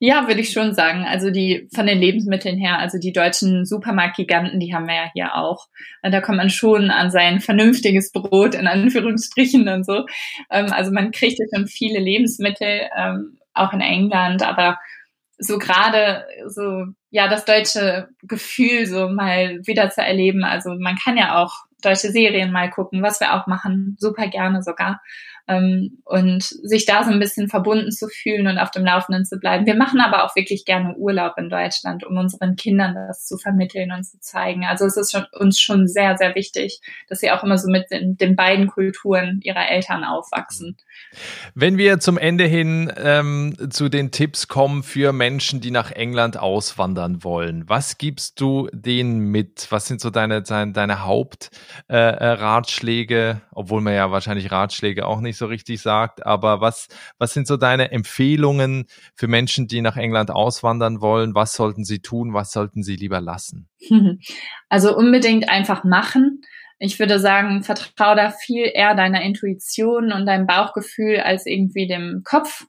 Ja, 0.00 0.26
würde 0.26 0.40
ich 0.40 0.50
schon 0.50 0.74
sagen. 0.74 1.04
Also 1.04 1.30
die 1.30 1.68
von 1.74 1.86
den 1.86 1.98
Lebensmitteln 1.98 2.58
her, 2.58 2.78
also 2.78 2.98
die 2.98 3.12
deutschen 3.12 3.64
Supermarktgiganten, 3.64 4.60
die 4.60 4.74
haben 4.74 4.86
wir 4.86 4.94
ja 4.94 5.10
hier 5.12 5.34
auch. 5.36 5.66
Da 6.02 6.20
kommt 6.20 6.38
man 6.38 6.50
schon 6.50 6.90
an 6.90 7.10
sein 7.10 7.40
vernünftiges 7.40 8.12
Brot 8.12 8.54
in 8.54 8.66
Anführungsstrichen 8.66 9.68
und 9.68 9.84
so. 9.84 10.06
Ähm, 10.50 10.72
also 10.72 10.90
man 10.92 11.12
kriegt 11.12 11.38
ja 11.38 11.46
schon 11.54 11.66
viele 11.66 12.00
Lebensmittel, 12.00 12.88
ähm, 12.96 13.38
auch 13.54 13.72
in 13.72 13.80
England, 13.80 14.42
aber 14.42 14.78
so 15.38 15.58
gerade 15.58 16.24
so 16.46 16.84
ja 17.10 17.28
das 17.28 17.44
deutsche 17.44 18.08
Gefühl 18.22 18.86
so 18.86 19.08
mal 19.08 19.60
wieder 19.66 19.90
zu 19.90 20.02
erleben. 20.02 20.44
Also 20.44 20.70
man 20.78 20.96
kann 20.96 21.16
ja 21.16 21.42
auch 21.42 21.52
deutsche 21.82 22.10
Serien 22.10 22.50
mal 22.50 22.70
gucken, 22.70 23.02
was 23.02 23.20
wir 23.20 23.34
auch 23.34 23.46
machen, 23.46 23.96
super 23.98 24.26
gerne 24.28 24.62
sogar 24.62 25.00
ähm, 25.48 25.98
und 26.04 26.44
sich 26.44 26.84
da 26.84 27.04
so 27.04 27.10
ein 27.10 27.18
bisschen 27.18 27.48
verbunden 27.48 27.90
zu 27.90 28.08
fühlen 28.08 28.46
und 28.46 28.58
auf 28.58 28.70
dem 28.70 28.84
Laufenden 28.84 29.24
zu 29.24 29.38
bleiben. 29.38 29.66
Wir 29.66 29.76
machen 29.76 30.00
aber 30.00 30.24
auch 30.24 30.36
wirklich 30.36 30.64
gerne 30.64 30.94
Urlaub 30.96 31.34
in 31.38 31.48
Deutschland, 31.48 32.04
um 32.04 32.16
unseren 32.16 32.56
Kindern 32.56 32.94
das 32.94 33.26
zu 33.26 33.38
vermitteln 33.38 33.92
und 33.92 34.04
zu 34.04 34.20
zeigen. 34.20 34.64
Also 34.64 34.84
es 34.84 34.96
ist 34.96 35.12
schon, 35.12 35.24
uns 35.32 35.58
schon 35.58 35.88
sehr, 35.88 36.16
sehr 36.18 36.34
wichtig, 36.34 36.80
dass 37.08 37.20
sie 37.20 37.30
auch 37.30 37.42
immer 37.42 37.58
so 37.58 37.70
mit 37.70 37.90
den, 37.90 38.16
den 38.16 38.36
beiden 38.36 38.66
Kulturen 38.66 39.40
ihrer 39.42 39.70
Eltern 39.70 40.04
aufwachsen. 40.04 40.76
Wenn 41.54 41.78
wir 41.78 42.00
zum 42.00 42.18
Ende 42.18 42.44
hin 42.44 42.92
ähm, 42.96 43.56
zu 43.70 43.88
den 43.88 44.10
Tipps 44.10 44.48
kommen 44.48 44.82
für 44.82 45.12
Menschen, 45.12 45.62
die 45.62 45.70
nach 45.70 45.92
England 45.92 46.36
auswandern 46.36 47.24
wollen, 47.24 47.66
was 47.68 47.96
gibst 47.96 48.38
du 48.40 48.68
denen 48.72 49.30
mit? 49.30 49.68
Was 49.70 49.86
sind 49.86 50.02
so 50.02 50.10
deine, 50.10 50.42
deine, 50.42 50.72
deine 50.72 51.04
Hauptratschläge, 51.04 53.18
äh, 53.18 53.36
obwohl 53.52 53.80
man 53.80 53.94
ja 53.94 54.10
wahrscheinlich 54.10 54.50
Ratschläge 54.50 55.06
auch 55.06 55.20
nicht 55.20 55.37
so 55.38 55.46
richtig 55.46 55.80
sagt, 55.80 56.26
aber 56.26 56.60
was, 56.60 56.88
was 57.18 57.32
sind 57.32 57.46
so 57.46 57.56
deine 57.56 57.90
Empfehlungen 57.90 58.86
für 59.14 59.28
Menschen, 59.28 59.66
die 59.66 59.80
nach 59.80 59.96
England 59.96 60.30
auswandern 60.30 61.00
wollen? 61.00 61.34
Was 61.34 61.54
sollten 61.54 61.84
sie 61.84 62.00
tun? 62.00 62.34
Was 62.34 62.52
sollten 62.52 62.82
sie 62.82 62.96
lieber 62.96 63.20
lassen? 63.20 63.68
Also 64.68 64.94
unbedingt 64.94 65.48
einfach 65.48 65.82
machen. 65.82 66.42
Ich 66.78 66.98
würde 66.98 67.18
sagen, 67.18 67.62
vertraue 67.62 68.16
da 68.16 68.30
viel 68.30 68.70
eher 68.72 68.94
deiner 68.94 69.22
Intuition 69.22 70.12
und 70.12 70.26
deinem 70.26 70.46
Bauchgefühl 70.46 71.20
als 71.20 71.46
irgendwie 71.46 71.86
dem 71.86 72.20
Kopf 72.22 72.66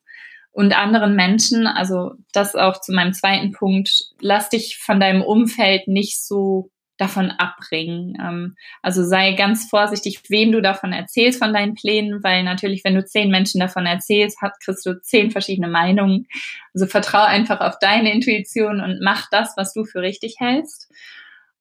und 0.51 0.77
anderen 0.77 1.15
Menschen. 1.15 1.67
Also 1.67 2.13
das 2.31 2.55
auch 2.55 2.81
zu 2.81 2.91
meinem 2.93 3.13
zweiten 3.13 3.51
Punkt. 3.51 4.13
Lass 4.19 4.49
dich 4.49 4.77
von 4.77 4.99
deinem 4.99 5.21
Umfeld 5.21 5.87
nicht 5.87 6.23
so 6.23 6.71
davon 6.99 7.31
abbringen. 7.31 8.17
Ähm, 8.21 8.55
also 8.81 9.03
sei 9.03 9.33
ganz 9.33 9.69
vorsichtig, 9.69 10.21
wem 10.29 10.51
du 10.51 10.61
davon 10.61 10.93
erzählst 10.93 11.39
von 11.39 11.53
deinen 11.53 11.73
Plänen, 11.73 12.23
weil 12.23 12.43
natürlich, 12.43 12.83
wenn 12.83 12.95
du 12.95 13.05
zehn 13.05 13.31
Menschen 13.31 13.59
davon 13.59 13.85
erzählst, 13.85 14.39
hast, 14.41 14.59
kriegst 14.61 14.85
du 14.85 15.01
zehn 15.01 15.31
verschiedene 15.31 15.69
Meinungen. 15.69 16.27
Also 16.73 16.85
vertraue 16.85 17.25
einfach 17.25 17.61
auf 17.61 17.79
deine 17.79 18.11
Intuition 18.11 18.81
und 18.81 18.99
mach 19.01 19.29
das, 19.31 19.53
was 19.55 19.73
du 19.73 19.85
für 19.85 20.01
richtig 20.01 20.35
hältst. 20.39 20.91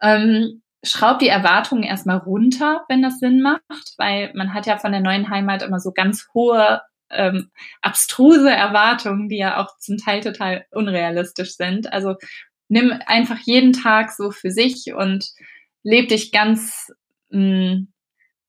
Ähm, 0.03 0.63
schraub 0.85 1.19
die 1.19 1.29
Erwartungen 1.29 1.83
erstmal 1.83 2.19
runter, 2.19 2.85
wenn 2.89 3.03
das 3.03 3.19
Sinn 3.19 3.41
macht, 3.41 3.95
weil 3.97 4.33
man 4.35 4.55
hat 4.55 4.67
ja 4.67 4.79
von 4.79 4.93
der 4.93 5.01
neuen 5.01 5.31
Heimat 5.31 5.63
immer 5.63 5.81
so 5.81 5.93
ganz 5.93 6.29
hohe 6.35 6.81
ähm, 7.11 7.51
abstruse 7.81 8.51
Erwartungen, 8.51 9.29
die 9.29 9.39
ja 9.39 9.63
auch 9.63 9.79
zum 9.79 9.97
Teil 9.97 10.21
total 10.21 10.67
unrealistisch 10.71 11.57
sind. 11.57 11.93
Also 11.93 12.17
nimm 12.69 12.93
einfach 13.07 13.39
jeden 13.39 13.73
Tag 13.73 14.13
so 14.13 14.31
für 14.31 14.51
sich 14.51 14.93
und 14.95 15.27
leb 15.83 16.09
dich 16.09 16.33
ganz, 16.33 16.93
mh, 17.31 17.41
mm, 17.41 17.89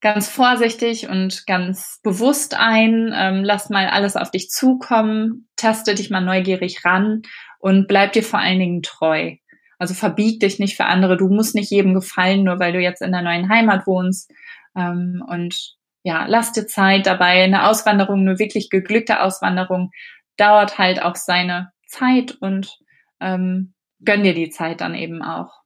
ganz 0.02 0.30
vorsichtig 0.30 1.10
und 1.10 1.46
ganz 1.46 2.00
bewusst 2.04 2.56
ein. 2.58 3.14
Ähm, 3.14 3.44
lass 3.44 3.70
mal 3.70 3.88
alles 3.88 4.16
auf 4.16 4.32
dich 4.32 4.50
zukommen, 4.50 5.48
taste 5.56 5.96
dich 5.96 6.10
mal 6.10 6.22
neugierig 6.22 6.86
ran 6.86 7.24
und 7.60 7.88
bleib 7.88 8.14
dir 8.14 8.24
vor 8.24 8.40
allen 8.40 8.60
Dingen 8.60 8.82
treu. 8.82 9.36
Also 9.78 9.94
verbieg 9.94 10.40
dich 10.40 10.60
nicht 10.60 10.76
für 10.76 10.86
andere. 10.86 11.18
Du 11.18 11.30
musst 11.30 11.56
nicht 11.56 11.72
jedem 11.72 11.94
gefallen, 11.94 12.44
nur 12.44 12.60
weil 12.60 12.74
du 12.74 12.80
jetzt 12.80 13.02
in 13.02 13.12
der 13.12 13.22
neuen 13.22 13.50
Heimat 13.50 13.88
wohnst. 13.88 14.32
Ähm, 14.76 15.24
und 15.28 15.76
ja, 16.04 16.26
lass 16.28 16.54
dir 16.54 16.68
Zeit 16.68 17.06
dabei. 17.06 17.44
Eine 17.44 17.68
Auswanderung, 17.68 18.22
eine 18.22 18.40
wirklich 18.40 18.70
geglückte 18.70 19.22
Auswanderung 19.22 19.92
dauert 20.38 20.78
halt 20.78 21.02
auch 21.02 21.16
seine 21.16 21.72
Zeit 21.88 22.38
und 22.40 22.78
ähm, 23.20 23.74
gönn 24.06 24.24
dir 24.24 24.34
die 24.34 24.50
Zeit 24.50 24.82
dann 24.82 24.96
eben 24.96 25.22
auch. 25.24 25.62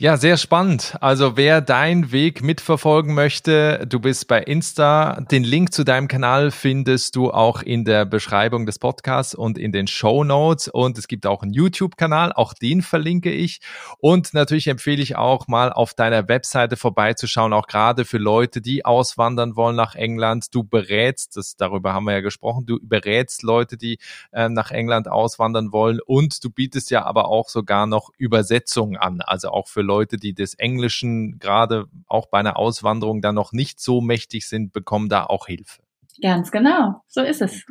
Ja, 0.00 0.16
sehr 0.16 0.36
spannend. 0.36 0.96
Also 1.00 1.36
wer 1.36 1.60
deinen 1.60 2.12
Weg 2.12 2.40
mitverfolgen 2.40 3.14
möchte, 3.14 3.84
du 3.84 3.98
bist 3.98 4.28
bei 4.28 4.40
Insta. 4.40 5.20
Den 5.22 5.42
Link 5.42 5.72
zu 5.72 5.82
deinem 5.82 6.06
Kanal 6.06 6.52
findest 6.52 7.16
du 7.16 7.32
auch 7.32 7.62
in 7.62 7.84
der 7.84 8.04
Beschreibung 8.04 8.64
des 8.64 8.78
Podcasts 8.78 9.34
und 9.34 9.58
in 9.58 9.72
den 9.72 9.88
Show 9.88 10.22
Notes. 10.22 10.68
Und 10.68 10.98
es 10.98 11.08
gibt 11.08 11.26
auch 11.26 11.42
einen 11.42 11.52
YouTube-Kanal, 11.52 12.32
auch 12.32 12.54
den 12.54 12.82
verlinke 12.82 13.32
ich. 13.32 13.58
Und 13.98 14.34
natürlich 14.34 14.68
empfehle 14.68 15.02
ich 15.02 15.16
auch 15.16 15.48
mal 15.48 15.72
auf 15.72 15.94
deiner 15.94 16.28
Webseite 16.28 16.76
vorbeizuschauen, 16.76 17.52
auch 17.52 17.66
gerade 17.66 18.04
für 18.04 18.18
Leute, 18.18 18.60
die 18.60 18.84
auswandern 18.84 19.56
wollen 19.56 19.74
nach 19.74 19.96
England. 19.96 20.54
Du 20.54 20.62
berätst, 20.62 21.36
das, 21.36 21.56
darüber 21.56 21.92
haben 21.92 22.04
wir 22.04 22.12
ja 22.12 22.20
gesprochen, 22.20 22.66
du 22.66 22.78
berätst 22.80 23.42
Leute, 23.42 23.76
die 23.76 23.98
äh, 24.30 24.48
nach 24.48 24.70
England 24.70 25.08
auswandern 25.08 25.72
wollen. 25.72 25.98
Und 26.06 26.44
du 26.44 26.50
bietest 26.50 26.92
ja 26.92 27.04
aber 27.04 27.26
auch 27.26 27.48
sogar 27.48 27.88
noch 27.88 28.10
Übersetzungen 28.16 28.96
an, 28.96 29.22
also 29.22 29.48
auch 29.48 29.66
für 29.66 29.87
Leute, 29.88 30.16
die 30.16 30.34
des 30.34 30.54
Englischen 30.54 31.38
gerade 31.40 31.86
auch 32.06 32.26
bei 32.26 32.38
einer 32.38 32.56
Auswanderung 32.56 33.20
dann 33.20 33.34
noch 33.34 33.52
nicht 33.52 33.80
so 33.80 34.00
mächtig 34.00 34.46
sind, 34.46 34.72
bekommen 34.72 35.08
da 35.08 35.24
auch 35.24 35.46
Hilfe. 35.46 35.82
Ganz 36.22 36.50
genau, 36.50 37.02
so 37.08 37.22
ist 37.22 37.42
es. 37.42 37.64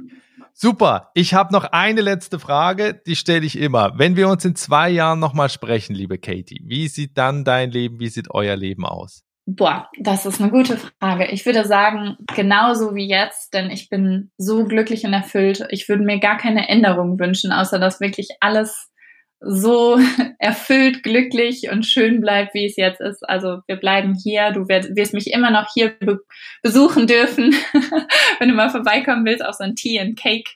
Super. 0.53 1.11
Ich 1.13 1.33
habe 1.35 1.53
noch 1.53 1.65
eine 1.65 2.01
letzte 2.01 2.39
Frage, 2.39 2.99
die 3.05 3.15
stelle 3.15 3.45
ich 3.45 3.59
immer. 3.59 3.99
Wenn 3.99 4.15
wir 4.15 4.27
uns 4.27 4.43
in 4.43 4.55
zwei 4.55 4.89
Jahren 4.89 5.19
nochmal 5.19 5.49
sprechen, 5.49 5.93
liebe 5.93 6.17
Katie, 6.17 6.61
wie 6.65 6.87
sieht 6.87 7.17
dann 7.17 7.43
dein 7.43 7.69
Leben, 7.69 7.99
wie 7.99 8.09
sieht 8.09 8.31
euer 8.31 8.55
Leben 8.55 8.83
aus? 8.85 9.23
Boah, 9.45 9.87
das 9.99 10.25
ist 10.25 10.41
eine 10.41 10.51
gute 10.51 10.77
Frage. 10.77 11.27
Ich 11.27 11.45
würde 11.45 11.65
sagen, 11.65 12.17
genauso 12.35 12.95
wie 12.95 13.07
jetzt, 13.07 13.53
denn 13.53 13.69
ich 13.69 13.87
bin 13.87 14.31
so 14.37 14.65
glücklich 14.65 15.05
und 15.05 15.13
erfüllt. 15.13 15.65
Ich 15.69 15.87
würde 15.87 16.03
mir 16.03 16.19
gar 16.19 16.37
keine 16.37 16.67
Änderung 16.67 17.17
wünschen, 17.19 17.53
außer 17.53 17.79
dass 17.79 18.01
wirklich 18.01 18.27
alles 18.41 18.91
so 19.39 19.99
erfüllt, 20.39 21.03
glücklich 21.03 21.69
und 21.71 21.85
schön 21.85 22.21
bleibt, 22.21 22.53
wie 22.53 22.65
es 22.65 22.75
jetzt 22.75 23.01
ist. 23.01 23.27
Also 23.27 23.59
wir 23.67 23.75
bleiben 23.75 24.15
hier. 24.15 24.51
Du 24.51 24.67
wirst, 24.67 24.95
wirst 24.95 25.13
mich 25.13 25.31
immer 25.31 25.51
noch 25.51 25.67
hier 25.73 25.89
be 25.99 26.19
besuchen 26.63 27.07
dürfen. 27.07 27.55
Wenn 28.39 28.49
du 28.49 28.55
mal 28.55 28.69
vorbeikommen 28.69 29.25
willst 29.25 29.45
auf 29.45 29.55
so 29.55 29.63
ein 29.63 29.75
Tea 29.75 29.99
and 29.99 30.19
Cake, 30.19 30.49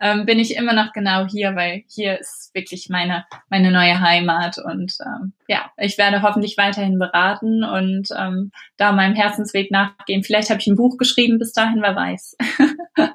ähm, 0.00 0.26
bin 0.26 0.38
ich 0.38 0.56
immer 0.56 0.72
noch 0.72 0.92
genau 0.92 1.26
hier, 1.26 1.54
weil 1.54 1.84
hier 1.88 2.18
ist 2.18 2.50
wirklich 2.54 2.88
meine, 2.90 3.24
meine 3.50 3.70
neue 3.70 4.00
Heimat. 4.00 4.58
Und 4.58 4.94
ähm, 5.04 5.32
ja, 5.48 5.70
ich 5.76 5.96
werde 5.98 6.22
hoffentlich 6.22 6.56
weiterhin 6.56 6.98
beraten 6.98 7.64
und 7.64 8.08
ähm, 8.18 8.50
da 8.76 8.92
meinem 8.92 9.14
Herzensweg 9.14 9.70
nachgehen. 9.70 10.22
Vielleicht 10.22 10.50
habe 10.50 10.60
ich 10.60 10.66
ein 10.66 10.76
Buch 10.76 10.98
geschrieben 10.98 11.38
bis 11.38 11.52
dahin, 11.52 11.82
wer 11.82 11.94
weiß. 11.94 12.36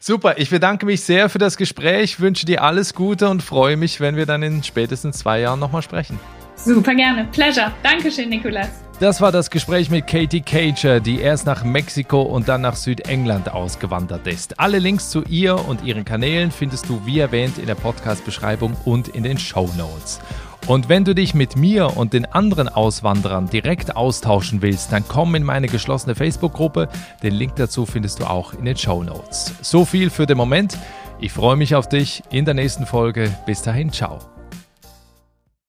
Super, 0.00 0.38
ich 0.38 0.50
bedanke 0.50 0.86
mich 0.86 1.02
sehr 1.02 1.28
für 1.28 1.38
das 1.38 1.56
Gespräch, 1.56 2.20
wünsche 2.20 2.46
dir 2.46 2.62
alles 2.62 2.94
Gute 2.94 3.28
und 3.28 3.42
freue 3.42 3.76
mich, 3.76 4.00
wenn 4.00 4.16
wir 4.22 4.26
dann 4.26 4.44
in 4.44 4.62
spätestens 4.62 5.18
zwei 5.18 5.40
Jahren 5.40 5.58
nochmal 5.58 5.82
sprechen. 5.82 6.20
Super 6.54 6.94
gerne. 6.94 7.26
Pleasure. 7.32 7.72
Dankeschön, 7.82 8.28
Nikolas. 8.28 8.70
Das 9.00 9.20
war 9.20 9.32
das 9.32 9.50
Gespräch 9.50 9.90
mit 9.90 10.06
Katie 10.06 10.42
Cager, 10.42 11.00
die 11.00 11.18
erst 11.18 11.44
nach 11.44 11.64
Mexiko 11.64 12.22
und 12.22 12.46
dann 12.46 12.60
nach 12.60 12.76
Südengland 12.76 13.50
ausgewandert 13.50 14.28
ist. 14.28 14.60
Alle 14.60 14.78
Links 14.78 15.10
zu 15.10 15.24
ihr 15.24 15.56
und 15.66 15.82
ihren 15.82 16.04
Kanälen 16.04 16.52
findest 16.52 16.88
du 16.88 17.04
wie 17.04 17.18
erwähnt 17.18 17.58
in 17.58 17.66
der 17.66 17.74
Podcast-Beschreibung 17.74 18.76
und 18.84 19.08
in 19.08 19.24
den 19.24 19.38
Show 19.38 19.68
Notes. 19.76 20.20
Und 20.68 20.88
wenn 20.88 21.04
du 21.04 21.16
dich 21.16 21.34
mit 21.34 21.56
mir 21.56 21.96
und 21.96 22.12
den 22.12 22.24
anderen 22.24 22.68
Auswanderern 22.68 23.50
direkt 23.50 23.96
austauschen 23.96 24.62
willst, 24.62 24.92
dann 24.92 25.02
komm 25.08 25.34
in 25.34 25.42
meine 25.42 25.66
geschlossene 25.66 26.14
Facebook-Gruppe. 26.14 26.88
Den 27.24 27.34
Link 27.34 27.56
dazu 27.56 27.84
findest 27.84 28.20
du 28.20 28.26
auch 28.26 28.54
in 28.54 28.64
den 28.66 28.76
Show 28.76 29.02
Notes. 29.02 29.52
So 29.62 29.84
viel 29.84 30.10
für 30.10 30.26
den 30.26 30.36
Moment. 30.36 30.78
Ich 31.22 31.32
freue 31.32 31.54
mich 31.54 31.76
auf 31.76 31.88
dich 31.88 32.24
in 32.30 32.44
der 32.44 32.54
nächsten 32.54 32.84
Folge. 32.84 33.32
Bis 33.46 33.62
dahin, 33.62 33.92
ciao. 33.92 34.18